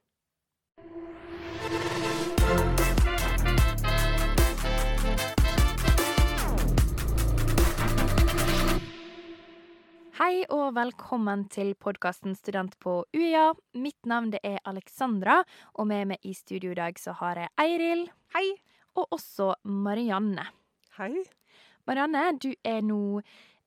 Hei 10.20 10.42
og 10.52 10.74
velkommen 10.76 11.46
til 11.48 11.70
podkasten 11.80 12.34
Student 12.36 12.74
på 12.84 12.98
UiA. 13.16 13.54
Mitt 13.80 14.04
navn 14.04 14.26
det 14.34 14.42
er 14.44 14.58
Alexandra, 14.68 15.38
og 15.80 15.88
med 15.88 16.10
meg 16.10 16.28
i 16.28 16.34
studio 16.36 16.74
i 16.74 16.76
dag 16.76 17.00
så 17.00 17.14
har 17.22 17.40
jeg 17.40 17.48
Eiril. 17.64 18.02
Hei! 18.36 18.42
Og 19.00 19.16
også 19.16 19.54
Marianne. 19.64 20.44
Hei. 20.98 21.24
Marianne, 21.88 22.26
du 22.36 22.50
er 22.52 22.84
nå 22.84 23.00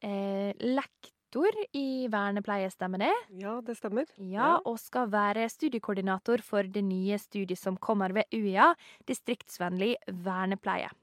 eh, 0.06 0.54
lektor 0.62 1.58
i 1.74 2.06
vernepleie, 2.13 2.70
stemmer 2.70 3.02
det? 3.02 3.13
Ja, 3.42 3.58
det 3.66 3.80
stemmer. 3.82 4.06
Ja, 4.22 4.60
og 4.62 4.78
skal 4.78 5.10
være 5.10 5.50
studiekoordinator 5.50 6.46
for 6.46 6.70
det 6.70 6.86
nye 6.86 7.18
studiet 7.18 7.66
som 7.66 7.82
kommer 7.82 8.13
ved 8.13 8.30
UiA, 8.30 8.76
distriktsvennlig 9.10 9.96
vernepleie. 10.22 10.94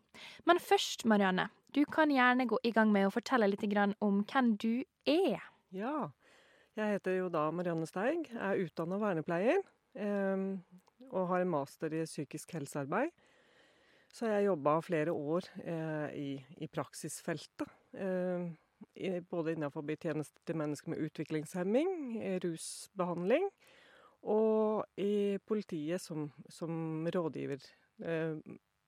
Men 0.47 0.63
først, 0.63 1.09
Marianne, 1.11 1.51
du 1.75 1.85
kan 1.87 2.11
gjerne 2.11 2.47
gå 2.49 2.59
i 2.67 2.73
gang 2.75 2.91
med 2.93 3.09
å 3.09 3.15
fortelle 3.15 3.49
litt 3.51 3.65
om 4.01 4.23
hvem 4.25 4.57
du 4.57 4.83
er. 5.07 5.41
Ja. 5.71 6.11
Jeg 6.79 6.97
heter 6.97 7.17
jo 7.19 7.29
da 7.29 7.49
Marianne 7.51 7.87
Steig, 7.89 8.31
er 8.31 8.61
utdanna 8.63 8.97
vernepleier 9.03 9.59
eh, 9.99 10.45
og 11.11 11.27
har 11.33 11.43
en 11.43 11.51
master 11.51 11.93
i 11.93 12.05
psykisk 12.07 12.55
helsearbeid. 12.55 13.11
Så 14.11 14.27
jeg 14.27 14.49
jobba 14.49 14.79
flere 14.83 15.13
år 15.15 15.47
eh, 15.63 16.09
i, 16.19 16.31
i, 16.59 16.69
praksisfeltet. 16.71 17.69
Eh, 17.95 18.47
i, 18.97 19.11
både 19.21 19.55
innenfor 19.55 19.85
tjenester 20.01 20.41
til 20.47 20.57
mennesker 20.57 20.95
med 20.95 21.05
utviklingshemming, 21.05 21.91
rusbehandling, 22.43 23.47
og 24.23 24.87
i 25.01 25.39
politiet 25.47 26.01
som, 26.01 26.31
som 26.49 27.07
rådgiver. 27.13 27.63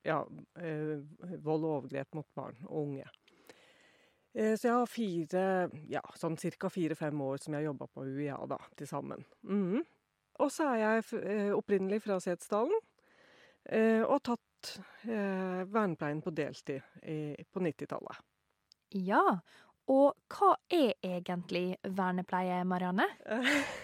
Ja, 0.07 0.23
eh, 0.59 0.99
vold 1.43 1.67
og 1.67 1.77
overgrep 1.79 2.17
mot 2.19 2.29
barn 2.35 2.59
og 2.67 2.87
unge. 2.87 3.09
Eh, 4.35 4.55
så 4.57 4.69
jeg 4.69 4.77
har 4.77 4.91
fire, 4.91 5.45
ja, 5.93 6.03
sånn 6.19 6.39
ca. 6.41 6.71
fire-fem 6.73 7.21
år 7.21 7.43
som 7.43 7.55
jeg 7.55 7.63
har 7.63 7.71
jobba 7.71 7.89
på 7.93 8.07
UiA 8.09 8.39
da, 8.51 8.59
til 8.77 8.89
sammen. 8.91 9.25
Mm. 9.43 9.83
Og 10.41 10.51
så 10.51 10.73
er 10.73 10.81
jeg 10.81 11.23
eh, 11.23 11.53
opprinnelig 11.55 12.03
fra 12.07 12.19
Setesdalen, 12.23 12.89
og 13.63 14.09
har 14.09 14.23
tatt 14.27 14.71
eh, 15.07 15.61
vernepleien 15.71 16.19
på 16.19 16.33
deltid 16.35 16.83
i, 17.07 17.37
på 17.47 17.61
90-tallet. 17.63 18.25
Ja, 18.99 19.23
og 19.91 20.15
hva 20.31 20.53
er 20.71 20.95
egentlig 21.03 21.77
vernepleie, 21.83 22.61
Marianne? 22.69 23.09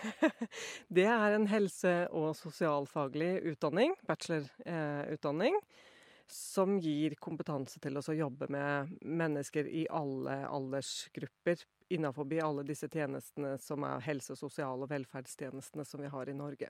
det 0.94 1.06
er 1.10 1.34
en 1.34 1.48
helse- 1.50 2.08
og 2.14 2.36
sosialfaglig 2.38 3.32
utdanning, 3.50 3.96
bachelorutdanning. 4.06 5.58
Eh, 5.58 5.86
som 6.32 6.78
gir 6.80 7.14
kompetanse 7.20 7.80
til 7.80 7.98
å 7.98 8.02
jobbe 8.14 8.48
med 8.52 8.92
mennesker 9.02 9.68
i 9.68 9.86
alle 9.90 10.40
aldersgrupper 10.48 11.64
innenfor 11.94 12.28
alle 12.44 12.64
disse 12.68 12.88
tjenestene 12.88 13.56
som 13.58 13.84
er 13.84 14.04
helse-, 14.04 14.36
sosial- 14.36 14.82
og 14.84 14.90
velferdstjenestene 14.90 15.84
som 15.88 16.02
vi 16.04 16.10
har 16.12 16.28
i 16.28 16.36
Norge. 16.36 16.68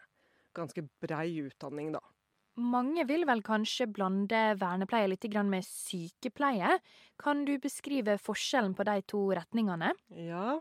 Ganske 0.55 0.87
brei 1.03 1.41
utdanning, 1.43 1.93
da. 1.93 2.03
Mange 2.59 3.05
vil 3.07 3.23
vel 3.27 3.43
kanskje 3.47 3.87
blande 3.87 4.39
vernepleie 4.59 5.07
litt 5.07 5.27
med 5.47 5.63
sykepleie. 5.63 6.79
Kan 7.19 7.45
du 7.45 7.59
beskrive 7.59 8.19
forskjellen 8.19 8.75
på 8.75 8.85
de 8.85 9.03
to 9.07 9.29
retningene? 9.31 9.93
Ja. 10.11 10.61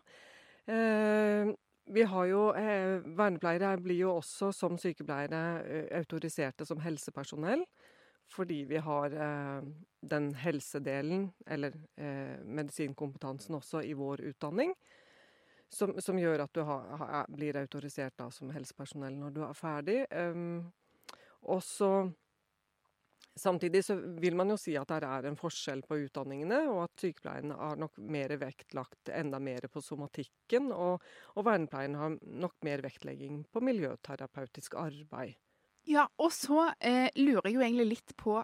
Eh, 0.67 1.53
vi 1.87 2.03
har 2.03 2.25
jo 2.27 2.41
eh, 2.53 2.99
Vernepleiere 3.17 3.77
blir 3.81 4.01
jo 4.03 4.17
også 4.17 4.51
som 4.53 4.77
sykepleiere 4.77 5.41
eh, 5.63 5.85
autoriserte 5.97 6.67
som 6.67 6.81
helsepersonell 6.83 7.63
fordi 8.27 8.63
vi 8.69 8.77
har 8.83 9.13
eh, 9.13 9.61
den 10.01 10.33
helsedelen, 10.35 11.29
eller 11.47 11.73
eh, 11.95 12.37
medisinkompetansen 12.43 13.55
også, 13.55 13.81
i 13.81 13.93
vår 13.93 14.21
utdanning. 14.31 14.75
Som, 15.69 15.97
som 15.99 16.19
gjør 16.19 16.45
at 16.45 16.53
du 16.55 16.61
ha, 16.63 16.77
ha, 16.99 17.23
blir 17.27 17.57
autorisert 17.59 18.15
da, 18.19 18.29
som 18.31 18.53
helsepersonell 18.55 19.17
når 19.19 19.33
du 19.35 19.41
er 19.43 19.57
ferdig. 19.57 19.97
Um, 20.15 20.61
og 21.43 21.59
så 21.63 21.91
Samtidig 23.37 23.83
så 23.85 23.93
vil 24.17 24.33
man 24.33 24.49
jo 24.49 24.55
si 24.57 24.73
at 24.79 24.89
det 24.89 25.05
er 25.05 25.27
en 25.29 25.35
forskjell 25.37 25.83
på 25.85 25.99
utdanningene, 26.07 26.57
og 26.71 26.87
at 26.87 27.03
sykepleien 27.03 27.51
har 27.53 27.77
nok 27.77 27.99
mer 28.01 28.33
vektlagt 28.41 29.11
enda 29.13 29.37
mer 29.37 29.67
på 29.69 29.81
somatikken, 29.83 30.71
og, 30.73 31.03
og 31.37 31.45
vernepleien 31.45 31.99
har 31.99 32.15
nok 32.17 32.55
mer 32.65 32.81
vektlegging 32.81 33.43
på 33.53 33.61
miljøterapeutisk 33.61 34.79
arbeid. 34.81 35.37
Ja, 35.87 36.07
og 36.19 36.33
så 36.35 36.67
eh, 36.83 37.07
lurer 37.15 37.47
jeg 37.47 37.55
jo 37.55 37.63
egentlig 37.63 37.89
litt 37.95 38.15
på 38.19 38.41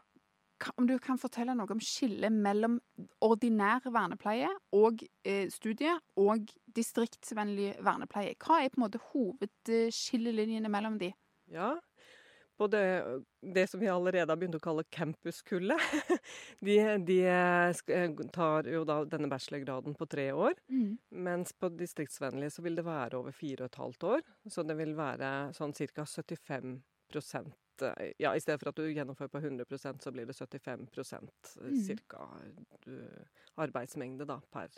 om 0.80 0.88
du 0.88 0.96
kan 1.04 1.20
fortelle 1.20 1.56
noe 1.58 1.72
om 1.76 1.82
skillet 1.84 2.32
mellom 2.32 2.78
ordinær 3.26 3.84
vernepleie 3.84 4.48
og 4.76 5.02
eh, 5.28 5.50
studie 5.52 5.96
og 6.20 6.54
distriktsvennlig 6.76 7.74
vernepleie. 7.84 8.38
Hva 8.40 8.62
er 8.62 8.72
på 8.72 8.80
en 8.80 8.86
måte 8.86 9.02
hovedskillelinjene 9.12 10.72
mellom 10.72 10.96
de? 11.02 11.12
Ja, 11.52 11.74
både 12.58 12.80
det 13.42 13.66
som 13.68 13.82
vi 13.82 13.90
allerede 13.92 14.32
har 14.32 14.40
begynt 14.40 14.56
å 14.56 14.64
kalle 14.64 14.86
campuskullet. 14.94 15.84
De, 16.64 16.78
de, 17.04 17.18
tar 18.32 18.70
jo 18.72 18.86
da 18.88 19.02
denne 19.10 19.28
bachelorgraden 19.28 19.98
på 20.00 20.08
tre 20.08 20.30
år. 20.32 20.56
Mm. 20.72 20.96
Mens 21.26 21.52
på 21.60 21.68
distriktsvennlig 21.76 22.54
så 22.56 22.64
vil 22.64 22.80
det 22.80 22.86
være 22.88 23.20
over 23.20 23.36
fire 23.36 23.66
og 23.66 23.74
et 23.74 23.82
halvt 23.82 24.08
år. 24.14 24.24
Så 24.48 24.64
det 24.64 24.78
vil 24.80 24.96
være 24.96 25.34
sånn 25.58 25.76
ca. 25.76 26.06
75 26.08 26.78
Eh, 26.78 26.93
ja, 28.18 28.36
I 28.36 28.42
stedet 28.42 28.60
for 28.62 28.70
at 28.70 28.80
du 28.80 28.86
gjennomfører 28.88 29.32
på 29.34 29.42
100% 29.42 30.04
så 30.04 30.12
blir 30.14 30.28
det 30.30 30.36
75 30.38 30.88
eh, 31.00 31.20
mm. 31.62 31.80
cirka 31.84 32.28
arbeidsmengde 33.56 34.28
da, 34.30 34.40
per 34.52 34.70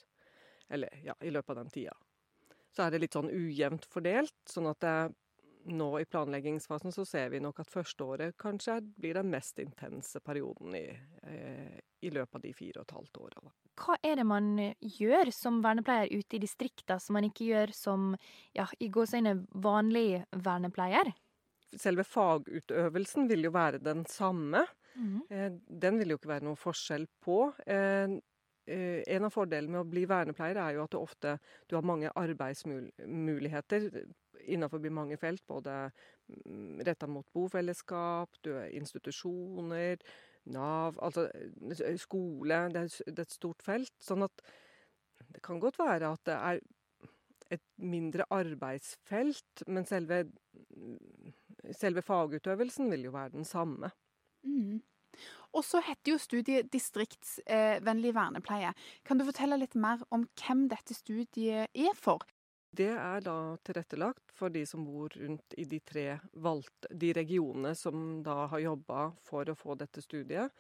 Eller 0.70 1.02
ja, 1.04 1.14
i 1.22 1.30
løpet 1.30 1.50
av 1.50 1.56
den 1.56 1.70
tida. 1.70 1.94
Så 2.74 2.84
er 2.84 2.92
det 2.92 3.04
litt 3.04 3.14
sånn 3.14 3.30
ujevnt 3.30 3.86
fordelt, 3.86 4.36
sånn 4.50 4.68
at 4.68 4.80
det, 4.82 4.96
nå 5.66 5.90
i 6.00 6.06
planleggingsfasen 6.06 6.92
så 6.92 7.06
ser 7.06 7.30
vi 7.34 7.42
nok 7.42 7.60
at 7.64 7.70
førsteåret 7.72 8.38
kanskje 8.42 8.80
blir 8.98 9.18
den 9.18 9.30
mest 9.32 9.60
intense 9.62 10.20
perioden 10.26 10.76
i, 10.78 10.88
eh, 11.24 11.78
i 12.02 12.12
løpet 12.14 12.36
av 12.36 12.42
de 12.42 12.54
fire 12.54 12.82
og 12.82 12.88
et 12.88 12.96
halvt 12.98 13.22
åra. 13.22 13.46
Hva 13.76 13.98
er 14.04 14.20
det 14.20 14.26
man 14.28 14.54
eh, 14.62 14.76
gjør 14.80 15.32
som 15.36 15.62
vernepleier 15.66 16.12
ute 16.12 16.38
i 16.38 16.44
distrikta 16.44 17.00
som 17.02 17.18
man 17.18 17.30
ikke 17.30 17.50
gjør 17.50 17.76
som 17.76 18.12
ja, 18.56 18.68
i 18.80 18.90
gåseøyne 18.90 19.38
vanlig 19.52 20.24
vernepleier? 20.32 21.14
Selve 21.82 22.06
fagutøvelsen 22.08 23.30
vil 23.30 23.48
jo 23.48 23.54
være 23.56 23.82
den 23.84 24.06
samme. 24.10 24.66
Mm. 24.96 25.22
Eh, 25.30 25.52
Den 25.82 26.00
vil 26.00 26.14
jo 26.14 26.20
ikke 26.20 26.34
være 26.36 26.48
noe 26.48 26.60
forskjell 26.60 27.08
på. 27.24 27.54
Eh, 27.68 28.18
eh, 28.68 29.04
En 29.08 29.28
av 29.28 29.34
fordelene 29.34 29.72
med 29.72 29.84
å 29.84 29.90
bli 29.90 30.06
vernepleier 30.10 30.58
er 30.62 30.76
jo 30.76 30.84
at 30.84 30.92
du 30.92 31.00
ofte 31.00 31.38
du 31.70 31.76
har 31.76 31.84
mange 31.84 32.12
arbeidsmuligheter 32.16 33.90
innenfor 34.46 34.80
mange 34.90 35.18
felt. 35.18 35.44
Både 35.48 35.92
retta 36.86 37.08
mot 37.08 37.26
bofellesskap, 37.34 38.30
du 38.42 38.56
er 38.56 38.74
institusjoner, 38.74 39.98
Nav 40.46 41.00
Altså 41.02 41.30
eh, 41.34 41.98
skole. 41.98 42.70
Det 42.70 42.82
er 42.82 42.90
det 43.12 43.20
er 43.20 43.28
et 43.28 43.32
stort 43.32 43.64
felt. 43.66 43.94
Sånn 44.00 44.24
at 44.24 44.42
det 45.34 45.42
kan 45.44 45.60
godt 45.60 45.80
være 45.80 46.12
at 46.14 46.26
det 46.28 46.36
er 46.36 46.60
et 47.56 47.64
mindre 47.78 48.26
arbeidsfelt, 48.34 49.66
men 49.68 49.86
selve, 49.86 50.24
selve 51.74 52.04
fagutøvelsen 52.06 52.92
vil 52.92 53.08
jo 53.08 53.16
være 53.16 53.38
den 53.38 53.48
samme. 53.48 53.92
Mm. 54.46 54.84
Og 55.56 55.64
så 55.64 55.80
heter 55.86 56.12
jo 56.12 56.20
studiet 56.20 56.72
distriktsvennlig 56.74 58.12
vernepleie. 58.16 58.74
Kan 59.08 59.20
du 59.20 59.26
fortelle 59.28 59.60
litt 59.62 59.78
mer 59.80 60.04
om 60.14 60.28
hvem 60.42 60.66
dette 60.72 60.98
studiet 60.98 61.72
er 61.72 61.96
for? 61.96 62.26
Det 62.76 62.92
er 62.92 63.22
da 63.24 63.56
tilrettelagt 63.64 64.34
for 64.36 64.52
de 64.52 64.66
som 64.68 64.84
bor 64.84 65.14
rundt 65.16 65.56
i 65.56 65.64
de 65.70 65.80
tre 65.80 66.18
valgte, 66.44 66.90
de 66.92 67.14
regionene 67.16 67.72
som 67.78 68.20
da 68.26 68.50
har 68.52 68.66
jobba 68.66 69.06
for 69.24 69.48
å 69.48 69.56
få 69.56 69.78
dette 69.80 70.04
studiet, 70.04 70.52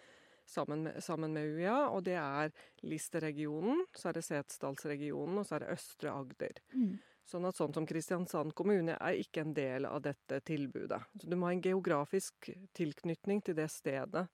sammen 0.47 0.85
med, 0.85 1.01
sammen 1.03 1.33
med 1.35 1.57
UiA. 1.57 1.89
Og 1.91 2.05
det 2.07 2.15
er 2.21 2.53
Lister-regionen, 2.87 3.83
så 3.97 4.09
er 4.09 4.19
det 4.19 4.23
Setesdalsregionen, 4.29 5.41
og 5.41 5.49
så 5.49 5.57
er 5.57 5.65
det 5.65 5.75
Østre 5.75 6.13
Agder. 6.15 6.63
Mm. 6.71 6.95
Sånn 7.25 7.47
at 7.49 7.57
sånn 7.57 7.73
som 7.73 7.87
Kristiansand 7.89 8.53
kommune 8.53 8.99
er 9.01 9.17
ikke 9.17 9.41
en 9.41 9.53
del 9.57 9.87
av 9.89 10.03
dette 10.05 10.39
tilbudet. 10.45 11.01
Så 11.17 11.29
du 11.29 11.35
må 11.35 11.49
ha 11.49 11.55
en 11.55 11.63
geografisk 11.65 12.51
tilknytning 12.77 13.41
til 13.41 13.57
det 13.57 13.71
stedet 13.73 14.27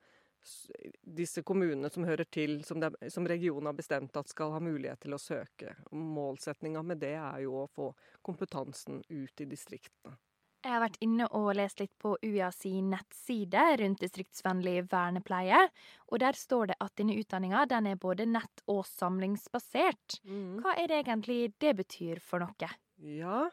disse 1.01 1.43
kommunene 1.45 1.89
som 1.93 2.05
hører 2.07 2.25
til, 2.33 2.63
som, 2.65 2.79
det, 2.81 2.91
som 3.13 3.27
regionen 3.29 3.69
har 3.69 3.77
bestemt 3.77 4.17
at 4.17 4.31
skal 4.31 4.55
ha 4.55 4.61
mulighet 4.63 5.03
til 5.03 5.13
å 5.13 5.21
søke. 5.21 5.75
Målsettinga 5.93 6.81
med 6.85 7.01
det 7.03 7.13
er 7.19 7.43
jo 7.45 7.61
å 7.61 7.69
få 7.69 7.91
kompetansen 8.25 9.03
ut 9.09 9.43
i 9.43 9.49
distriktene. 9.49 10.17
Jeg 10.61 10.75
har 10.75 10.83
vært 10.83 10.99
inne 11.01 11.25
og 11.33 11.55
lest 11.57 11.79
litt 11.81 11.93
på 11.97 12.13
UiA 12.21 12.51
sin 12.53 12.91
nettside 12.93 13.63
rundt 13.81 14.03
distriktsvennlig 14.03 14.83
vernepleie, 14.91 15.63
og 16.11 16.21
der 16.21 16.37
står 16.37 16.69
det 16.69 16.75
at 16.85 16.93
denne 16.99 17.15
utdanninga 17.17 17.63
den 17.71 17.87
er 17.89 17.97
både 17.97 18.27
nett- 18.29 18.61
og 18.69 18.83
samlingsbasert. 18.85 20.19
Hva 20.61 20.75
er 20.77 20.91
det 20.91 20.99
egentlig 21.01 21.53
det 21.57 21.73
betyr 21.79 22.21
for 22.21 22.45
noe? 22.45 22.69
Ja. 23.01 23.47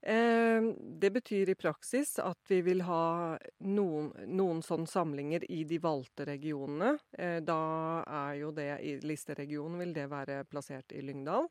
Eh, 0.00 0.62
det 1.00 1.10
betyr 1.10 1.50
i 1.52 1.54
praksis 1.58 2.18
at 2.22 2.38
vi 2.48 2.62
vil 2.64 2.80
ha 2.86 3.36
noen, 3.66 4.12
noen 4.30 4.62
sånne 4.62 4.88
samlinger 4.88 5.44
i 5.50 5.64
de 5.68 5.80
valgte 5.82 6.24
regionene. 6.24 6.94
Eh, 7.12 7.40
da 7.44 8.04
er 8.06 8.38
jo 8.38 8.52
det 8.56 8.70
i 8.86 8.94
Lister-regionen 9.04 9.76
vil 9.82 9.92
det 9.92 10.06
være 10.08 10.44
plassert 10.48 10.96
i 10.96 11.02
Lyngdal. 11.04 11.50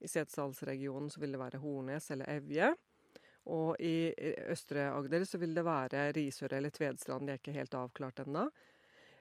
I 0.00 0.10
Setesdalsregionen 0.10 1.06
så 1.12 1.22
vil 1.22 1.36
det 1.36 1.42
være 1.44 1.62
Hornes 1.62 2.10
eller 2.10 2.34
Evje. 2.34 2.72
Og 3.52 3.80
i 3.82 4.12
Østre 4.48 4.88
Agder 4.94 5.26
så 5.28 5.40
vil 5.40 5.52
det 5.56 5.66
være 5.66 6.06
Risør 6.16 6.56
eller 6.56 6.72
Tvedestrand. 6.72 7.26
Det 7.26 7.34
er 7.34 7.42
ikke 7.42 7.58
helt 7.58 7.76
avklart 7.76 8.22
ennå. 8.24 8.46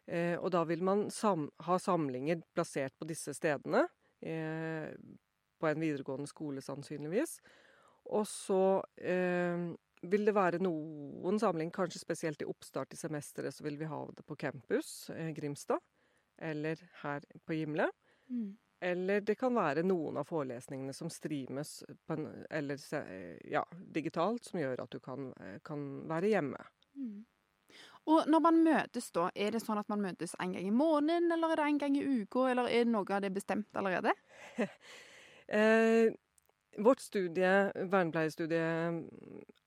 Eh, 0.08 0.36
og 0.38 0.52
da 0.56 0.64
vil 0.68 0.84
man 0.84 1.10
sam 1.12 1.50
ha 1.68 1.78
samlinger 1.80 2.44
plassert 2.56 2.96
på 3.00 3.08
disse 3.08 3.36
stedene. 3.36 3.86
Eh, 4.24 4.92
på 5.60 5.70
en 5.70 5.80
videregående 5.80 6.28
skole, 6.28 6.62
sannsynligvis. 6.64 7.38
Og 8.12 8.28
så 8.28 8.84
eh, 9.00 9.70
vil 10.12 10.28
det 10.28 10.36
være 10.36 10.60
noen 10.64 11.40
samling, 11.40 11.72
kanskje 11.72 12.02
spesielt 12.02 12.44
i 12.44 12.48
oppstart 12.50 12.96
i 12.96 13.00
semesteret, 13.00 13.56
så 13.56 13.64
vil 13.64 13.80
vi 13.80 13.88
ha 13.88 14.02
det 14.12 14.26
på 14.28 14.38
campus, 14.40 15.10
eh, 15.16 15.32
Grimstad. 15.36 15.84
Eller 16.44 16.80
her 17.04 17.24
på 17.46 17.56
Gimle. 17.56 17.88
Mm. 18.28 18.56
Eller 18.84 19.22
det 19.24 19.38
kan 19.40 19.56
være 19.56 19.86
noen 19.88 20.18
av 20.20 20.28
forelesningene 20.28 20.94
som 20.96 21.12
streames 21.12 21.78
på 22.08 22.18
en, 22.18 22.26
eller 22.52 22.82
ja, 23.48 23.64
digitalt, 23.96 24.44
som 24.50 24.60
gjør 24.60 24.84
at 24.84 24.92
du 24.92 25.00
kan, 25.04 25.30
eh, 25.40 25.60
kan 25.64 25.86
være 26.10 26.34
hjemme. 26.34 26.60
Mm. 27.00 27.22
Og 28.12 28.28
når 28.28 28.44
man 28.44 28.60
møtes, 28.66 29.08
da, 29.16 29.30
er 29.32 29.56
det 29.56 29.62
sånn 29.64 29.80
at 29.80 29.88
man 29.92 30.04
møtes 30.04 30.36
en 30.44 30.58
gang 30.58 30.68
i 30.68 30.76
måneden, 30.76 31.32
eller 31.32 31.54
er 31.54 31.62
det 31.62 31.70
en 31.70 31.80
gang 31.86 31.96
i 31.96 32.04
uka, 32.04 32.50
eller 32.52 32.68
er 32.68 32.90
noe 32.90 33.08
av 33.08 33.24
det 33.24 33.34
bestemt 33.36 33.80
allerede? 33.80 34.16
Eh, 35.54 36.08
vårt 36.78 37.00
studie, 37.00 37.72
vernepleierstudiet, 37.92 39.04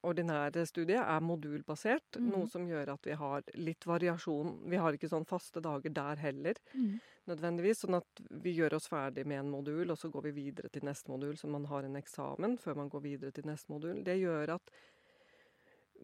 ordinære 0.07 0.65
studie, 0.67 0.99
er 1.01 1.21
modulbasert. 1.25 2.19
Mm. 2.19 2.31
Noe 2.33 2.49
som 2.51 2.67
gjør 2.69 2.93
at 2.95 3.07
vi 3.07 3.17
har 3.19 3.43
litt 3.55 3.87
variasjon. 3.87 4.57
Vi 4.71 4.77
har 4.81 4.97
ikke 4.97 5.11
sånn 5.11 5.27
faste 5.27 5.61
dager 5.65 5.91
der 5.91 6.17
heller, 6.17 6.55
Mm. 6.75 7.01
nødvendigvis. 7.29 7.85
Sånn 7.85 7.97
at 7.97 8.23
vi 8.31 8.55
gjør 8.57 8.75
oss 8.75 8.89
ferdig 8.89 9.27
med 9.27 9.39
en 9.41 9.51
modul, 9.51 9.91
og 9.91 9.99
så 9.99 10.11
går 10.11 10.23
vi 10.23 10.31
videre 10.31 10.69
til 10.71 10.83
neste 10.83 11.09
modul, 11.11 11.35
så 11.37 11.49
man 11.49 11.65
har 11.65 11.83
en 11.85 11.97
eksamen 11.97 12.59
før 12.59 12.77
man 12.77 12.89
går 12.89 13.01
videre 13.03 13.31
til 13.33 13.45
neste 13.47 13.69
modul. 13.71 14.03
Det 14.05 14.19
gjør 14.21 14.55
at 14.55 14.71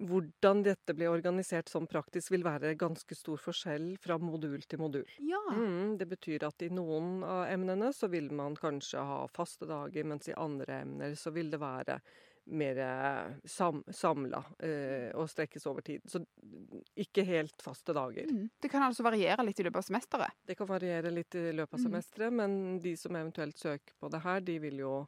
hvordan 0.00 0.62
dette 0.64 0.94
blir 0.96 1.10
organisert 1.12 1.68
sånn 1.68 1.86
praktisk, 1.90 2.32
vil 2.32 2.44
være 2.46 2.74
ganske 2.80 3.14
stor 3.14 3.38
forskjell 3.38 3.92
fra 4.02 4.18
modul 4.18 4.62
til 4.68 4.80
modul. 4.82 5.06
Ja. 5.20 5.40
Mm, 5.52 5.96
det 6.00 6.08
betyr 6.10 6.46
at 6.48 6.62
i 6.62 6.70
noen 6.72 7.22
av 7.24 7.46
emnene 7.52 7.92
så 7.92 8.08
vil 8.12 8.30
man 8.32 8.56
kanskje 8.56 9.04
ha 9.04 9.22
faste 9.34 9.68
dager, 9.68 10.04
mens 10.04 10.28
i 10.28 10.36
andre 10.36 10.82
emner 10.82 11.14
så 11.18 11.30
vil 11.34 11.50
det 11.52 11.60
være 11.62 12.00
mer 12.44 12.78
eh, 12.82 13.34
sam, 13.46 13.84
samla 13.94 14.40
eh, 14.58 15.12
og 15.14 15.28
strekkes 15.30 15.66
over 15.70 15.84
tid. 15.86 16.02
Så 16.10 16.24
ikke 16.98 17.22
helt 17.28 17.62
faste 17.62 17.94
dager. 17.94 18.26
Mm. 18.26 18.48
Det 18.58 18.70
kan 18.72 18.82
altså 18.82 19.04
variere 19.06 19.44
litt 19.46 19.60
i 19.62 19.66
løpet 19.68 19.78
av 19.78 19.86
semesteret. 19.86 20.40
Det 20.46 20.56
kan 20.58 20.66
variere 20.66 21.12
litt 21.14 21.36
i 21.38 21.52
løpet 21.52 21.76
av 21.76 21.78
Mm. 21.78 21.84
semesteret, 21.86 22.32
men 22.32 22.80
de 22.82 22.96
som 22.96 23.14
eventuelt 23.14 23.58
søker 23.58 23.94
på 24.00 24.10
det 24.10 24.22
her, 24.24 24.40
de 24.40 24.58
vil 24.58 24.82
jo 24.82 25.06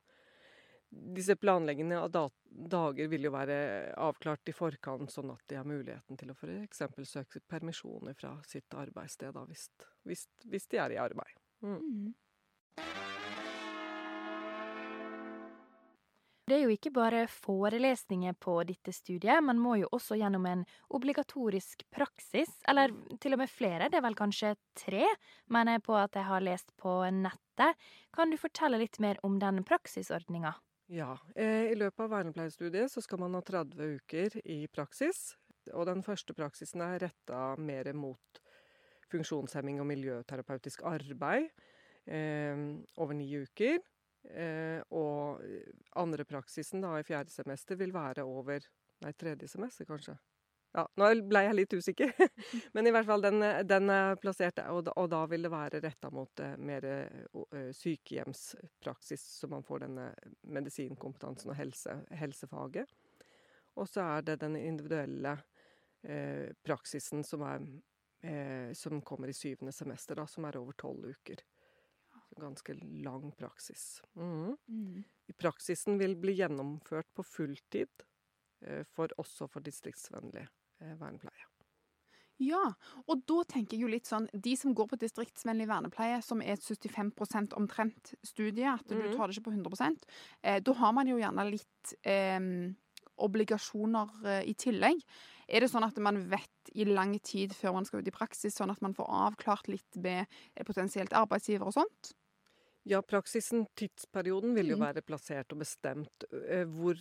disse 1.15 1.37
planleggende 1.37 2.01
av 2.01 2.11
dager 2.49 3.09
vil 3.11 3.27
jo 3.29 3.33
være 3.35 3.57
avklart 4.01 4.51
i 4.51 4.57
forkant, 4.57 5.11
sånn 5.11 5.33
at 5.35 5.43
de 5.51 5.59
har 5.59 5.69
muligheten 5.69 6.19
til 6.21 6.33
å 6.33 6.37
f.eks. 6.37 6.85
søke 7.09 7.43
permisjoner 7.51 8.17
fra 8.19 8.37
sitt 8.47 8.75
arbeidssted, 8.75 9.35
da, 9.35 9.45
hvis, 9.49 9.69
hvis, 10.09 10.29
hvis 10.51 10.71
de 10.71 10.83
er 10.83 10.97
i 10.97 11.01
arbeid. 11.03 11.41
Mm. 11.65 11.81
Mm. 11.81 12.13
Det 16.45 16.59
er 16.59 16.67
jo 16.67 16.75
ikke 16.75 16.91
bare 16.93 17.23
forelesninger 17.33 18.35
på 18.37 18.59
dette 18.69 18.93
studiet, 18.93 19.41
man 19.41 19.57
må 19.57 19.79
jo 19.81 19.89
også 19.97 20.19
gjennom 20.21 20.45
en 20.45 20.67
obligatorisk 20.93 21.87
praksis, 21.95 22.51
eller 22.69 22.93
til 23.23 23.33
og 23.33 23.41
med 23.41 23.49
flere, 23.49 23.89
det 23.89 23.97
er 23.97 24.05
vel 24.05 24.19
kanskje 24.19 24.53
tre, 24.77 25.07
mener 25.49 25.79
jeg 25.79 25.87
på 25.87 25.97
at 25.97 26.19
jeg 26.21 26.29
har 26.29 26.45
lest 26.45 26.69
på 26.77 26.99
nettet. 27.17 27.81
Kan 28.13 28.29
du 28.29 28.37
fortelle 28.37 28.83
litt 28.83 29.01
mer 29.01 29.17
om 29.25 29.41
den 29.41 29.65
praksisordninga? 29.65 30.53
Ja. 30.95 31.17
Eh, 31.35 31.73
I 31.73 31.75
løpet 31.75 32.05
av 32.05 32.13
vernepleierstudiet 32.13 32.93
så 32.93 33.03
skal 33.03 33.19
man 33.25 33.35
ha 33.35 33.41
30 33.43 33.97
uker 33.97 34.37
i 34.47 34.61
praksis. 34.71 35.33
Og 35.73 35.89
den 35.89 36.05
første 36.07 36.37
praksisen 36.37 36.85
er 36.85 37.01
retta 37.09 37.55
mer 37.59 37.91
mot 37.99 38.43
funksjonshemming 39.11 39.81
og 39.83 39.89
miljøterapeutisk 39.91 40.85
arbeid 40.87 41.49
eh, 42.07 42.63
over 43.01 43.19
ni 43.19 43.27
uker. 43.43 43.81
Eh, 44.25 44.81
og 44.95 45.43
andre 46.01 46.25
praksisen 46.29 46.85
da 46.85 46.95
i 47.01 47.07
fjerde 47.07 47.35
semester 47.35 47.81
vil 47.81 47.95
være 47.95 48.27
over 48.29 48.71
Nei, 49.03 49.11
tredje 49.19 49.49
semester, 49.51 49.85
kanskje. 49.85 50.15
Ja, 50.75 50.83
nå 50.99 51.09
ble 51.31 51.45
jeg 51.47 51.55
litt 51.55 51.75
usikker. 51.79 52.11
Men 52.75 52.89
i 52.89 52.93
hvert 52.95 53.07
fall, 53.07 53.23
den, 53.23 53.45
den 53.63 53.91
er 53.95 54.17
plassert 54.19 54.57
der. 54.59 54.73
Og 54.75 54.91
og 54.91 55.09
da 55.13 55.21
vil 55.31 55.47
det 55.47 55.53
være 55.53 55.81
retta 55.85 56.11
mot 56.11 56.43
eh, 56.43 56.57
mer 56.59 56.87
eh, 56.91 57.71
sykehjemspraksis, 57.79 59.27
så 59.39 59.51
man 59.53 59.63
får 59.67 59.85
denne 59.87 60.09
medisinkompetansen 60.43 61.53
og 61.55 61.59
helse, 61.61 61.95
helsefaget. 62.19 62.91
Og 63.79 63.87
så 63.91 64.03
er 64.17 64.27
det 64.27 64.41
den 64.43 64.57
individuelle 64.59 65.37
eh, 66.03 66.51
praksisen 66.67 67.23
som, 67.27 67.47
er, 67.47 67.63
eh, 68.27 68.73
som 68.75 69.03
kommer 69.07 69.31
i 69.31 69.37
syvende 69.37 69.73
semester, 69.75 70.19
da, 70.19 70.27
som 70.31 70.47
er 70.51 70.59
over 70.59 70.75
tolv 70.79 71.07
uker. 71.07 71.43
Ganske 72.35 72.75
lang 73.07 73.31
praksis. 73.39 74.03
Mm. 74.19 74.57
Mm. 74.67 75.05
Praksisen 75.39 76.03
vil 76.03 76.19
bli 76.19 76.35
gjennomført 76.41 77.15
på 77.15 77.23
fulltid, 77.23 78.07
eh, 78.67 78.83
for, 78.91 79.15
også 79.23 79.47
for 79.51 79.63
distriktsvennlig 79.63 80.49
eh, 80.49 80.53
vernepleie. 80.81 81.45
Ja, 82.43 82.73
og 83.07 83.21
da 83.31 83.45
tenker 83.47 83.77
jeg 83.77 83.85
jo 83.85 83.91
litt 83.93 84.09
sånn 84.11 84.27
De 84.35 84.57
som 84.59 84.75
går 84.75 84.89
på 84.91 84.97
distriktsvennlig 84.99 85.69
vernepleie, 85.71 86.21
som 86.23 86.41
er 86.43 86.57
75% 86.59 87.55
omtrent 87.55 88.15
studie, 88.27 88.67
at 88.67 88.83
du 88.89 88.97
Mhm. 88.97 89.13
tar 89.15 89.29
det 89.29 89.37
ikke 89.39 89.51
på 89.51 89.55
100 89.55 89.97
eh, 90.43 90.59
Da 90.61 90.73
har 90.75 90.93
man 90.93 91.07
jo 91.07 91.17
gjerne 91.17 91.51
litt 91.51 91.95
eh, 92.05 92.75
obligasjoner 93.19 94.11
eh, 94.27 94.43
i 94.51 94.55
tillegg. 94.55 95.01
Er 95.49 95.61
det 95.61 95.71
sånn 95.71 95.85
at 95.87 95.97
man 95.99 96.29
vet 96.29 96.51
i 96.75 96.85
lang 96.85 97.21
tid 97.21 97.53
før 97.55 97.75
man 97.75 97.85
skal 97.85 98.01
ut 98.01 98.09
i 98.09 98.11
praksis, 98.11 98.55
sånn 98.59 98.71
at 98.73 98.83
man 98.83 98.95
får 98.95 99.07
avklart 99.09 99.69
litt 99.69 99.97
med 99.97 100.27
eh, 100.57 100.65
potensielt 100.65 101.13
arbeidsgiver 101.13 101.67
og 101.67 101.75
sånt? 101.75 102.15
Ja, 102.85 103.01
praksisen, 103.03 103.65
tidsperioden, 103.81 104.53
vil 104.55 104.75
jo 104.75 104.77
Mm. 104.77 104.81
være 104.81 105.01
plassert 105.03 105.53
og 105.53 105.59
bestemt. 105.63 106.25
Eh, 106.33 106.65
Hvor 106.69 106.99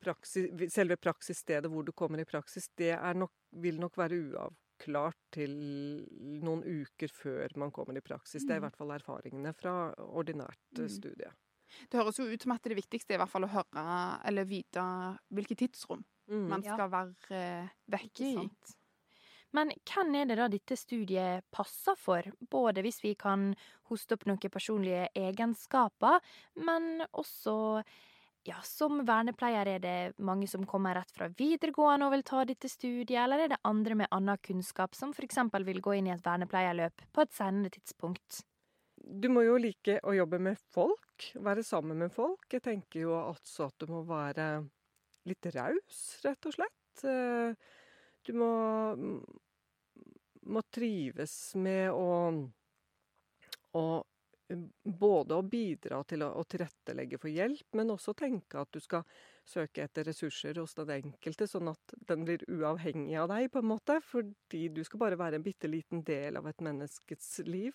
praksis, 0.00 0.48
selve 0.74 0.96
praksisstedet 1.00 1.70
hvor 1.70 1.84
du 1.86 1.92
kommer 1.92 2.20
i 2.22 2.28
praksis, 2.28 2.68
det 2.76 2.92
er 2.96 3.14
nok, 3.14 3.32
vil 3.52 3.80
nok 3.80 3.96
være 4.00 4.18
uavklart 4.30 5.18
til 5.36 5.54
noen 6.40 6.64
uker 6.64 7.12
før 7.14 7.56
man 7.60 7.70
kommer 7.72 7.96
i 8.00 8.04
praksis. 8.04 8.44
Det 8.46 8.56
er 8.56 8.60
i 8.60 8.60
Mm. 8.60 8.66
hvert 8.66 8.76
fall 8.80 8.94
erfaringene 8.96 9.54
fra 9.56 9.76
ordinært 10.08 10.80
eh, 10.80 10.88
Mm. 10.88 10.88
studie. 10.88 11.32
Det 11.90 12.00
høres 12.00 12.18
jo 12.18 12.24
ut 12.26 12.42
som 12.42 12.52
at 12.52 12.62
det 12.66 12.76
viktigste 12.76 13.12
er 13.14 13.18
i 13.18 13.22
hvert 13.22 13.30
fall 13.30 13.46
å 13.46 13.52
høre 13.52 13.84
eller 14.26 14.44
vite 14.48 14.82
hvilket 15.32 15.58
tidsrom 15.64 16.04
Mm. 16.28 16.48
man 16.48 16.62
Ja. 16.62 16.74
skal 16.74 16.90
være 16.90 17.14
vekk 17.28 17.70
vekke 17.90 18.20
i. 18.44 18.50
Men 19.52 19.72
hvem 19.84 20.14
er 20.14 20.26
det 20.26 20.36
da 20.38 20.48
dette 20.48 20.76
studiet 20.78 21.42
passer 21.50 21.96
for? 21.98 22.22
Både 22.50 22.82
hvis 22.82 23.02
vi 23.02 23.14
kan 23.18 23.56
hoste 23.90 24.12
opp 24.14 24.24
noen 24.26 24.38
personlige 24.38 25.08
egenskaper, 25.16 26.20
men 26.56 27.02
også 27.12 27.82
ja, 28.48 28.56
som 28.64 29.02
vernepleier 29.06 29.68
er 29.68 29.82
det 29.82 29.96
mange 30.24 30.48
som 30.48 30.64
kommer 30.68 30.96
rett 30.96 31.10
fra 31.12 31.28
videregående 31.36 32.06
og 32.08 32.14
vil 32.14 32.24
ta 32.26 32.44
dette 32.48 32.70
studiet, 32.72 33.18
eller 33.20 33.44
er 33.44 33.52
det 33.52 33.60
andre 33.68 33.98
med 34.00 34.08
annen 34.16 34.40
kunnskap 34.40 34.96
som 34.96 35.12
f.eks. 35.12 35.42
vil 35.66 35.82
gå 35.84 35.98
inn 35.98 36.08
i 36.08 36.14
et 36.14 36.24
vernepleierløp 36.24 37.04
på 37.12 37.24
et 37.26 37.36
senere 37.36 37.72
tidspunkt? 37.74 38.42
Du 39.00 39.28
må 39.32 39.42
jo 39.44 39.58
like 39.60 39.98
å 40.04 40.14
jobbe 40.14 40.38
med 40.40 40.60
folk, 40.72 41.30
være 41.34 41.64
sammen 41.64 41.98
med 42.00 42.12
folk. 42.12 42.46
Jeg 42.52 42.64
tenker 42.64 43.06
jo 43.06 43.16
altså 43.18 43.68
at 43.68 43.76
du 43.80 43.92
må 43.92 44.02
være 44.08 44.50
litt 45.28 45.46
raus, 45.56 46.00
rett 46.24 46.48
og 46.48 46.56
slett. 46.56 47.04
Eh, 47.04 47.54
Du 48.28 48.34
må, 48.36 48.50
må 50.44 50.60
trives 50.68 51.54
med 51.56 51.88
å, 51.88 52.36
å 53.72 53.84
både 54.82 55.36
å 55.36 55.44
bidra 55.46 56.00
til 56.08 56.24
å, 56.26 56.30
å 56.40 56.44
tilrettelegge 56.48 57.18
for 57.20 57.30
hjelp, 57.32 57.66
men 57.78 57.92
også 57.94 58.14
tenke 58.18 58.60
at 58.60 58.72
du 58.74 58.80
skal 58.82 59.04
søke 59.46 59.84
etter 59.84 60.06
ressurser 60.06 60.58
hos 60.60 60.74
den 60.78 60.92
enkelte, 60.96 61.48
sånn 61.50 61.72
at 61.72 61.94
den 62.08 62.24
blir 62.26 62.44
uavhengig 62.50 63.16
av 63.20 63.30
deg, 63.32 63.50
på 63.52 63.62
en 63.62 63.70
måte. 63.72 63.98
Fordi 64.04 64.66
du 64.74 64.82
skal 64.86 65.02
bare 65.04 65.18
være 65.20 65.40
en 65.40 65.46
bitte 65.46 65.70
liten 65.70 66.04
del 66.06 66.38
av 66.40 66.48
et 66.50 66.64
menneskets 66.64 67.40
liv. 67.48 67.74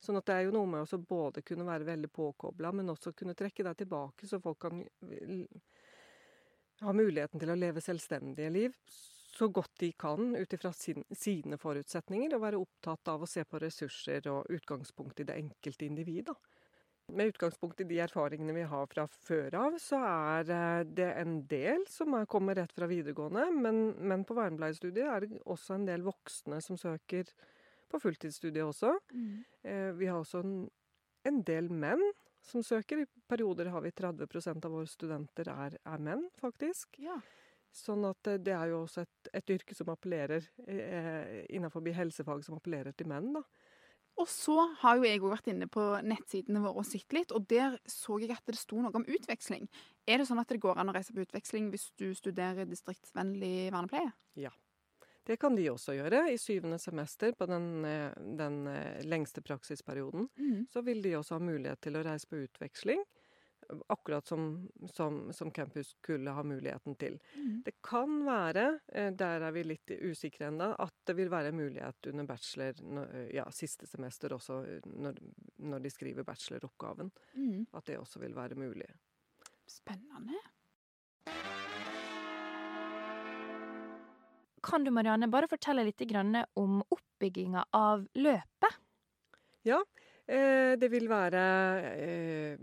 Sånn 0.00 0.16
at 0.16 0.26
det 0.30 0.36
er 0.36 0.46
jo 0.48 0.54
noe 0.56 0.68
med 0.68 0.86
å 0.88 1.00
både 1.04 1.44
kunne 1.44 1.66
være 1.68 1.88
veldig 1.90 2.10
påkobla, 2.14 2.72
men 2.72 2.92
også 2.94 3.12
kunne 3.12 3.36
trekke 3.36 3.66
deg 3.66 3.82
tilbake, 3.82 4.28
så 4.28 4.40
folk 4.40 4.62
kan 4.62 4.80
ha 6.80 6.94
muligheten 6.96 7.40
til 7.40 7.52
å 7.52 7.58
leve 7.58 7.82
selvstendige 7.84 8.52
liv 8.54 8.76
så 9.40 9.48
godt 9.48 9.72
de 9.80 9.90
kan 9.96 10.34
ut 10.36 10.52
ifra 10.56 10.72
sin, 10.76 11.04
sine 11.16 11.56
forutsetninger, 11.60 12.34
og 12.36 12.44
være 12.44 12.60
opptatt 12.60 13.08
av 13.12 13.24
å 13.24 13.28
se 13.30 13.44
på 13.48 13.60
ressurser 13.62 14.28
og 14.32 14.50
utgangspunkt 14.52 15.22
i 15.22 15.28
det 15.28 15.38
enkelte 15.40 15.86
individ. 15.88 16.28
Da. 16.28 16.36
Med 17.16 17.32
utgangspunkt 17.32 17.80
i 17.82 17.86
de 17.90 17.98
erfaringene 18.04 18.54
vi 18.54 18.66
har 18.70 18.86
fra 18.90 19.06
før 19.10 19.56
av, 19.58 19.78
så 19.82 19.98
er 20.06 20.52
eh, 20.54 20.82
det 20.86 21.08
en 21.22 21.40
del 21.50 21.86
som 21.90 22.14
er, 22.18 22.28
kommer 22.30 22.58
rett 22.60 22.74
fra 22.76 22.86
videregående, 22.90 23.48
men, 23.64 23.80
men 23.98 24.26
på 24.28 24.36
vernepleierstudiet 24.38 25.08
er 25.08 25.26
det 25.26 25.40
også 25.42 25.78
en 25.78 25.88
del 25.88 26.04
voksne 26.06 26.60
som 26.62 26.78
søker 26.78 27.32
på 27.90 27.98
fulltidsstudiet 28.04 28.62
også. 28.62 28.94
Eh, 29.66 29.90
Vi 29.98 30.06
har 30.06 30.20
også 30.20 30.44
en, 30.44 30.54
en 31.26 31.42
del 31.48 31.72
menn 31.72 32.04
som 32.46 32.62
søker. 32.64 33.02
I 33.02 33.26
perioder 33.28 33.72
har 33.74 33.82
vi 33.84 33.90
30% 33.90 34.68
av 34.68 34.76
våre 34.78 34.88
studenter 34.90 35.50
er, 35.50 35.80
er 35.82 36.04
menn, 36.06 36.28
faktisk. 36.40 37.00
Ja. 37.02 37.18
Sånn 37.74 38.04
at 38.08 38.30
eh, 38.30 38.40
det 38.42 38.54
er 38.56 38.72
jo 38.72 38.84
også 38.84 39.04
et, 39.04 39.32
et 39.40 39.52
yrke 39.56 39.76
som 39.78 39.90
appellerer 39.92 40.46
eh, 40.66 41.44
innenfor 41.54 41.86
helsefag 41.94 42.42
som 42.46 42.58
appellerer 42.58 42.96
til 42.96 43.10
menn, 43.10 43.32
da. 43.36 43.44
Og 44.20 44.28
så 44.28 44.56
har 44.82 44.98
jo 44.98 45.06
jeg 45.06 45.20
òg 45.22 45.30
vært 45.32 45.48
inne 45.48 45.68
på 45.70 45.82
nettsidene 46.04 46.60
våre 46.60 46.82
og 46.82 46.84
sett 46.84 47.14
litt, 47.16 47.30
og 47.32 47.46
der 47.48 47.78
så 47.88 48.18
jeg 48.20 48.34
at 48.34 48.44
det 48.50 48.58
sto 48.60 48.80
noe 48.82 48.92
om 48.98 49.06
utveksling. 49.08 49.68
Er 50.04 50.20
det 50.20 50.26
sånn 50.28 50.42
at 50.42 50.50
det 50.50 50.60
går 50.60 50.80
an 50.80 50.90
å 50.92 50.96
reise 50.96 51.14
på 51.16 51.22
utveksling 51.24 51.70
hvis 51.72 51.88
du 52.00 52.10
studerer 52.18 52.68
distriktsvennlig 52.68 53.70
vernepleie? 53.70 54.10
Ja. 54.36 54.52
Det 55.24 55.38
kan 55.40 55.54
de 55.54 55.68
også 55.70 55.94
gjøre. 55.94 56.24
I 56.32 56.38
syvende 56.40 56.80
semester, 56.82 57.32
på 57.38 57.46
den, 57.48 57.84
eh, 57.84 58.10
den 58.36 58.66
eh, 58.66 59.00
lengste 59.06 59.44
praksisperioden, 59.46 60.28
så 60.68 60.82
vil 60.84 61.02
de 61.04 61.14
også 61.16 61.38
ha 61.38 61.44
mulighet 61.44 61.80
til 61.80 61.96
å 61.96 62.04
reise 62.04 62.28
på 62.28 62.40
utveksling. 62.44 63.04
Akkurat 63.86 64.26
som, 64.26 64.68
som, 64.92 65.32
som 65.32 65.50
campus 65.50 65.88
skulle 65.88 66.30
ha 66.30 66.42
muligheten 66.42 66.96
til. 67.00 67.18
Det 67.64 67.76
kan 67.82 68.20
være, 68.26 68.66
eh, 68.92 69.10
der 69.12 69.46
er 69.46 69.54
vi 69.54 69.64
litt 69.64 69.92
usikre 70.00 70.48
ennå, 70.50 70.72
at 70.78 70.94
det 71.06 71.16
vil 71.18 71.30
være 71.32 71.52
mulighet 71.52 72.10
under 72.12 72.28
bachelor, 72.28 72.80
eh, 73.06 73.30
ja, 73.36 73.46
siste 73.54 73.86
semester 73.86 74.34
også, 74.36 74.60
eh, 74.66 74.88
når, 74.90 75.20
når 75.70 75.84
de 75.84 75.92
skriver 75.92 76.26
bacheloroppgaven. 76.26 77.12
Mm. 77.34 77.66
At 77.74 77.86
det 77.86 77.98
også 78.00 78.22
vil 78.22 78.36
være 78.36 78.58
mulig. 78.58 78.88
Spennende. 79.70 80.38
Kan 84.62 84.84
du 84.84 84.90
Marianne, 84.92 85.30
bare 85.30 85.48
fortelle 85.48 85.86
litt 85.86 86.02
om 86.60 86.82
oppbygginga 86.82 87.64
av 87.72 88.06
løpet? 88.14 88.80
Ja, 89.64 89.80
det 90.80 90.88
vil 90.92 91.08
være 91.10 91.42
eh, 91.80 92.52
eh, 92.54 92.58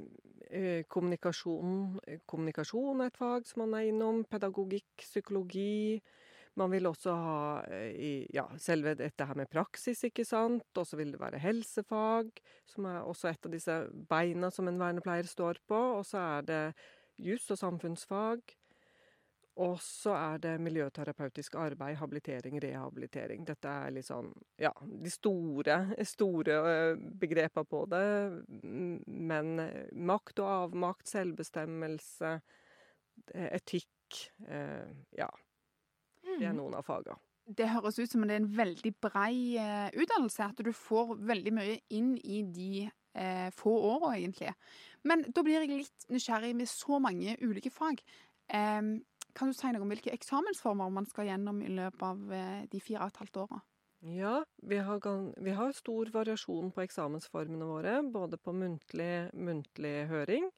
kommunikasjon. 0.87 1.97
Kommunikasjon 2.29 3.03
er 3.03 3.11
et 3.11 3.19
fag 3.19 3.47
som 3.49 3.63
man 3.65 3.75
er 3.79 3.89
innom. 3.89 4.23
Pedagogikk, 4.29 5.03
psykologi. 5.03 5.99
Man 6.57 6.71
vil 6.73 6.89
også 6.89 7.13
ha 7.13 7.41
eh, 7.69 8.25
ja, 8.33 8.47
selve 8.57 8.95
dette 8.97 9.25
her 9.29 9.37
med 9.37 9.49
praksis, 9.51 10.01
ikke 10.07 10.25
sant. 10.25 10.65
Og 10.73 10.87
så 10.89 10.97
vil 10.97 11.11
det 11.13 11.21
være 11.21 11.41
helsefag, 11.41 12.31
som 12.65 12.87
er 12.89 13.03
også 13.05 13.29
et 13.29 13.45
av 13.45 13.53
disse 13.53 13.75
beina 14.09 14.49
som 14.53 14.69
en 14.69 14.79
vernepleier 14.81 15.29
står 15.29 15.61
på. 15.69 15.81
Og 15.99 16.05
så 16.07 16.23
er 16.37 16.47
det 16.47 16.63
juss 17.21 17.45
og 17.53 17.61
samfunnsfag. 17.61 18.41
Og 19.57 19.79
så 19.81 20.13
er 20.13 20.41
det 20.43 20.53
miljøterapeutisk 20.61 21.55
arbeid, 21.57 21.97
habilitering, 21.97 22.59
rehabilitering. 22.61 23.45
Dette 23.47 23.71
er 23.71 23.95
litt 23.95 24.05
sånn, 24.05 24.29
ja, 24.61 24.69
de 24.85 25.09
store, 25.09 25.79
store 26.05 26.57
øh, 26.61 27.01
begrepa 27.21 27.63
på 27.65 27.83
det. 27.89 28.03
Men 29.07 29.57
eh, 29.63 29.89
makt 29.97 30.43
og 30.43 30.51
avmakt, 30.51 31.09
selvbestemmelse, 31.09 32.35
eh, 33.33 33.49
etikk 33.57 34.21
eh, 34.45 34.93
Ja, 35.17 35.31
det 36.27 36.45
er 36.45 36.55
noen 36.55 36.77
av 36.77 36.85
faga. 36.85 37.17
Det 37.47 37.69
høres 37.71 37.97
ut 37.97 38.11
som 38.11 38.25
det 38.27 38.35
er 38.35 38.41
en 38.43 38.53
veldig 38.57 38.93
brei 39.01 39.57
eh, 39.57 39.89
utdannelse. 39.95 40.51
At 40.51 40.63
du 40.63 40.73
får 40.75 41.15
veldig 41.29 41.53
mye 41.55 41.77
inn 41.95 42.15
i 42.19 42.41
de 42.43 42.71
eh, 42.85 43.49
få 43.55 43.73
åra, 43.93 44.13
egentlig. 44.17 44.53
Men 45.07 45.23
da 45.31 45.43
blir 45.45 45.63
jeg 45.63 45.85
litt 45.85 46.09
nysgjerrig 46.11 46.53
med 46.59 46.69
så 46.69 46.99
mange 47.01 47.37
ulike 47.41 47.71
fag. 47.73 48.03
Em, 48.53 48.97
kan 49.35 49.51
du 49.51 49.57
si 49.57 49.71
noe 49.73 49.83
om 49.83 49.91
hvilke 49.91 50.13
eksamensformer 50.15 50.93
man 50.93 51.07
skal 51.09 51.27
gjennom 51.29 51.59
i 51.65 51.71
løpet 51.73 52.05
av 52.05 52.33
eh, 52.33 52.63
de 52.71 52.79
fire 52.83 53.03
og 53.03 53.11
et 53.11 53.21
halvt 53.23 53.41
åra? 53.43 53.59
Ja, 53.99 54.45
vi 54.57 54.77
har, 54.77 55.01
vi 55.41 55.51
har 55.57 55.71
stor 55.73 56.09
variasjon 56.13 56.71
på 56.71 56.83
eksamensformene 56.85 57.65
våre. 57.65 58.01
Både 58.13 58.37
på 58.37 58.53
muntlig, 58.53 59.29
muntlig 59.33 60.07
høring, 60.11 60.51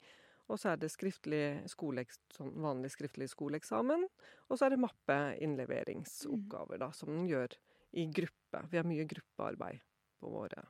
og 0.49 0.59
så 0.59 0.73
er 0.73 0.81
det 0.81 0.89
skriftlig 0.91 1.43
skole, 1.69 2.03
sånn 2.35 2.51
vanlig 2.59 2.91
skriftlig 2.95 3.29
skoleeksamen. 3.31 4.07
Og 4.49 4.57
så 4.57 4.65
er 4.65 4.73
det 4.73 4.83
mappeinnleveringsoppgaver, 4.83 6.81
da, 6.81 6.91
som 6.95 7.13
en 7.13 7.27
gjør 7.29 7.55
i 7.99 8.05
gruppe. 8.11 8.65
Vi 8.71 8.77
har 8.81 8.87
mye 8.87 9.07
gruppearbeid 9.09 9.79
på 10.19 10.31
våre, 10.33 10.65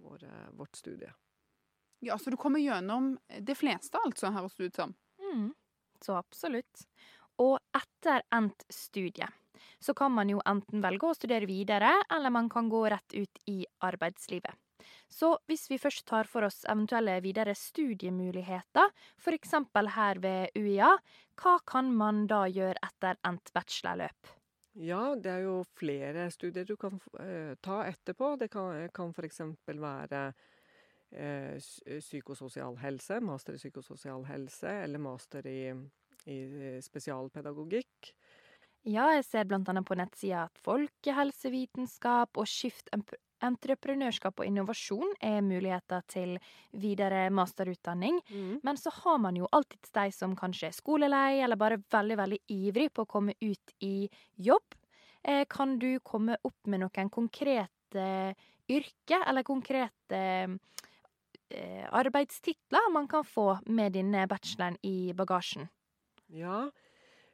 våre, 0.00 0.32
vårt 0.56 0.76
studie. 0.78 1.12
Ja, 2.06 2.18
så 2.18 2.30
du 2.30 2.36
kommer 2.40 2.60
gjennom 2.62 3.18
det 3.40 3.54
fleste, 3.58 3.98
altså, 4.04 4.30
høres 4.32 4.56
det 4.56 4.70
ut 4.70 4.78
som. 4.78 4.94
Mm, 5.20 5.54
så 6.04 6.16
absolutt. 6.16 6.86
Etter 7.76 8.24
endt 8.34 8.64
studie 8.72 9.28
så 9.80 9.94
kan 9.94 10.12
man 10.12 10.30
jo 10.32 10.40
enten 10.48 10.82
velge 10.84 11.10
å 11.10 11.16
studere 11.16 11.48
videre, 11.48 11.92
eller 12.12 12.32
man 12.32 12.48
kan 12.52 12.70
gå 12.72 12.82
rett 12.90 13.14
ut 13.14 13.42
i 13.50 13.60
arbeidslivet. 13.84 14.54
Så 15.08 15.32
hvis 15.50 15.66
vi 15.70 15.78
først 15.80 16.06
tar 16.08 16.28
for 16.30 16.46
oss 16.46 16.64
eventuelle 16.68 17.18
videre 17.24 17.54
studiemuligheter, 17.58 18.90
f.eks. 19.18 19.54
her 19.96 20.20
ved 20.22 20.56
UiA, 20.58 20.90
hva 21.40 21.54
kan 21.66 21.92
man 21.94 22.26
da 22.30 22.44
gjøre 22.50 22.80
etter 22.82 23.18
endt 23.26 23.52
bachelorløp? 23.54 24.34
Ja, 24.76 25.14
det 25.16 25.30
er 25.32 25.46
jo 25.46 25.60
flere 25.78 26.26
studier 26.30 26.66
du 26.68 26.74
kan 26.76 26.98
uh, 27.16 27.54
ta 27.64 27.80
etterpå. 27.88 28.34
Det 28.40 28.50
kan, 28.52 28.90
kan 28.94 29.14
f.eks. 29.16 29.40
være 29.66 30.22
uh, 31.16 31.54
psykososial 32.02 32.76
helse, 32.82 33.20
master 33.24 33.56
i 33.56 33.62
psykososial 33.62 34.26
helse, 34.28 34.74
eller 34.84 35.00
master 35.00 35.48
i, 35.48 35.60
i 36.26 36.80
spesialpedagogikk. 36.84 38.12
Ja, 38.86 39.08
jeg 39.16 39.24
ser 39.26 39.50
annet 39.50 39.86
på 39.86 39.96
nettsida 39.98 40.44
at 40.46 40.60
folkehelsevitenskap 40.62 42.38
og 42.38 42.46
skift 42.46 42.92
entreprenørskap 43.44 44.40
og 44.40 44.46
innovasjon 44.46 45.10
er 45.24 45.42
muligheter 45.44 46.04
til 46.08 46.36
videre 46.70 47.26
masterutdanning. 47.34 48.20
Mm. 48.30 48.60
Men 48.62 48.78
så 48.78 48.92
har 49.02 49.18
man 49.22 49.36
jo 49.36 49.48
alltid 49.52 49.90
de 49.90 50.06
som 50.14 50.36
kanskje 50.38 50.70
er 50.70 50.76
skolelei, 50.76 51.42
eller 51.42 51.58
bare 51.58 51.80
veldig, 51.92 52.18
veldig 52.22 52.40
ivrig 52.54 52.92
på 52.94 53.04
å 53.04 53.10
komme 53.10 53.34
ut 53.42 53.74
i 53.82 54.08
jobb. 54.38 54.78
Eh, 55.26 55.44
kan 55.50 55.78
du 55.82 55.98
komme 56.06 56.38
opp 56.46 56.70
med 56.70 56.84
noen 56.84 57.10
konkrete 57.10 58.06
yrke 58.70 59.18
eller 59.26 59.46
konkrete 59.46 60.20
eh, 61.50 61.86
arbeidstitler 61.90 62.92
man 62.94 63.10
kan 63.10 63.26
få 63.26 63.56
med 63.66 63.98
denne 63.98 64.28
bacheloren 64.30 64.78
i 64.86 65.12
bagasjen? 65.16 65.66
Ja, 66.26 66.70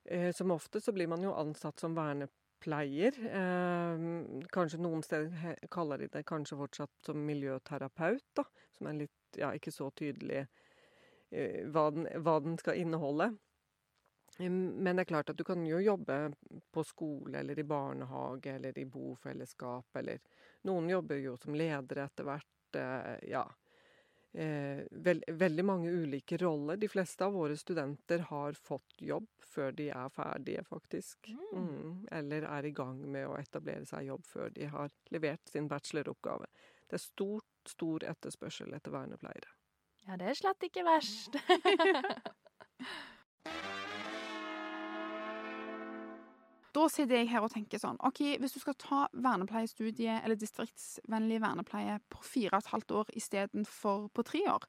eh, 0.04 0.32
som 0.32 0.50
ofte 0.50 0.80
så 0.80 0.92
blir 0.92 1.06
man 1.06 1.22
jo 1.22 1.34
ansatt 1.34 1.80
som 1.80 1.94
vernepleier. 1.96 3.18
Eh, 3.26 4.04
kanskje 4.52 4.80
noen 4.82 5.02
steder 5.02 5.56
kaller 5.70 5.98
de 5.98 6.08
det 6.12 6.24
kanskje 6.28 6.58
fortsatt 6.60 6.92
som 7.06 7.24
miljøterapeut, 7.26 8.24
da. 8.36 8.44
Som 8.78 8.86
er 8.90 9.00
litt, 9.04 9.18
ja, 9.38 9.52
ikke 9.56 9.72
så 9.72 9.90
tydelig 9.96 10.46
eh, 11.30 11.64
hva, 11.72 11.90
den, 11.90 12.08
hva 12.22 12.38
den 12.44 12.58
skal 12.60 12.80
inneholde. 12.82 13.32
Men 14.38 14.96
det 14.96 15.02
er 15.02 15.08
klart 15.10 15.30
at 15.30 15.36
du 15.36 15.44
kan 15.44 15.60
jo 15.68 15.78
jobbe 15.78 16.16
på 16.72 16.82
skole 16.88 17.42
eller 17.42 17.58
i 17.60 17.64
barnehage 17.68 18.54
eller 18.54 18.78
i 18.80 18.86
bofellesskap 18.88 20.00
eller 20.00 20.22
Noen 20.64 20.88
jobber 20.88 21.18
jo 21.20 21.36
som 21.36 21.54
ledere 21.58 22.04
etter 22.06 22.24
hvert. 22.24 22.78
eh, 22.78 23.18
Ja. 23.28 23.44
Eh, 24.32 24.80
vel, 24.90 25.20
veldig 25.28 25.64
mange 25.64 25.90
ulike 25.90 26.36
roller. 26.40 26.76
De 26.76 26.88
fleste 26.88 27.24
av 27.24 27.34
våre 27.36 27.56
studenter 27.56 28.24
har 28.30 28.56
fått 28.56 29.02
jobb 29.04 29.28
før 29.44 29.74
de 29.76 29.90
er 29.92 30.12
ferdige, 30.14 30.64
faktisk. 30.64 31.28
Mm. 31.52 32.06
Eller 32.10 32.48
er 32.48 32.68
i 32.68 32.74
gang 32.76 33.02
med 33.12 33.28
å 33.28 33.36
etablere 33.36 33.84
seg 33.88 34.08
jobb 34.08 34.24
før 34.26 34.54
de 34.56 34.70
har 34.72 34.94
levert 35.12 35.52
sin 35.52 35.68
bacheloroppgave. 35.68 36.48
Det 36.88 36.96
er 36.96 37.04
stort, 37.04 37.50
stor 37.68 38.08
etterspørsel 38.08 38.72
etter 38.72 38.94
vernepleiere. 38.94 39.52
Ja, 40.08 40.16
det 40.16 40.32
er 40.32 40.40
slett 40.40 40.64
ikke 40.66 40.86
verst. 40.88 41.36
Da 46.72 46.86
sitter 46.88 47.18
jeg 47.20 47.28
her 47.28 47.44
og 47.44 47.52
tenker 47.52 47.80
sånn 47.80 47.98
OK, 48.06 48.22
hvis 48.40 48.54
du 48.54 48.60
skal 48.62 48.76
ta 48.80 49.02
vernepleiestudiet 49.12 50.22
eller 50.22 50.38
distriktsvennlig 50.40 51.42
vernepleie 51.42 51.98
på 52.12 52.22
fire 52.24 52.56
og 52.56 52.64
et 52.64 52.72
halvt 52.72 52.94
år 53.00 53.10
istedenfor 53.20 54.06
på 54.16 54.24
tre 54.24 54.40
år, 54.54 54.64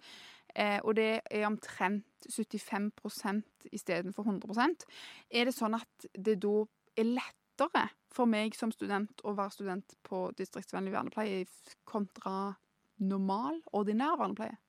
eh, 0.55 0.79
og 0.83 0.97
det 0.99 1.21
er 1.31 1.47
omtrent 1.47 2.27
75% 2.27 3.69
istedenfor 3.71 4.27
100% 4.27 4.83
er 5.31 5.47
det 5.47 5.55
sånn 5.55 5.79
at 5.79 6.09
det 6.13 6.41
da 6.43 6.57
er 6.99 7.09
lettere 7.13 7.87
for 8.13 8.29
meg 8.29 8.55
som 8.57 8.71
student 8.75 9.23
å 9.23 9.35
være 9.37 9.55
student 9.55 9.95
på 10.05 10.25
distriktsvennlig 10.37 10.93
vernepleie 10.93 11.45
kontra 11.87 12.53
normal, 12.99 13.63
ordinær 13.71 14.19
vernepleie? 14.19 14.59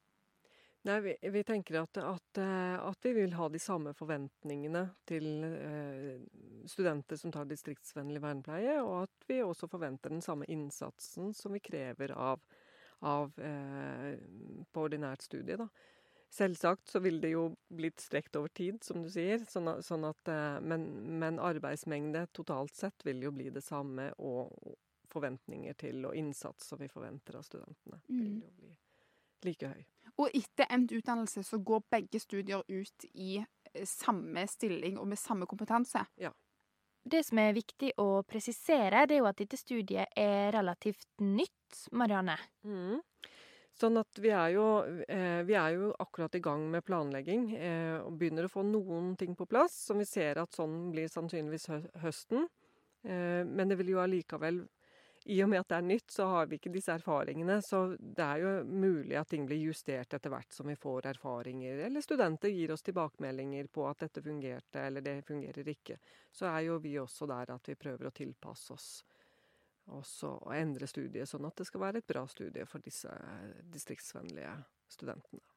Nei, 0.84 0.98
vi, 1.00 1.14
vi 1.32 1.40
tenker 1.48 1.78
at, 1.80 1.96
at, 1.96 2.38
eh, 2.38 2.74
at 2.76 3.06
vi 3.06 3.12
vil 3.16 3.32
ha 3.38 3.46
de 3.48 3.60
samme 3.62 3.94
forventningene 3.96 4.82
til 5.08 5.28
eh, 5.48 6.18
studenter 6.68 7.16
som 7.16 7.32
tar 7.32 7.48
distriktsvennlig 7.48 8.20
vernepleie, 8.20 8.74
og 8.82 9.06
at 9.06 9.24
vi 9.30 9.38
også 9.40 9.68
forventer 9.72 10.12
den 10.12 10.20
samme 10.24 10.44
innsatsen 10.52 11.32
som 11.32 11.56
vi 11.56 11.62
krever 11.64 12.12
av, 12.12 12.44
av 13.00 13.32
eh, 13.40 14.20
på 14.76 14.84
ordinært 14.84 15.24
studie. 15.24 15.56
Da. 15.56 15.70
Selvsagt 16.34 16.92
så 16.92 17.00
vil 17.00 17.16
det 17.22 17.32
jo 17.32 17.46
blitt 17.72 18.04
strekt 18.04 18.36
over 18.36 18.52
tid, 18.52 18.82
som 18.84 19.00
du 19.04 19.08
sier, 19.08 19.40
sånn 19.48 19.72
at, 19.72 19.84
sånn 19.88 20.04
at, 20.04 20.28
eh, 20.28 20.60
men, 20.60 20.84
men 21.16 21.40
arbeidsmengde 21.40 22.26
totalt 22.36 22.76
sett 22.76 23.08
vil 23.08 23.24
jo 23.24 23.32
bli 23.32 23.48
det 23.54 23.64
samme, 23.64 24.10
og 24.20 24.52
forventninger 25.14 25.76
til 25.78 26.04
og 26.08 26.16
innsats 26.18 26.72
som 26.72 26.80
vi 26.80 26.92
forventer 26.92 27.40
av 27.40 27.48
studentene, 27.48 28.02
vil 28.08 28.32
Mm. 28.34 28.40
jo 28.42 28.50
bli 28.58 28.72
like 29.46 29.68
høy. 29.70 29.84
Og 30.22 30.30
etter 30.36 30.70
endt 30.70 30.94
utdannelse 30.94 31.42
så 31.46 31.58
går 31.58 31.84
begge 31.90 32.20
studier 32.22 32.62
ut 32.68 33.06
i 33.12 33.38
eh, 33.40 33.86
samme 33.88 34.46
stilling 34.50 34.98
og 35.00 35.08
med 35.10 35.18
samme 35.18 35.48
kompetanse. 35.50 36.04
Ja. 36.20 36.30
Det 37.04 37.20
som 37.26 37.38
er 37.42 37.56
viktig 37.56 37.90
å 38.00 38.22
presisere, 38.24 39.04
det 39.04 39.18
er 39.18 39.20
jo 39.20 39.28
at 39.28 39.40
dette 39.40 39.58
studiet 39.60 40.14
er 40.16 40.54
relativt 40.54 41.04
nytt, 41.20 41.82
Marianne. 41.92 42.38
Mm. 42.64 43.02
Sånn 43.74 43.98
at 43.98 44.20
vi 44.22 44.30
er, 44.30 44.52
jo, 44.54 44.64
eh, 45.10 45.42
vi 45.44 45.56
er 45.58 45.74
jo 45.74 45.90
akkurat 46.00 46.36
i 46.38 46.40
gang 46.42 46.68
med 46.70 46.84
planlegging 46.86 47.48
eh, 47.58 47.96
og 47.98 48.14
begynner 48.20 48.46
å 48.46 48.52
få 48.52 48.62
noen 48.62 49.16
ting 49.18 49.34
på 49.34 49.48
plass, 49.50 49.74
som 49.88 49.98
vi 49.98 50.06
ser 50.06 50.38
at 50.40 50.54
sånn 50.54 50.92
blir 50.94 51.10
sannsynligvis 51.10 51.66
hø 51.72 51.80
høsten. 52.04 52.46
Eh, 53.02 53.42
men 53.44 53.68
det 53.68 53.80
vil 53.82 53.90
jo 53.96 54.00
allikevel 54.04 54.62
I 55.24 55.38
og 55.42 55.48
med 55.48 55.62
at 55.62 55.70
det 55.72 55.76
er 55.78 55.86
nytt, 55.88 56.10
så 56.12 56.26
har 56.28 56.48
vi 56.50 56.58
ikke 56.58 56.72
disse 56.74 56.92
erfaringene. 56.92 57.56
Så 57.64 57.80
det 57.96 58.24
er 58.24 58.42
jo 58.42 58.50
mulig 58.68 59.16
at 59.16 59.30
ting 59.32 59.46
blir 59.48 59.62
justert 59.62 60.12
etter 60.12 60.32
hvert 60.32 60.52
som 60.52 60.68
vi 60.68 60.76
får 60.76 61.08
erfaringer. 61.14 61.80
Eller 61.86 62.04
studenter 62.04 62.52
gir 62.52 62.74
oss 62.74 62.84
tilbakemeldinger 62.84 63.70
på 63.72 63.86
at 63.88 64.04
dette 64.04 64.22
fungerte, 64.24 64.84
eller 64.84 65.04
det 65.04 65.22
fungerer 65.24 65.72
ikke. 65.72 65.96
Så 66.28 66.50
er 66.52 66.66
jo 66.68 66.78
vi 66.84 66.98
også 67.00 67.28
der 67.30 67.54
at 67.56 67.72
vi 67.72 67.78
prøver 67.80 68.10
å 68.10 68.16
tilpasse 68.16 68.76
oss 68.76 68.90
og 69.92 70.04
så 70.08 70.30
endre 70.56 70.88
studiet, 70.88 71.28
sånn 71.28 71.44
at 71.44 71.58
det 71.60 71.66
skal 71.68 71.82
være 71.82 72.00
et 72.00 72.08
bra 72.08 72.24
studie 72.30 72.64
for 72.68 72.84
disse 72.84 73.10
distriktsvennlige 73.72 74.54
studentene. 74.88 75.53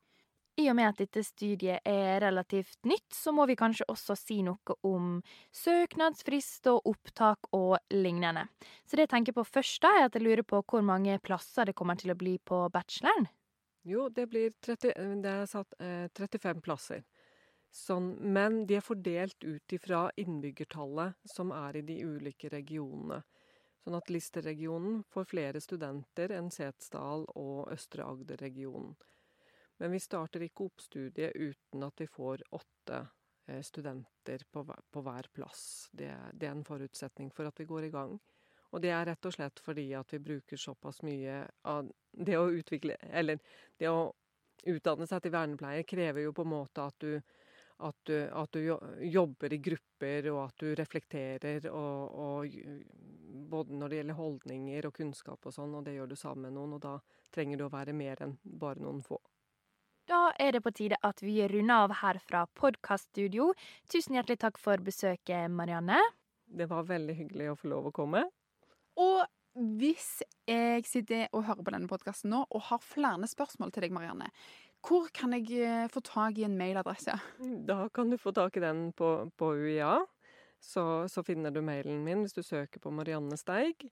I 0.58 0.66
og 0.72 0.78
med 0.80 0.90
at 0.90 1.02
dette 1.04 1.22
studiet 1.22 1.86
er 1.86 2.18
relativt 2.24 2.80
nytt, 2.90 3.12
så 3.14 3.30
må 3.36 3.46
vi 3.46 3.56
kanskje 3.60 3.86
også 3.94 4.16
si 4.18 4.40
noe 4.42 4.76
om 4.90 5.20
søknadsfrist 5.54 6.66
og 6.72 6.88
opptak 6.90 7.52
og 7.54 7.76
lignende. 7.94 8.48
Så 8.86 8.98
det 8.98 9.06
jeg 9.06 9.12
tenker 9.12 9.36
på 9.38 9.46
først, 9.46 9.84
da, 9.86 9.92
er 9.94 10.08
at 10.08 10.18
jeg 10.18 10.26
lurer 10.26 10.42
på 10.42 10.64
hvor 10.66 10.82
mange 10.82 11.20
plasser 11.22 11.70
det 11.70 11.76
kommer 11.78 12.00
til 12.00 12.14
å 12.14 12.18
bli 12.18 12.40
på 12.42 12.64
bacheloren. 12.74 13.30
Jo, 13.88 14.10
det 14.10 14.26
blir 14.32 14.56
30, 14.66 14.96
det 15.24 15.34
er 15.44 15.46
satt 15.48 15.78
eh, 15.78 16.10
35 16.18 16.64
plasser. 16.66 17.06
Sånn, 17.70 18.16
men 18.34 18.64
de 18.66 18.80
er 18.80 18.84
fordelt 18.84 19.44
ut 19.46 19.76
ifra 19.78 20.08
innbyggertallet 20.18 21.20
som 21.30 21.54
er 21.54 21.78
i 21.78 21.84
de 21.86 22.00
ulike 22.02 22.50
regionene. 22.50 23.22
Sånn 23.84 23.96
at 23.96 24.10
Lister-regionen 24.12 25.04
får 25.14 25.30
flere 25.30 25.62
studenter 25.64 26.34
enn 26.36 26.50
Setesdal 26.52 27.28
og 27.38 27.70
Østre 27.72 28.08
Agder-regionen. 28.10 28.98
Men 29.78 29.94
vi 29.94 30.00
starter 30.02 30.44
ikke 30.46 30.68
opp 30.68 30.82
studiet 30.82 31.36
uten 31.36 31.86
at 31.86 32.02
vi 32.02 32.08
får 32.10 32.44
åtte 32.58 33.02
eh, 33.48 33.62
studenter 33.62 34.44
på, 34.52 34.64
hver- 34.66 35.30
plass. 35.34 35.90
Det, 35.92 36.10
det 36.34 36.50
er 36.50 36.56
en 36.56 36.66
forutsetning 36.66 37.32
for 37.32 37.50
at 37.50 37.60
vi 37.60 37.70
går 37.70 37.88
i 37.88 37.94
gang. 37.94 38.18
Og 38.72 38.82
det 38.84 38.92
er 38.92 39.06
rett 39.08 39.26
og 39.30 39.34
slett 39.34 39.62
fordi 39.64 39.92
at 39.96 40.14
vi 40.14 40.20
bruker 40.20 40.60
såpass 40.60 41.02
mye 41.08 41.44
av 41.72 41.88
det 42.12 42.36
å 42.36 42.50
utvikle 42.52 42.98
Eller 43.00 43.40
det 43.80 43.88
å 43.88 44.10
utdanne 44.68 45.08
seg 45.08 45.22
til 45.24 45.32
vernepleier 45.32 45.86
krever 45.88 46.26
jo 46.26 46.34
på 46.36 46.44
en 46.44 46.56
måte 46.58 46.84
at 46.84 46.98
du 47.00 47.22
at 47.78 47.96
du, 48.10 48.16
at 48.34 48.52
du 48.52 48.78
jobber 49.06 49.54
i 49.54 49.60
grupper, 49.62 50.32
og 50.32 50.40
at 50.48 50.64
du 50.64 50.72
reflekterer, 50.76 51.68
og, 51.70 52.16
og 52.18 52.56
både 53.52 53.78
når 53.78 53.90
det 53.90 54.00
gjelder 54.00 54.18
holdninger 54.18 54.88
og 54.90 54.96
kunnskap 54.98 55.46
og 55.46 55.54
sånn, 55.54 55.76
og 55.78 55.86
det 55.86 55.94
gjør 55.98 56.10
du 56.10 56.16
sammen 56.18 56.48
med 56.48 56.58
noen, 56.58 56.74
og 56.78 56.82
da 56.82 56.96
trenger 57.34 57.62
du 57.62 57.68
å 57.68 57.74
være 57.74 57.94
mer 57.94 58.24
enn 58.26 58.34
bare 58.42 58.82
noen 58.82 59.04
få. 59.06 59.20
Da 60.08 60.30
er 60.40 60.54
det 60.56 60.62
på 60.64 60.72
tide 60.72 60.96
at 61.04 61.20
vi 61.20 61.42
runder 61.52 61.84
av 61.84 61.92
her 62.00 62.16
fra 62.24 62.46
podkaststudio. 62.56 63.50
Tusen 63.92 64.16
hjertelig 64.16 64.38
takk 64.40 64.60
for 64.62 64.80
besøket, 64.80 65.52
Marianne. 65.52 65.98
Det 66.48 66.70
var 66.72 66.86
veldig 66.88 67.16
hyggelig 67.18 67.50
å 67.52 67.58
få 67.60 67.68
lov 67.74 67.90
å 67.90 67.92
komme. 67.92 68.22
Og 69.04 69.26
hvis 69.82 70.22
jeg 70.48 70.86
sitter 70.88 71.28
og 71.36 71.44
hører 71.50 71.60
på 71.60 71.74
denne 71.76 71.92
podkasten 71.92 72.32
nå 72.32 72.46
og 72.48 72.64
har 72.70 72.80
flere 72.80 73.28
spørsmål 73.28 73.76
til 73.76 73.84
deg, 73.84 73.92
Marianne, 73.98 74.30
hvor 74.88 75.12
kan 75.12 75.36
jeg 75.36 75.52
eh, 75.60 75.92
få 75.92 76.00
tak 76.08 76.40
i 76.40 76.48
en 76.48 76.56
mailadresse? 76.56 77.18
Da 77.68 77.90
kan 77.92 78.08
du 78.08 78.16
få 78.22 78.32
tak 78.32 78.56
i 78.56 78.64
den 78.64 78.94
på, 78.96 79.28
på 79.36 79.52
UiA. 79.60 79.98
Så, 80.64 81.08
så 81.12 81.20
finner 81.28 81.52
du 81.52 81.60
mailen 81.60 82.00
min 82.06 82.24
hvis 82.24 82.38
du 82.38 82.46
søker 82.48 82.80
på 82.80 82.96
Marianne 82.96 83.36
Steig. 83.36 83.90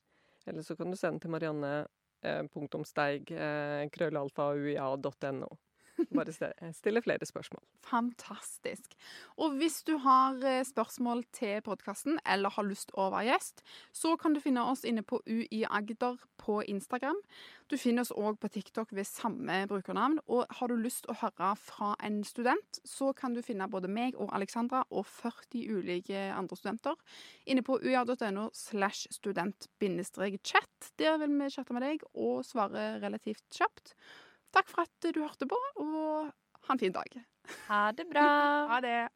Eller 0.48 0.64
så 0.64 0.80
kan 0.80 0.88
du 0.88 0.96
sende 0.96 1.20
til 1.20 1.36
marianne 1.36 1.84
steig 5.96 6.12
eh. 6.12 6.54
Bare 6.62 6.74
stille 6.74 7.02
flere 7.02 7.26
spørsmål. 7.26 7.62
Fantastisk. 7.86 8.96
Og 9.38 9.56
hvis 9.60 9.84
du 9.84 9.98
har 9.98 10.36
eh, 10.44 10.64
spørsmål 10.66 11.24
til 11.34 11.62
podkasten 11.62 12.20
eller 12.26 12.50
har 12.50 12.68
lyst 12.68 12.92
å 12.94 13.10
være 13.14 13.32
gjest, 13.32 13.64
så 13.94 14.16
kan 14.18 14.34
du 14.34 14.40
finne 14.44 14.64
oss 14.64 14.84
inne 14.86 15.04
på 15.04 15.22
UI 15.26 15.66
Agder 15.70 16.18
på 16.38 16.62
Instagram. 16.68 17.18
Du 17.70 17.78
finner 17.82 18.06
oss 18.06 18.14
òg 18.14 18.38
på 18.40 18.48
TikTok 18.54 18.92
ved 18.94 19.08
samme 19.10 19.64
brukernavn. 19.70 20.20
Og 20.28 20.46
har 20.50 20.70
du 20.70 20.76
lyst 20.78 21.08
å 21.10 21.18
høre 21.18 21.56
fra 21.58 21.96
en 22.06 22.24
student, 22.24 22.82
så 22.86 23.14
kan 23.18 23.34
du 23.34 23.42
finne 23.46 23.68
både 23.72 23.90
meg 23.90 24.16
og 24.20 24.30
Alexandra 24.36 24.84
og 24.92 25.06
40 25.10 25.66
ulike 25.80 26.28
andre 26.36 26.58
studenter 26.60 26.96
inne 27.46 27.64
på 27.66 27.80
uia.no 27.82 28.50
slash 28.54 29.08
student-chat. 29.12 30.92
Der 31.00 31.18
vil 31.22 31.34
vi 31.40 31.50
chatte 31.50 31.74
med 31.74 31.84
deg 31.86 32.06
og 32.14 32.46
svare 32.46 33.00
relativt 33.02 33.46
kjapt. 33.54 33.96
Takk 34.56 34.72
for 34.72 34.86
at 34.88 35.10
du 35.14 35.20
hørte 35.22 35.48
på, 35.52 35.60
og 35.84 36.32
ha 36.68 36.74
en 36.74 36.80
fin 36.80 36.96
dag. 36.96 37.22
Ha 37.68 37.92
det 37.92 38.08
bra. 38.12 38.26
Ha 38.72 38.80
det. 38.82 39.10